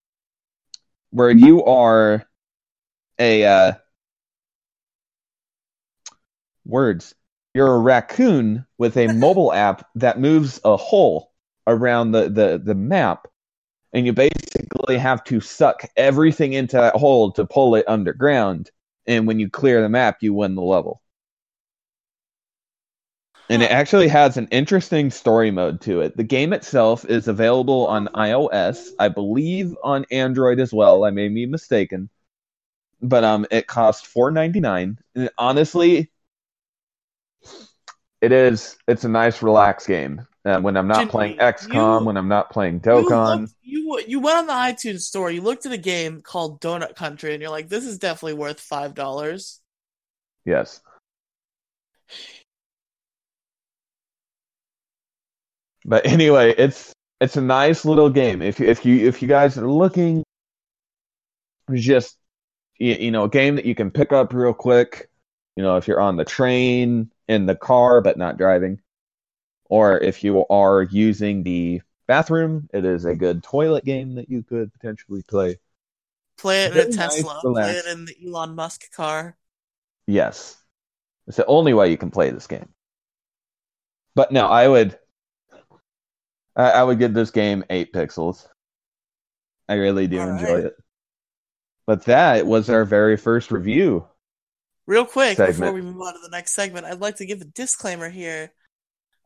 where 1.10 1.30
you 1.30 1.64
are 1.64 2.24
a 3.18 3.44
uh, 3.44 3.72
words. 6.64 7.14
You're 7.52 7.74
a 7.74 7.78
raccoon 7.78 8.64
with 8.78 8.96
a 8.96 9.08
mobile 9.08 9.52
app 9.52 9.86
that 9.96 10.18
moves 10.18 10.62
a 10.64 10.78
hole 10.78 11.30
around 11.66 12.12
the, 12.12 12.30
the, 12.30 12.62
the 12.64 12.74
map, 12.74 13.28
and 13.94 14.06
you 14.06 14.12
basically 14.12 14.98
have 14.98 15.24
to 15.24 15.40
suck 15.40 15.84
everything 15.96 16.52
into 16.52 16.76
that 16.76 16.96
hole 16.96 17.32
to 17.32 17.46
pull 17.46 17.76
it 17.76 17.88
underground. 17.88 18.70
And 19.06 19.26
when 19.26 19.38
you 19.38 19.48
clear 19.48 19.80
the 19.82 19.88
map, 19.88 20.18
you 20.20 20.34
win 20.34 20.56
the 20.56 20.62
level. 20.62 21.00
And 23.50 23.62
it 23.62 23.70
actually 23.70 24.08
has 24.08 24.36
an 24.36 24.48
interesting 24.50 25.10
story 25.10 25.50
mode 25.50 25.80
to 25.82 26.00
it. 26.00 26.16
The 26.16 26.24
game 26.24 26.52
itself 26.52 27.04
is 27.04 27.28
available 27.28 27.86
on 27.86 28.08
iOS, 28.08 28.88
I 28.98 29.08
believe 29.08 29.76
on 29.84 30.06
Android 30.10 30.60
as 30.60 30.72
well. 30.72 31.04
I 31.04 31.10
may 31.10 31.28
be 31.28 31.46
mistaken. 31.46 32.08
But 33.02 33.24
um 33.24 33.46
it 33.50 33.66
costs 33.66 34.06
four 34.06 34.30
ninety 34.30 34.60
nine. 34.60 34.98
And 35.14 35.30
honestly, 35.38 36.10
it 38.20 38.32
is 38.32 38.76
it's 38.88 39.04
a 39.04 39.08
nice 39.08 39.42
relaxed 39.42 39.86
game. 39.86 40.26
Uh, 40.44 40.60
when 40.60 40.76
I'm 40.76 40.86
not 40.88 41.08
playing 41.08 41.38
XCOM, 41.38 42.00
you- 42.00 42.06
when 42.06 42.16
I'm 42.18 42.28
not 42.28 42.50
playing 42.50 42.80
You, 42.84 43.08
looked, 43.40 43.52
you 43.62 44.00
you 44.06 44.20
went 44.20 44.38
on 44.38 44.46
the 44.46 44.52
iTunes 44.52 45.00
store. 45.00 45.30
You 45.30 45.40
looked 45.40 45.64
at 45.64 45.72
a 45.72 45.78
game 45.78 46.20
called 46.20 46.60
Donut 46.60 46.96
Country, 46.96 47.32
and 47.32 47.40
you're 47.40 47.50
like, 47.50 47.70
"This 47.70 47.86
is 47.86 47.98
definitely 47.98 48.34
worth 48.34 48.60
five 48.60 48.94
dollars." 48.94 49.60
Yes. 50.44 50.82
But 55.84 56.06
anyway, 56.06 56.54
it's 56.56 56.92
it's 57.20 57.36
a 57.36 57.40
nice 57.40 57.84
little 57.84 58.10
game. 58.10 58.42
If 58.42 58.60
you- 58.60 58.66
if 58.66 58.84
you 58.84 59.06
if 59.08 59.22
you 59.22 59.28
guys 59.28 59.56
are 59.56 59.66
looking, 59.70 60.24
just 61.72 62.18
you, 62.76 62.94
you 62.94 63.10
know 63.10 63.24
a 63.24 63.28
game 63.30 63.56
that 63.56 63.64
you 63.64 63.74
can 63.74 63.90
pick 63.90 64.12
up 64.12 64.32
real 64.34 64.52
quick. 64.54 65.08
You 65.56 65.62
know, 65.62 65.76
if 65.76 65.86
you're 65.88 66.00
on 66.00 66.16
the 66.16 66.24
train, 66.24 67.10
in 67.28 67.46
the 67.46 67.54
car, 67.54 68.00
but 68.00 68.18
not 68.18 68.36
driving, 68.36 68.80
or 69.68 69.98
if 69.98 70.24
you 70.24 70.46
are 70.48 70.82
using 70.82 71.42
the 71.42 71.80
bathroom, 72.06 72.68
it 72.72 72.84
is 72.84 73.04
a 73.04 73.14
good 73.14 73.42
toilet 73.42 73.84
game 73.84 74.16
that 74.16 74.28
you 74.28 74.42
could 74.42 74.72
potentially 74.72 75.22
play. 75.22 75.58
Play 76.36 76.64
it 76.64 76.76
in 76.76 76.78
a 76.78 76.84
nice, 76.84 76.96
Tesla. 76.96 77.40
Play 77.40 77.72
it 77.72 77.86
in 77.86 78.04
the 78.04 78.16
Elon 78.26 78.54
Musk 78.54 78.92
car. 78.92 79.36
Yes. 80.06 80.56
It's 81.26 81.36
the 81.36 81.46
only 81.46 81.72
way 81.72 81.90
you 81.90 81.96
can 81.96 82.10
play 82.10 82.30
this 82.30 82.46
game. 82.46 82.68
But 84.14 84.32
no, 84.32 84.46
I 84.46 84.68
would 84.68 84.98
I, 86.56 86.70
I 86.70 86.82
would 86.84 86.98
give 86.98 87.14
this 87.14 87.30
game 87.30 87.64
eight 87.70 87.92
pixels. 87.92 88.46
I 89.68 89.74
really 89.74 90.06
do 90.06 90.20
All 90.20 90.28
enjoy 90.28 90.54
right. 90.54 90.64
it. 90.64 90.76
But 91.86 92.04
that 92.04 92.46
was 92.46 92.70
our 92.70 92.84
very 92.84 93.16
first 93.16 93.50
review. 93.50 94.06
Real 94.86 95.06
quick, 95.06 95.38
before 95.38 95.72
we 95.72 95.80
move 95.80 96.00
on 96.00 96.12
to 96.12 96.20
the 96.22 96.28
next 96.28 96.54
segment, 96.54 96.86
I'd 96.86 97.00
like 97.00 97.16
to 97.16 97.26
give 97.26 97.40
a 97.40 97.46
disclaimer 97.46 98.10
here. 98.10 98.52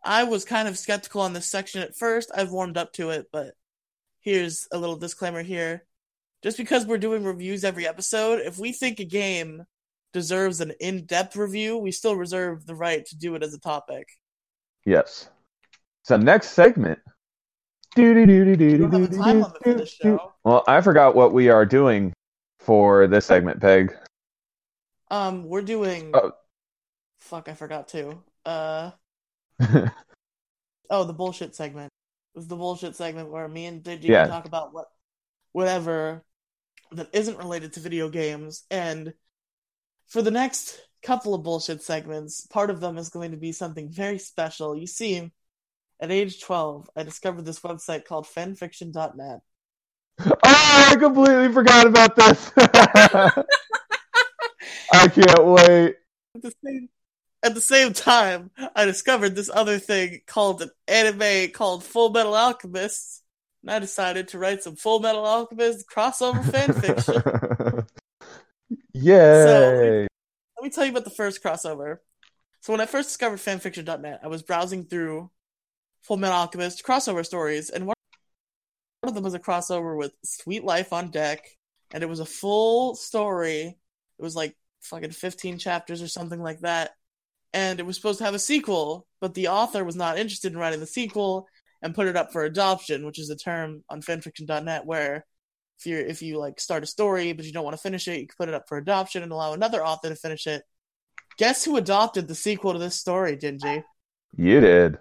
I 0.04 0.24
was 0.24 0.44
kind 0.44 0.68
of 0.68 0.78
skeptical 0.78 1.20
on 1.20 1.32
this 1.32 1.46
section 1.46 1.82
at 1.82 1.96
first. 1.96 2.30
I've 2.34 2.52
warmed 2.52 2.76
up 2.76 2.92
to 2.94 3.10
it, 3.10 3.26
but 3.32 3.54
here's 4.20 4.68
a 4.72 4.78
little 4.78 4.96
disclaimer 4.96 5.42
here. 5.42 5.84
Just 6.42 6.56
because 6.56 6.86
we're 6.86 6.98
doing 6.98 7.24
reviews 7.24 7.64
every 7.64 7.86
episode, 7.86 8.40
if 8.40 8.58
we 8.58 8.72
think 8.72 9.00
a 9.00 9.04
game 9.04 9.64
deserves 10.12 10.60
an 10.60 10.72
in 10.80 11.04
depth 11.04 11.36
review, 11.36 11.76
we 11.76 11.90
still 11.90 12.14
reserve 12.14 12.64
the 12.64 12.74
right 12.74 13.04
to 13.06 13.16
do 13.16 13.34
it 13.34 13.42
as 13.42 13.54
a 13.54 13.60
topic. 13.60 14.08
Yes. 14.84 15.28
So 16.04 16.16
next 16.16 16.50
segment. 16.50 17.00
We 17.96 18.04
don't 18.14 18.92
have 18.92 19.02
a 19.02 19.08
time 19.08 19.40
limit 19.40 19.62
for 19.62 19.74
this 19.74 19.90
show. 19.90 20.32
Well, 20.44 20.62
I 20.68 20.80
forgot 20.80 21.16
what 21.16 21.32
we 21.32 21.48
are 21.48 21.66
doing 21.66 22.12
for 22.60 23.08
this 23.08 23.26
segment, 23.26 23.60
Peg. 23.60 23.94
Um, 25.10 25.44
we're 25.44 25.62
doing. 25.62 26.12
Oh. 26.14 26.32
Fuck, 27.18 27.48
I 27.48 27.54
forgot 27.54 27.88
too. 27.88 28.22
Uh, 28.46 28.92
oh, 30.90 31.04
the 31.04 31.12
bullshit 31.12 31.54
segment. 31.54 31.90
It 32.34 32.38
was 32.38 32.48
the 32.48 32.56
bullshit 32.56 32.96
segment 32.96 33.30
where 33.30 33.48
me 33.48 33.66
and 33.66 33.82
Digi 33.82 34.04
Yeah. 34.04 34.26
talk 34.26 34.46
about 34.46 34.72
what, 34.72 34.86
whatever 35.52 36.24
that 36.92 37.08
isn't 37.12 37.38
related 37.38 37.72
to 37.74 37.80
video 37.80 38.08
games. 38.08 38.64
And 38.70 39.12
for 40.06 40.22
the 40.22 40.30
next 40.30 40.80
couple 41.02 41.34
of 41.34 41.42
bullshit 41.42 41.82
segments, 41.82 42.46
part 42.46 42.70
of 42.70 42.80
them 42.80 42.98
is 42.98 43.10
going 43.10 43.32
to 43.32 43.36
be 43.36 43.52
something 43.52 43.90
very 43.90 44.18
special. 44.18 44.76
You 44.76 44.86
see, 44.86 45.30
at 46.00 46.10
age 46.10 46.40
12, 46.40 46.88
I 46.96 47.02
discovered 47.02 47.44
this 47.44 47.60
website 47.60 48.04
called 48.04 48.26
fanfiction.net. 48.26 49.40
oh, 50.20 50.32
I 50.44 50.96
completely 50.98 51.52
forgot 51.52 51.86
about 51.86 52.16
this. 52.16 52.52
I 54.92 55.08
can't 55.08 55.44
wait. 55.44 55.96
The 56.40 56.52
same 56.64 56.88
at 57.42 57.54
the 57.54 57.60
same 57.60 57.92
time, 57.92 58.50
I 58.74 58.84
discovered 58.84 59.34
this 59.34 59.50
other 59.52 59.78
thing 59.78 60.20
called 60.26 60.62
an 60.62 60.70
anime 60.86 61.50
called 61.52 61.84
Full 61.84 62.10
Metal 62.10 62.34
Alchemist, 62.34 63.22
and 63.62 63.70
I 63.70 63.78
decided 63.78 64.28
to 64.28 64.38
write 64.38 64.62
some 64.62 64.76
Full 64.76 65.00
Metal 65.00 65.24
Alchemist 65.24 65.86
crossover 65.88 66.44
fan 66.50 66.72
fiction. 66.72 67.86
Yay! 68.94 70.02
Let 70.56 70.64
me 70.64 70.70
tell 70.70 70.84
you 70.84 70.90
about 70.90 71.04
the 71.04 71.10
first 71.10 71.42
crossover. 71.42 71.98
So 72.60 72.72
when 72.72 72.80
I 72.80 72.86
first 72.86 73.08
discovered 73.08 73.38
fanfiction.net, 73.38 74.20
I 74.22 74.26
was 74.26 74.42
browsing 74.42 74.84
through 74.84 75.30
Full 76.02 76.16
Metal 76.16 76.36
Alchemist 76.36 76.84
crossover 76.84 77.24
stories, 77.24 77.70
and 77.70 77.86
one 77.86 77.94
of 79.04 79.14
them 79.14 79.24
was 79.24 79.34
a 79.34 79.38
crossover 79.38 79.96
with 79.96 80.12
Suite 80.24 80.64
Life 80.64 80.92
on 80.92 81.10
Deck, 81.10 81.46
and 81.92 82.02
it 82.02 82.08
was 82.08 82.20
a 82.20 82.26
full 82.26 82.96
story. 82.96 83.78
It 84.18 84.22
was 84.22 84.34
like 84.34 84.56
fucking 84.80 85.12
15 85.12 85.58
chapters 85.58 86.02
or 86.02 86.08
something 86.08 86.42
like 86.42 86.60
that. 86.60 86.90
And 87.52 87.80
it 87.80 87.86
was 87.86 87.96
supposed 87.96 88.18
to 88.18 88.24
have 88.24 88.34
a 88.34 88.38
sequel, 88.38 89.06
but 89.20 89.34
the 89.34 89.48
author 89.48 89.84
was 89.84 89.96
not 89.96 90.18
interested 90.18 90.52
in 90.52 90.58
writing 90.58 90.80
the 90.80 90.86
sequel 90.86 91.48
and 91.82 91.94
put 91.94 92.06
it 92.06 92.16
up 92.16 92.32
for 92.32 92.44
adoption, 92.44 93.06
which 93.06 93.18
is 93.18 93.30
a 93.30 93.36
term 93.36 93.84
on 93.88 94.02
fanfiction.net 94.02 94.84
where 94.84 95.24
if 95.78 95.86
you 95.86 95.98
if 95.98 96.22
you 96.22 96.38
like 96.38 96.60
start 96.60 96.82
a 96.82 96.86
story 96.86 97.32
but 97.32 97.44
you 97.44 97.52
don't 97.52 97.64
want 97.64 97.76
to 97.76 97.82
finish 97.82 98.08
it, 98.08 98.20
you 98.20 98.26
can 98.26 98.34
put 98.36 98.48
it 98.48 98.54
up 98.54 98.68
for 98.68 98.78
adoption 98.78 99.22
and 99.22 99.32
allow 99.32 99.52
another 99.52 99.84
author 99.84 100.08
to 100.08 100.16
finish 100.16 100.46
it. 100.46 100.62
Guess 101.38 101.64
who 101.64 101.76
adopted 101.76 102.26
the 102.26 102.34
sequel 102.34 102.72
to 102.72 102.78
this 102.78 102.96
story, 102.96 103.36
Gingy? 103.36 103.84
You 104.36 104.60
did. 104.60 104.98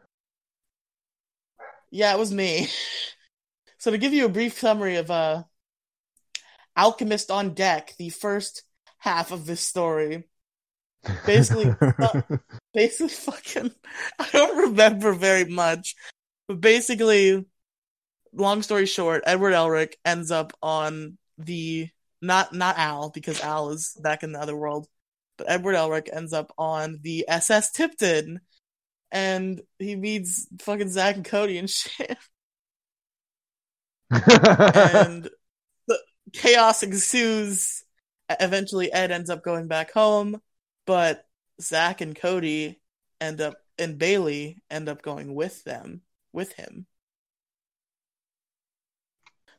Yeah, 1.90 2.14
it 2.14 2.20
was 2.20 2.32
me. 2.32 2.68
so 3.80 3.92
to 3.92 3.98
give 3.98 4.14
you 4.14 4.26
a 4.26 4.30
brief 4.30 4.60
summary 4.60 4.98
of 4.98 5.10
uh 5.10 5.44
Alchemist 6.78 7.32
on 7.32 7.56
Deck, 7.56 7.96
the 7.98 8.10
first 8.10 8.64
half 9.00 9.32
of 9.32 9.46
this 9.48 9.62
story. 9.62 10.26
Basically 11.26 11.74
uh, 11.82 12.22
basically 12.74 13.10
fucking 13.10 13.72
I 14.20 14.28
don't 14.32 14.58
remember 14.70 15.14
very 15.14 15.46
much. 15.46 15.96
But 16.48 16.62
basically 16.62 17.46
long 18.34 18.62
story 18.62 18.86
short, 18.86 19.24
Edward 19.26 19.54
Elric 19.54 19.94
ends 20.06 20.32
up 20.32 20.54
on 20.62 21.18
the 21.38 21.90
not 22.22 22.54
not 22.54 22.78
Al 22.78 23.10
because 23.10 23.42
Al 23.42 23.70
is 23.70 23.98
back 24.02 24.24
in 24.24 24.32
the 24.32 24.40
other 24.40 24.56
world, 24.56 24.88
but 25.38 25.50
Edward 25.50 25.76
Elric 25.76 26.10
ends 26.12 26.34
up 26.34 26.52
on 26.58 27.00
the 27.02 27.26
SS 27.28 27.72
Tipton, 27.72 28.42
and 29.12 29.62
he 29.80 29.96
meets 29.96 30.48
fucking 30.62 30.90
Zack 30.90 31.16
and 31.16 31.26
Cody 31.26 31.58
and 31.58 31.70
shit, 31.70 32.18
and 34.10 35.30
the 35.88 36.00
chaos 36.34 36.84
ensues. 36.84 37.84
Eventually, 38.30 38.92
Ed 38.92 39.12
ends 39.12 39.30
up 39.30 39.42
going 39.42 39.68
back 39.68 39.94
home, 39.94 40.42
but 40.88 41.24
Zack 41.62 42.02
and 42.02 42.16
Cody 42.16 42.82
end 43.22 43.40
up 43.42 43.58
and 43.78 44.00
Bailey 44.00 44.64
end 44.72 44.90
up 44.90 45.04
going 45.04 45.36
with 45.36 45.64
them 45.64 46.02
with 46.34 46.54
him 46.54 46.88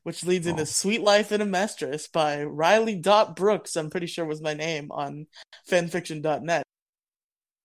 which 0.09 0.25
leads 0.25 0.47
into 0.47 0.63
Oh. 0.63 0.65
Suite 0.65 1.03
Life 1.03 1.33
in 1.33 1.43
Amestris 1.43 2.11
by 2.11 2.43
Riley 2.43 2.95
Dot 2.97 3.37
Brooks, 3.37 3.77
I'm 3.77 3.91
pretty 3.91 4.07
sure 4.07 4.25
was 4.25 4.41
my 4.41 4.55
name 4.55 4.91
on 4.91 5.27
fanfiction.net. 5.71 6.63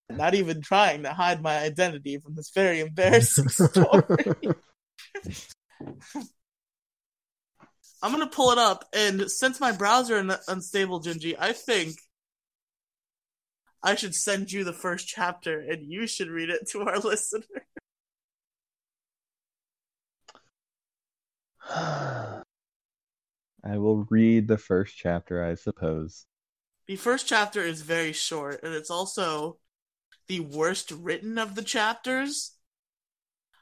Not 0.09 0.35
even 0.35 0.61
trying 0.61 1.03
to 1.03 1.13
hide 1.13 1.41
my 1.41 1.57
identity 1.59 2.17
from 2.17 2.35
this 2.35 2.51
very 2.53 2.81
embarrassing 2.81 3.47
story. 3.49 4.25
I'm 8.03 8.11
gonna 8.11 8.27
pull 8.27 8.51
it 8.51 8.57
up, 8.57 8.83
and 8.93 9.31
since 9.31 9.61
my 9.61 9.71
browser 9.71 10.17
is 10.17 10.35
unstable, 10.49 11.01
Gingy, 11.01 11.37
I 11.39 11.53
think 11.53 11.95
I 13.83 13.95
should 13.95 14.15
send 14.15 14.51
you 14.51 14.63
the 14.63 14.73
first 14.73 15.07
chapter, 15.07 15.59
and 15.59 15.91
you 15.91 16.07
should 16.07 16.29
read 16.29 16.49
it 16.49 16.67
to 16.69 16.81
our 16.83 16.99
listener. 16.99 17.43
I 23.65 23.77
will 23.77 24.05
read 24.09 24.47
the 24.47 24.57
first 24.57 24.97
chapter, 24.97 25.43
I 25.43 25.55
suppose. 25.55 26.25
The 26.87 26.95
first 26.97 27.27
chapter 27.27 27.61
is 27.61 27.81
very 27.81 28.13
short, 28.13 28.61
and 28.63 28.73
it's 28.73 28.91
also 28.91 29.57
the 30.27 30.41
worst 30.41 30.91
written 30.91 31.37
of 31.37 31.55
the 31.55 31.63
chapters. 31.63 32.57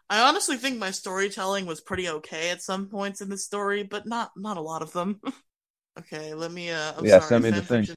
I 0.09 0.21
honestly 0.21 0.57
think 0.57 0.77
my 0.77 0.91
storytelling 0.91 1.65
was 1.65 1.81
pretty 1.81 2.09
okay 2.09 2.49
at 2.49 2.61
some 2.61 2.89
points 2.89 3.21
in 3.21 3.29
the 3.29 3.37
story, 3.37 3.83
but 3.83 4.05
not 4.05 4.31
not 4.35 4.57
a 4.57 4.61
lot 4.61 4.81
of 4.81 4.91
them. 4.91 5.21
okay, 5.99 6.33
let 6.33 6.51
me. 6.51 6.69
Uh, 6.71 6.93
I'm 6.97 7.05
Yeah, 7.05 7.19
sorry. 7.19 7.29
send 7.29 7.43
me 7.43 7.51
the 7.51 7.61
thing. 7.61 7.83
Fanfiction- 7.83 7.95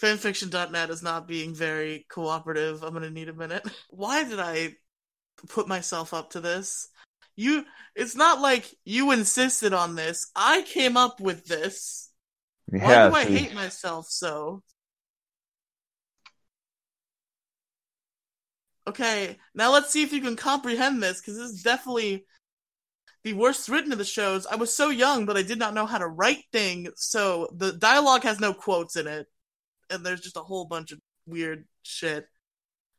Fanfiction.net 0.00 0.90
is 0.90 1.02
not 1.02 1.28
being 1.28 1.54
very 1.54 2.06
cooperative. 2.10 2.82
I'm 2.82 2.92
gonna 2.92 3.10
need 3.10 3.28
a 3.28 3.34
minute. 3.34 3.66
Why 3.90 4.24
did 4.24 4.40
I 4.40 4.74
put 5.48 5.68
myself 5.68 6.14
up 6.14 6.30
to 6.30 6.40
this? 6.40 6.88
You. 7.36 7.64
It's 7.94 8.14
not 8.14 8.40
like 8.40 8.72
you 8.84 9.10
insisted 9.10 9.72
on 9.72 9.94
this. 9.94 10.30
I 10.34 10.62
came 10.62 10.96
up 10.96 11.20
with 11.20 11.46
this. 11.46 12.10
Why 12.66 13.08
do 13.08 13.14
I 13.14 13.24
see, 13.24 13.36
hate 13.36 13.54
myself 13.54 14.06
so? 14.08 14.62
Okay, 18.86 19.36
now 19.54 19.72
let's 19.72 19.90
see 19.90 20.02
if 20.02 20.12
you 20.12 20.20
can 20.20 20.36
comprehend 20.36 21.02
this, 21.02 21.20
because 21.20 21.36
this 21.36 21.50
is 21.50 21.62
definitely 21.62 22.24
the 23.22 23.34
worst 23.34 23.68
written 23.68 23.92
of 23.92 23.98
the 23.98 24.04
shows. 24.04 24.46
I 24.46 24.56
was 24.56 24.74
so 24.74 24.88
young, 24.90 25.26
but 25.26 25.36
I 25.36 25.42
did 25.42 25.58
not 25.58 25.74
know 25.74 25.86
how 25.86 25.98
to 25.98 26.06
write 26.06 26.44
things, 26.52 26.90
so 26.96 27.48
the 27.54 27.72
dialogue 27.72 28.22
has 28.22 28.40
no 28.40 28.54
quotes 28.54 28.96
in 28.96 29.06
it, 29.06 29.26
and 29.90 30.04
there's 30.04 30.20
just 30.20 30.36
a 30.36 30.40
whole 30.42 30.64
bunch 30.64 30.92
of 30.92 30.98
weird 31.26 31.64
shit. 31.82 32.26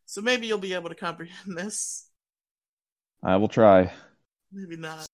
So 0.05 0.21
maybe 0.21 0.47
you'll 0.47 0.57
be 0.57 0.73
able 0.73 0.89
to 0.89 0.95
comprehend 0.95 1.57
this. 1.57 2.07
I 3.23 3.37
will 3.37 3.47
try. 3.47 3.91
Maybe 4.51 4.75
not. 4.77 5.07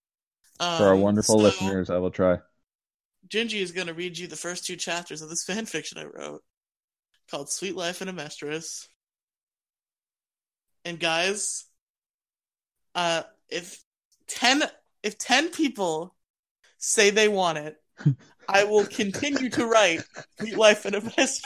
For 0.60 0.64
our 0.86 0.94
Um, 0.96 1.02
wonderful 1.02 1.38
so- 1.38 1.44
listeners, 1.44 1.90
I 1.90 1.98
will 1.98 2.12
try. 2.12 2.40
Gingy 3.28 3.62
is 3.62 3.74
going 3.74 3.88
to 3.88 3.94
read 3.94 4.18
you 4.18 4.28
the 4.28 4.36
first 4.38 4.66
two 4.66 4.76
chapters 4.78 5.22
of 5.22 5.30
this 5.30 5.44
fan 5.48 5.66
fiction 5.66 5.98
I 5.98 6.06
wrote 6.06 6.42
called 7.30 7.52
Suite 7.52 7.76
Life 7.76 8.02
in 8.02 8.08
Amestris. 8.08 8.88
And 10.86 11.00
guys, 11.00 11.66
uh 12.96 13.24
if 13.50 13.80
10 14.28 14.64
if 15.04 15.18
10 15.18 15.50
people 15.50 16.16
say 16.78 17.10
they 17.10 17.28
want 17.28 17.58
it, 17.58 17.76
I 18.48 18.64
will 18.64 18.86
continue 18.86 19.50
to 19.50 19.66
write 19.66 20.04
Suite 20.40 20.58
Life 20.58 20.86
in 20.86 20.94
Amestris. 20.94 21.42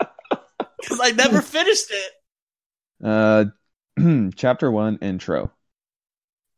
Cuz 0.86 1.00
I 1.00 1.10
never 1.12 1.40
finished 1.40 1.90
it. 1.90 2.12
Uh, 3.02 3.44
chapter 4.36 4.70
one 4.70 4.98
intro. 5.00 5.50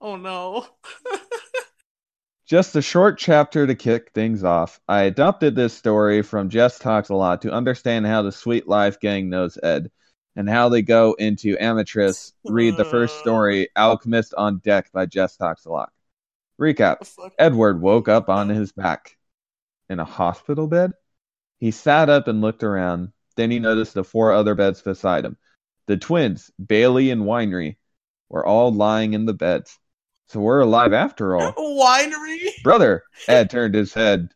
Oh 0.00 0.16
no. 0.16 0.66
Just 2.46 2.76
a 2.76 2.82
short 2.82 3.18
chapter 3.18 3.66
to 3.66 3.74
kick 3.74 4.12
things 4.14 4.42
off. 4.42 4.80
I 4.88 5.02
adopted 5.02 5.54
this 5.54 5.74
story 5.74 6.22
from 6.22 6.48
Jess 6.48 6.78
Talks 6.78 7.10
a 7.10 7.14
Lot 7.14 7.42
to 7.42 7.52
understand 7.52 8.06
how 8.06 8.22
the 8.22 8.32
Suite 8.32 8.66
Life 8.66 9.00
gang 9.00 9.28
knows 9.28 9.58
Ed 9.62 9.90
and 10.34 10.48
how 10.48 10.70
they 10.70 10.80
go 10.80 11.12
into 11.18 11.58
Amestris. 11.58 12.32
Read 12.44 12.78
the 12.78 12.86
first 12.86 13.18
story, 13.18 13.68
Alchemist 13.76 14.32
on 14.38 14.58
Deck 14.58 14.90
by 14.92 15.04
Jess 15.04 15.36
Talks 15.36 15.66
a 15.66 15.70
Lot. 15.70 15.92
Recap 16.58 17.06
Edward 17.38 17.82
woke 17.82 18.08
up 18.08 18.30
on 18.30 18.48
his 18.48 18.72
back 18.72 19.17
in 19.88 20.00
a 20.00 20.04
hospital 20.04 20.66
bed. 20.66 20.92
He 21.58 21.70
sat 21.70 22.08
up 22.08 22.28
and 22.28 22.40
looked 22.40 22.62
around. 22.62 23.12
Then 23.36 23.50
he 23.50 23.58
noticed 23.58 23.94
the 23.94 24.04
four 24.04 24.32
other 24.32 24.54
beds 24.54 24.82
beside 24.82 25.24
him. 25.24 25.36
The 25.86 25.96
twins, 25.96 26.50
Bailey 26.64 27.10
and 27.10 27.22
Winry, 27.22 27.76
were 28.28 28.44
all 28.44 28.72
lying 28.72 29.14
in 29.14 29.26
the 29.26 29.34
beds. 29.34 29.78
So 30.28 30.40
we're 30.40 30.60
alive 30.60 30.92
after 30.92 31.36
all. 31.36 31.52
Winry. 31.56 32.62
Brother! 32.62 33.04
Ed 33.26 33.50
turned 33.50 33.74
his 33.74 33.94
head 33.94 34.30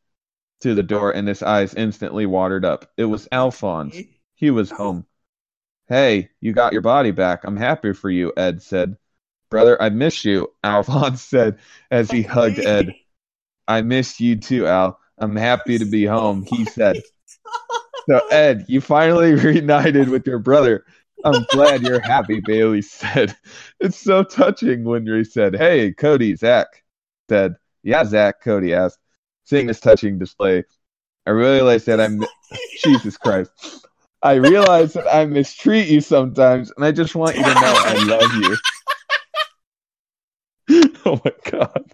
to 0.60 0.74
the 0.74 0.82
door 0.82 1.10
and 1.10 1.28
his 1.28 1.42
eyes 1.42 1.74
instantly 1.74 2.24
watered 2.24 2.64
up. 2.64 2.90
It 2.96 3.04
was 3.04 3.28
Alphonse. 3.30 3.96
He 4.34 4.50
was 4.50 4.70
home. 4.70 5.06
Hey, 5.88 6.30
you 6.40 6.52
got 6.52 6.72
your 6.72 6.82
body 6.82 7.10
back. 7.10 7.44
I'm 7.44 7.56
happy 7.56 7.92
for 7.92 8.08
you, 8.08 8.32
Ed 8.36 8.62
said. 8.62 8.96
Brother, 9.50 9.80
I 9.80 9.90
miss 9.90 10.24
you, 10.24 10.52
Alphonse 10.64 11.20
said 11.20 11.58
as 11.90 12.10
he 12.10 12.22
hugged 12.22 12.58
Ed. 12.60 12.94
I 13.68 13.82
miss 13.82 14.18
you 14.18 14.36
too, 14.36 14.66
Al. 14.66 14.98
I'm 15.22 15.36
happy 15.36 15.78
to 15.78 15.84
be 15.84 16.04
home, 16.04 16.42
he 16.42 16.64
said. 16.66 16.96
So, 18.08 18.18
Ed, 18.28 18.64
you 18.68 18.80
finally 18.80 19.34
reunited 19.36 20.08
with 20.08 20.26
your 20.26 20.40
brother. 20.40 20.84
I'm 21.24 21.46
glad 21.52 21.82
you're 21.82 22.00
happy, 22.00 22.40
Bailey 22.40 22.82
said. 22.82 23.36
It's 23.78 23.96
so 23.96 24.24
touching, 24.24 24.82
Winry 24.82 25.24
said. 25.24 25.54
Hey, 25.54 25.92
Cody, 25.92 26.34
Zack 26.34 26.66
said. 27.28 27.54
Yeah, 27.84 28.04
Zack, 28.04 28.42
Cody 28.42 28.74
asked, 28.74 28.98
seeing 29.44 29.68
this 29.68 29.78
touching 29.78 30.18
display. 30.18 30.64
I 31.24 31.30
realized 31.30 31.86
that 31.86 32.00
I'm. 32.00 32.24
Jesus 32.82 33.16
Christ. 33.16 33.50
I 34.22 34.34
realize 34.34 34.92
that 34.94 35.12
I 35.12 35.24
mistreat 35.26 35.88
you 35.88 36.00
sometimes, 36.00 36.72
and 36.76 36.84
I 36.84 36.90
just 36.90 37.14
want 37.14 37.36
you 37.36 37.44
to 37.44 37.54
know 37.54 37.76
I 37.84 37.94
love 37.94 38.34
you. 38.34 38.56
oh 41.06 41.20
my 41.24 41.32
god. 41.50 41.92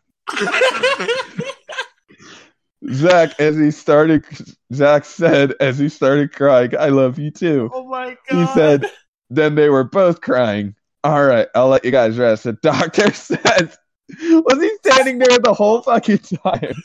Zack, 2.92 3.38
as 3.38 3.56
he 3.56 3.70
started, 3.70 4.24
Zack 4.72 5.04
said, 5.04 5.54
as 5.60 5.78
he 5.78 5.88
started 5.88 6.32
crying, 6.32 6.72
I 6.78 6.88
love 6.88 7.18
you 7.18 7.30
too. 7.30 7.70
oh 7.72 7.86
my 7.86 8.16
god! 8.30 8.40
He 8.40 8.46
said, 8.54 8.84
then 9.30 9.54
they 9.54 9.68
were 9.68 9.84
both 9.84 10.20
crying. 10.20 10.74
All 11.04 11.24
right, 11.24 11.48
I'll 11.54 11.68
let 11.68 11.84
you 11.84 11.90
guys 11.90 12.18
rest. 12.18 12.44
The 12.44 12.54
doctor 12.54 13.12
said, 13.12 13.72
Was 14.20 14.60
he 14.60 14.70
standing 14.84 15.18
there 15.18 15.38
the 15.38 15.54
whole 15.54 15.82
fucking 15.82 16.18
time? 16.18 16.74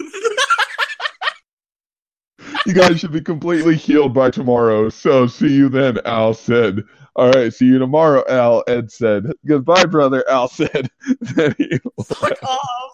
you 2.65 2.73
guys 2.73 2.99
should 2.99 3.11
be 3.11 3.21
completely 3.21 3.75
healed 3.75 4.13
by 4.13 4.29
tomorrow. 4.29 4.89
So 4.89 5.27
see 5.27 5.53
you 5.53 5.69
then, 5.69 5.99
Al 6.05 6.33
said. 6.33 6.81
All 7.15 7.31
right, 7.31 7.53
see 7.53 7.65
you 7.65 7.77
tomorrow, 7.77 8.23
Al. 8.27 8.63
Ed 8.67 8.91
said. 8.91 9.31
Goodbye, 9.45 9.85
brother. 9.85 10.27
Al 10.29 10.47
said. 10.47 10.89
then 11.19 11.55
he 11.57 11.79
Fuck 12.03 12.41
off. 12.43 12.91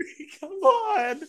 Come 0.40 0.50
on. 0.50 1.20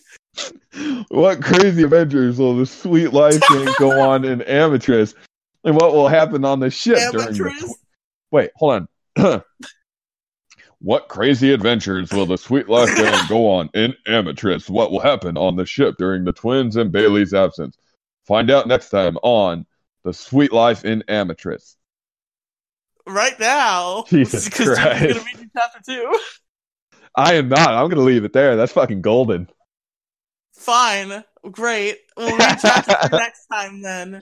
what 1.09 1.41
crazy 1.41 1.83
adventures 1.83 2.37
will 2.39 2.55
the 2.55 2.65
sweet 2.65 3.13
life 3.13 3.41
go 3.79 3.99
on 4.09 4.25
in 4.25 4.39
Amestris? 4.41 5.15
And 5.63 5.75
what 5.75 5.93
will 5.93 6.07
happen 6.07 6.45
on 6.45 6.59
the 6.59 6.69
ship 6.69 6.97
during 7.11 7.33
the 7.33 7.75
Wait, 8.31 8.51
hold 8.55 8.87
on. 9.17 9.43
what 10.79 11.09
crazy 11.09 11.51
adventures 11.51 12.11
will 12.11 12.25
the 12.25 12.37
sweet 12.37 12.69
life 12.69 12.89
go 13.27 13.49
on 13.49 13.69
in 13.73 13.93
Amestris? 14.07 14.69
What 14.69 14.91
will 14.91 15.01
happen 15.01 15.35
on 15.37 15.55
the 15.55 15.65
ship 15.65 15.95
during 15.97 16.23
the 16.23 16.31
twins 16.31 16.75
and 16.75 16.91
Bailey's 16.91 17.33
absence? 17.33 17.77
Find 18.25 18.49
out 18.51 18.67
next 18.67 18.89
time 18.89 19.17
on 19.23 19.65
The 20.03 20.13
Suite 20.13 20.53
Life 20.53 20.85
in 20.85 21.03
Amestris. 21.09 21.75
Right 23.07 23.37
now. 23.39 24.05
Jesus 24.07 24.45
Because 24.49 24.65
you're 24.65 24.75
Christ. 24.75 25.01
gonna 25.01 25.13
read 25.25 25.39
you 25.39 25.49
chapter 25.55 25.79
two. 25.85 26.19
I 27.19 27.33
am 27.33 27.49
not. 27.49 27.69
I'm 27.69 27.89
going 27.89 27.97
to 27.97 28.01
leave 28.01 28.23
it 28.23 28.33
there. 28.33 28.55
That's 28.55 28.71
fucking 28.71 29.01
golden. 29.01 29.49
Fine. 30.55 31.23
Great. 31.51 31.97
We'll 32.15 32.37
read 32.37 32.59
chapter 32.61 32.95
two 33.09 33.17
next 33.17 33.45
time 33.47 33.81
then. 33.81 34.21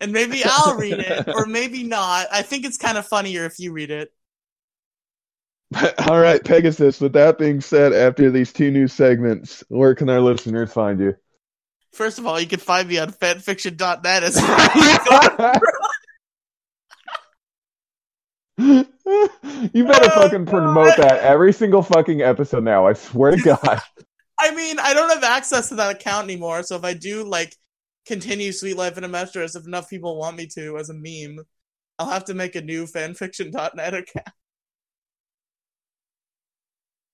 And 0.00 0.12
maybe 0.12 0.42
I'll 0.44 0.76
read 0.76 0.98
it, 0.98 1.28
or 1.28 1.46
maybe 1.46 1.82
not. 1.82 2.28
I 2.30 2.42
think 2.42 2.64
it's 2.64 2.76
kind 2.76 2.98
of 2.98 3.06
funnier 3.06 3.46
if 3.46 3.58
you 3.58 3.72
read 3.72 3.90
it. 3.90 4.12
All 6.08 6.20
right, 6.20 6.42
Pegasus. 6.44 7.00
With 7.00 7.14
that 7.14 7.38
being 7.38 7.60
said, 7.60 7.92
after 7.92 8.30
these 8.30 8.52
two 8.52 8.70
new 8.70 8.88
segments, 8.88 9.64
where 9.68 9.94
can 9.94 10.08
our 10.08 10.20
listeners 10.20 10.72
find 10.72 11.00
you? 11.00 11.14
First 11.92 12.18
of 12.18 12.26
all, 12.26 12.38
you 12.38 12.46
can 12.46 12.60
find 12.60 12.88
me 12.88 12.98
on 12.98 13.10
fanfiction.net 13.10 14.22
as 14.22 14.36
well. 14.36 15.52
you 18.58 18.84
better 19.04 20.10
Oh, 20.12 20.22
fucking 20.22 20.46
promote 20.46 20.96
God. 20.96 20.98
that 20.98 21.20
every 21.20 21.52
single 21.52 21.82
fucking 21.82 22.22
episode 22.22 22.64
now. 22.64 22.86
I 22.86 22.94
swear 22.94 23.32
to 23.36 23.42
God. 23.42 23.80
I 24.38 24.54
mean, 24.54 24.78
I 24.78 24.94
don't 24.94 25.10
have 25.10 25.24
access 25.24 25.68
to 25.70 25.74
that 25.76 25.96
account 25.96 26.24
anymore, 26.24 26.62
so 26.62 26.76
if 26.76 26.84
I 26.84 26.92
do 26.94 27.24
like 27.24 27.54
continue 28.06 28.52
Suite 28.52 28.76
Life 28.76 28.96
in 28.98 29.04
Amestris, 29.04 29.56
if 29.56 29.66
enough 29.66 29.88
people 29.90 30.18
want 30.18 30.36
me 30.36 30.46
to 30.54 30.78
as 30.78 30.90
a 30.90 30.94
meme, 30.94 31.44
I'll 31.98 32.10
have 32.10 32.24
to 32.26 32.34
make 32.34 32.54
a 32.54 32.60
new 32.62 32.84
fanfiction.net 32.86 33.94
account 33.94 34.26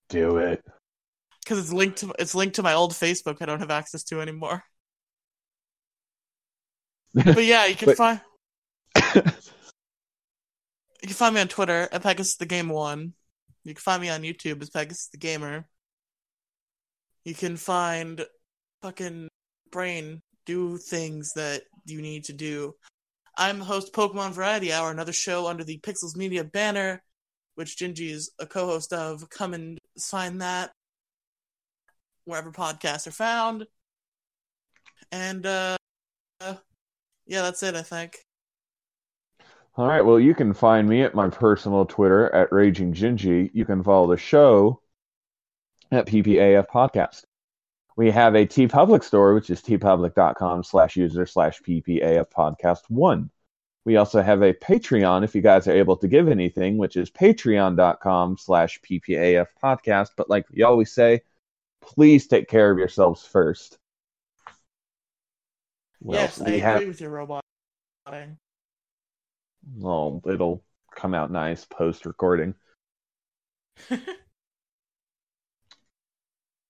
Do 0.09 0.37
it. 0.39 0.65
because 1.45 1.59
it's 1.61 1.73
linked 1.73 1.99
to 1.99 2.13
it's 2.19 2.35
linked 2.35 2.57
to 2.57 2.63
my 2.63 2.75
old 2.75 2.93
Facebook. 2.93 3.39
I 3.41 3.47
don't 3.47 3.61
have 3.61 3.71
access 3.71 4.03
to 4.05 4.21
anymore. 4.21 4.63
But 7.15 7.45
yeah, 7.45 7.67
you 7.67 7.75
can 7.77 7.95
But- 7.95 7.97
find 7.97 8.21
you 11.03 11.09
can 11.09 11.17
find 11.17 11.35
me 11.35 11.41
on 11.41 11.49
Twitter 11.49 11.89
at 11.91 12.03
Pegasus 12.03 12.37
the 12.37 12.47
Game 12.47 12.69
One. 12.69 13.13
You 13.65 13.75
can 13.75 13.83
find 13.83 14.01
me 14.01 14.09
on 14.09 14.23
YouTube 14.23 14.63
as 14.63 14.71
Pegasus 14.71 15.09
the 15.09 15.19
Gamer. 15.19 15.67
You 17.25 17.35
can 17.35 17.57
find 17.57 18.25
fucking 18.83 19.29
Brain 19.71 20.23
do 20.47 20.77
things 20.79 21.33
that 21.35 21.63
you 21.87 22.01
need 22.01 22.25
to 22.25 22.33
do. 22.33 22.75
I'm 23.37 23.59
the 23.59 23.65
host 23.65 23.93
Pokemon 23.93 24.33
Variety 24.33 24.73
Hour, 24.73 24.91
another 24.91 25.13
show 25.13 25.49
under 25.49 25.65
the 25.65 25.79
Pixels 25.79 26.17
Media 26.17 26.45
banner, 26.45 27.03
which 27.57 27.79
Gingy 27.79 28.11
is 28.11 28.31
a 28.39 28.47
co-host 28.47 28.93
of. 28.93 29.29
Come 29.29 29.55
and 29.55 29.79
find 29.99 30.41
that 30.41 30.71
wherever 32.25 32.53
podcasts 32.53 33.09
are 33.09 33.13
found. 33.13 33.67
And 35.11 35.47
uh, 35.47 35.77
uh 36.41 36.55
yeah, 37.27 37.43
that's 37.43 37.63
it. 37.65 37.75
I 37.75 37.83
think. 37.83 38.19
All 39.75 39.87
right. 39.87 40.05
Well, 40.05 40.21
you 40.21 40.35
can 40.35 40.53
find 40.53 40.87
me 40.87 41.03
at 41.03 41.15
my 41.15 41.31
personal 41.31 41.87
Twitter 41.87 42.33
at 42.35 42.53
Raging 42.53 42.93
Gingy. 42.93 43.51
You 43.55 43.65
can 43.65 43.83
follow 43.83 44.09
the 44.11 44.19
show 44.19 44.83
at 45.91 46.07
PPAF 46.07 46.67
Podcast. 46.69 47.25
We 47.97 48.11
have 48.11 48.35
a 48.35 48.47
TeePublic 48.47 49.03
store, 49.03 49.35
which 49.35 49.51
is 49.51 49.63
teepublic.com 49.63 50.65
slash 50.65 50.97
user 50.97 51.27
slash 51.27 51.61
PPAF 51.61 52.27
Podcast 52.31 52.83
one. 52.89 53.31
We 53.85 53.97
also 53.97 54.23
have 54.23 54.43
a 54.43 54.53
Patreon 54.53 55.25
if 55.25 55.35
you 55.35 55.41
guys 55.41 55.67
are 55.67 55.73
able 55.73 55.97
to 55.97 56.09
give 56.09 56.29
anything, 56.29 56.77
which 56.79 56.97
is 56.97 57.11
patreon.com 57.11 58.37
slash 58.39 58.81
PPAF 58.81 59.47
Podcast. 59.63 60.11
But 60.17 60.31
like 60.31 60.49
we 60.51 60.63
always 60.63 60.93
say, 60.93 61.23
please 61.81 62.27
take 62.27 62.49
care 62.49 62.71
of 62.71 62.79
yourselves 62.79 63.25
first. 63.25 63.79
Well, 66.01 66.21
yes, 66.21 66.41
I 66.41 66.45
we 66.45 66.51
agree 66.51 66.61
have 66.61 66.87
with 66.87 67.01
your 67.01 67.11
robot. 67.11 67.43
Oh, 69.83 70.21
it'll 70.27 70.65
come 70.95 71.15
out 71.15 71.31
nice 71.31 71.65
post 71.65 72.07
recording. 72.07 72.55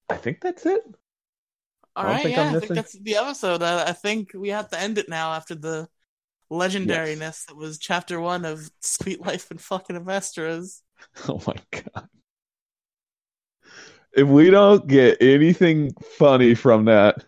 I 0.09 0.17
think 0.17 0.41
that's 0.41 0.67
it. 0.67 0.83
All 1.97 2.05
I 2.05 2.13
right, 2.13 2.23
think 2.23 2.37
yeah, 2.37 2.49
I'm 2.49 2.61
think 2.61 2.75
that's 2.75 2.99
the 2.99 3.17
episode. 3.17 3.63
I, 3.63 3.89
I 3.89 3.93
think 3.93 4.31
we 4.35 4.49
have 4.49 4.69
to 4.71 4.81
end 4.81 4.99
it 4.99 5.09
now 5.09 5.33
after 5.33 5.55
the 5.55 5.89
legendariness 6.51 7.47
that 7.47 7.57
was 7.57 7.79
chapter 7.79 8.21
one 8.21 8.45
of 8.45 8.71
Suite 8.81 9.21
Life 9.21 9.51
and 9.51 9.61
fucking 9.61 9.97
Amestris. 9.97 10.81
Oh 11.29 11.41
my 11.47 11.57
god. 11.71 12.09
If 14.15 14.29
we 14.29 14.51
don't 14.51 14.87
get 14.87 15.21
anything 15.23 15.93
funny 16.19 16.55
from 16.55 16.85
that, 16.85 17.25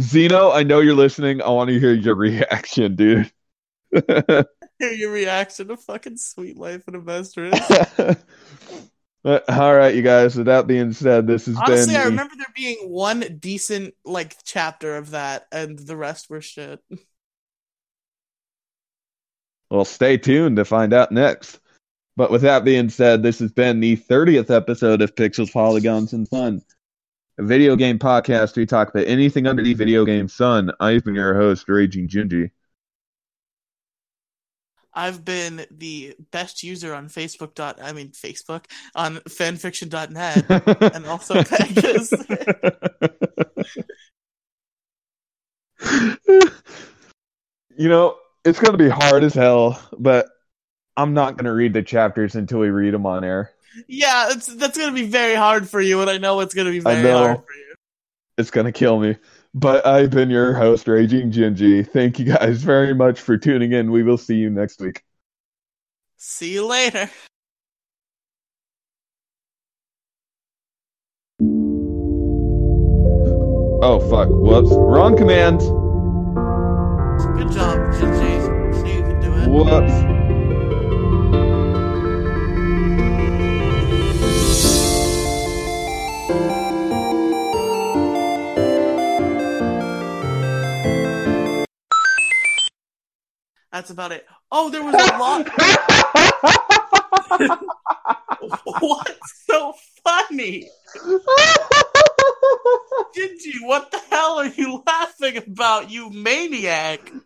Zeno, 0.00 0.52
I 0.52 0.62
know 0.64 0.80
you're 0.80 0.94
listening. 0.94 1.42
I 1.42 1.50
want 1.50 1.70
to 1.70 1.80
hear 1.80 1.94
your 1.94 2.14
reaction, 2.16 2.96
dude. 2.96 3.32
Hear 4.78 4.92
your 4.92 5.12
reaction 5.12 5.68
to 5.68 5.76
fucking 5.76 6.16
Suite 6.16 6.56
Life 6.56 6.84
and 6.86 6.96
Amestris. 6.96 8.22
Uh, 9.24 9.40
All 9.48 9.74
right, 9.74 9.96
you 9.96 10.02
guys. 10.02 10.36
With 10.36 10.46
that 10.46 10.68
being 10.68 10.92
said, 10.92 11.26
this 11.26 11.46
has 11.46 11.56
Honestly, 11.56 11.94
been. 11.94 12.00
I 12.00 12.04
remember 12.04 12.34
there 12.36 12.46
being 12.54 12.88
one 12.88 13.38
decent 13.40 13.94
like 14.04 14.36
chapter 14.44 14.96
of 14.96 15.10
that, 15.10 15.48
and 15.50 15.76
the 15.76 15.96
rest 15.96 16.30
were 16.30 16.40
shit. 16.40 16.80
Well, 19.70 19.84
stay 19.84 20.16
tuned 20.16 20.56
to 20.56 20.64
find 20.64 20.94
out 20.94 21.12
next. 21.12 21.58
But 22.16 22.30
with 22.30 22.42
that 22.42 22.64
being 22.64 22.88
said, 22.88 23.22
this 23.22 23.38
has 23.40 23.52
been 23.52 23.80
the 23.80 23.96
30th 23.96 24.50
episode 24.50 25.02
of 25.02 25.14
Pixels, 25.14 25.52
Polygons, 25.52 26.12
and 26.12 26.28
Fun, 26.28 26.62
a 27.38 27.44
video 27.44 27.76
game 27.76 27.98
podcast 27.98 28.56
where 28.56 28.62
we 28.62 28.66
talk 28.66 28.88
about 28.88 29.06
anything 29.06 29.46
under 29.46 29.62
the 29.62 29.74
video 29.74 30.04
game 30.04 30.28
sun. 30.28 30.72
I've 30.80 31.04
been 31.04 31.14
your 31.14 31.34
host, 31.34 31.68
Raging 31.68 32.08
Gingy. 32.08 32.50
I've 34.98 35.24
been 35.24 35.64
the 35.70 36.16
best 36.32 36.64
user 36.64 36.92
on 36.92 37.08
Facebook. 37.08 37.54
Dot, 37.54 37.78
I 37.80 37.92
mean 37.92 38.08
Facebook 38.08 38.64
on 38.96 39.18
fanfiction.net, 39.18 40.92
and 40.94 41.06
also 41.06 41.44
Pegasus. 41.44 42.10
you 47.76 47.88
know, 47.88 48.16
it's 48.44 48.58
going 48.58 48.72
to 48.72 48.78
be 48.78 48.88
hard 48.88 49.22
as 49.22 49.34
hell, 49.34 49.80
but 49.96 50.26
I'm 50.96 51.14
not 51.14 51.36
going 51.36 51.44
to 51.44 51.52
read 51.52 51.74
the 51.74 51.84
chapters 51.84 52.34
until 52.34 52.58
we 52.58 52.70
read 52.70 52.92
them 52.92 53.06
on 53.06 53.22
air. 53.22 53.52
Yeah, 53.86 54.30
it's, 54.30 54.48
that's 54.48 54.76
gonna 54.76 54.92
be 54.92 55.06
very 55.06 55.36
hard 55.36 55.68
for 55.68 55.80
you, 55.80 56.00
and 56.00 56.10
I 56.10 56.18
know 56.18 56.40
it's 56.40 56.54
gonna 56.54 56.72
be 56.72 56.78
I 56.78 57.00
very 57.00 57.12
hard 57.12 57.36
for 57.36 57.52
you. 57.52 57.74
It's 58.36 58.50
going 58.50 58.64
to 58.64 58.72
kill 58.72 58.98
me. 58.98 59.16
But 59.54 59.86
I've 59.86 60.10
been 60.10 60.30
your 60.30 60.54
host, 60.54 60.86
Raging 60.86 61.32
Gingy. 61.32 61.88
Thank 61.88 62.18
you 62.18 62.26
guys 62.26 62.62
very 62.62 62.94
much 62.94 63.20
for 63.20 63.36
tuning 63.36 63.72
in. 63.72 63.90
We 63.90 64.02
will 64.02 64.18
see 64.18 64.36
you 64.36 64.50
next 64.50 64.80
week. 64.80 65.02
See 66.16 66.52
you 66.52 66.66
later. 66.66 67.10
Oh, 73.80 74.00
fuck. 74.10 74.28
Whoops. 74.28 74.70
Wrong 74.72 75.16
command. 75.16 75.60
Good 77.38 77.52
job, 77.52 77.78
Shinji. 77.94 78.74
So 78.74 78.86
you 78.86 79.02
can 79.02 79.20
do 79.20 79.32
it. 79.32 79.48
Whoops. 79.48 80.27
That's 93.78 93.90
about 93.90 94.10
it. 94.10 94.26
Oh, 94.50 94.70
there 94.70 94.82
was 94.82 94.92
a 94.92 94.98
lot. 95.20 95.48
What's 98.80 99.44
so 99.46 99.72
funny? 100.02 100.68
Shinji, 103.16 103.52
what 103.62 103.92
the 103.92 104.00
hell 104.10 104.40
are 104.40 104.48
you 104.48 104.82
laughing 104.84 105.36
about, 105.36 105.92
you 105.92 106.10
maniac? 106.10 107.12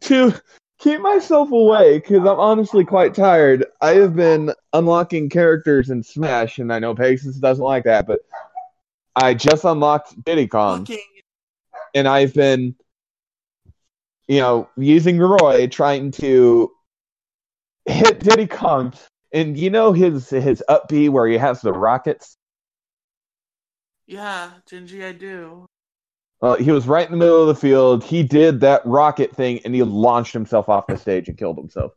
To 0.00 0.32
keep 0.78 1.00
myself 1.02 1.52
awake, 1.52 2.04
because 2.04 2.20
I'm 2.20 2.40
honestly 2.40 2.86
quite 2.86 3.14
tired. 3.14 3.66
I 3.82 3.96
have 3.96 4.16
been 4.16 4.54
unlocking 4.72 5.28
characters 5.28 5.90
in 5.90 6.02
Smash, 6.02 6.58
and 6.58 6.72
I 6.72 6.78
know 6.78 6.94
Pegasus 6.94 7.36
doesn't 7.36 7.62
like 7.62 7.84
that, 7.84 8.06
but 8.06 8.20
I 9.14 9.34
just 9.34 9.64
unlocked 9.64 10.24
Diddy 10.24 10.46
Kong, 10.46 10.86
Fucking 10.86 11.02
and 11.94 12.08
I've 12.08 12.32
been, 12.32 12.74
you 14.28 14.40
know, 14.40 14.68
using 14.76 15.18
Roy 15.18 15.66
trying 15.66 16.10
to 16.12 16.70
hit 17.86 18.20
Diddy 18.20 18.46
Kong, 18.46 18.92
and 19.32 19.58
you 19.58 19.70
know 19.70 19.92
his 19.92 20.28
his 20.28 20.62
up 20.68 20.88
B 20.88 21.08
where 21.08 21.26
he 21.26 21.36
has 21.38 21.60
the 21.62 21.72
rockets. 21.72 22.36
yeah, 24.06 24.50
Gingy, 24.70 25.04
I 25.04 25.12
do. 25.12 25.66
Well, 26.40 26.54
he 26.54 26.70
was 26.70 26.86
right 26.86 27.04
in 27.04 27.10
the 27.10 27.18
middle 27.18 27.40
of 27.40 27.48
the 27.48 27.54
field. 27.54 28.04
He 28.04 28.22
did 28.22 28.60
that 28.60 28.82
rocket 28.84 29.34
thing, 29.34 29.60
and 29.64 29.74
he 29.74 29.82
launched 29.82 30.32
himself 30.32 30.68
off 30.68 30.86
the 30.86 30.96
stage 30.96 31.28
and 31.28 31.36
killed 31.36 31.56
himself. 31.56 31.92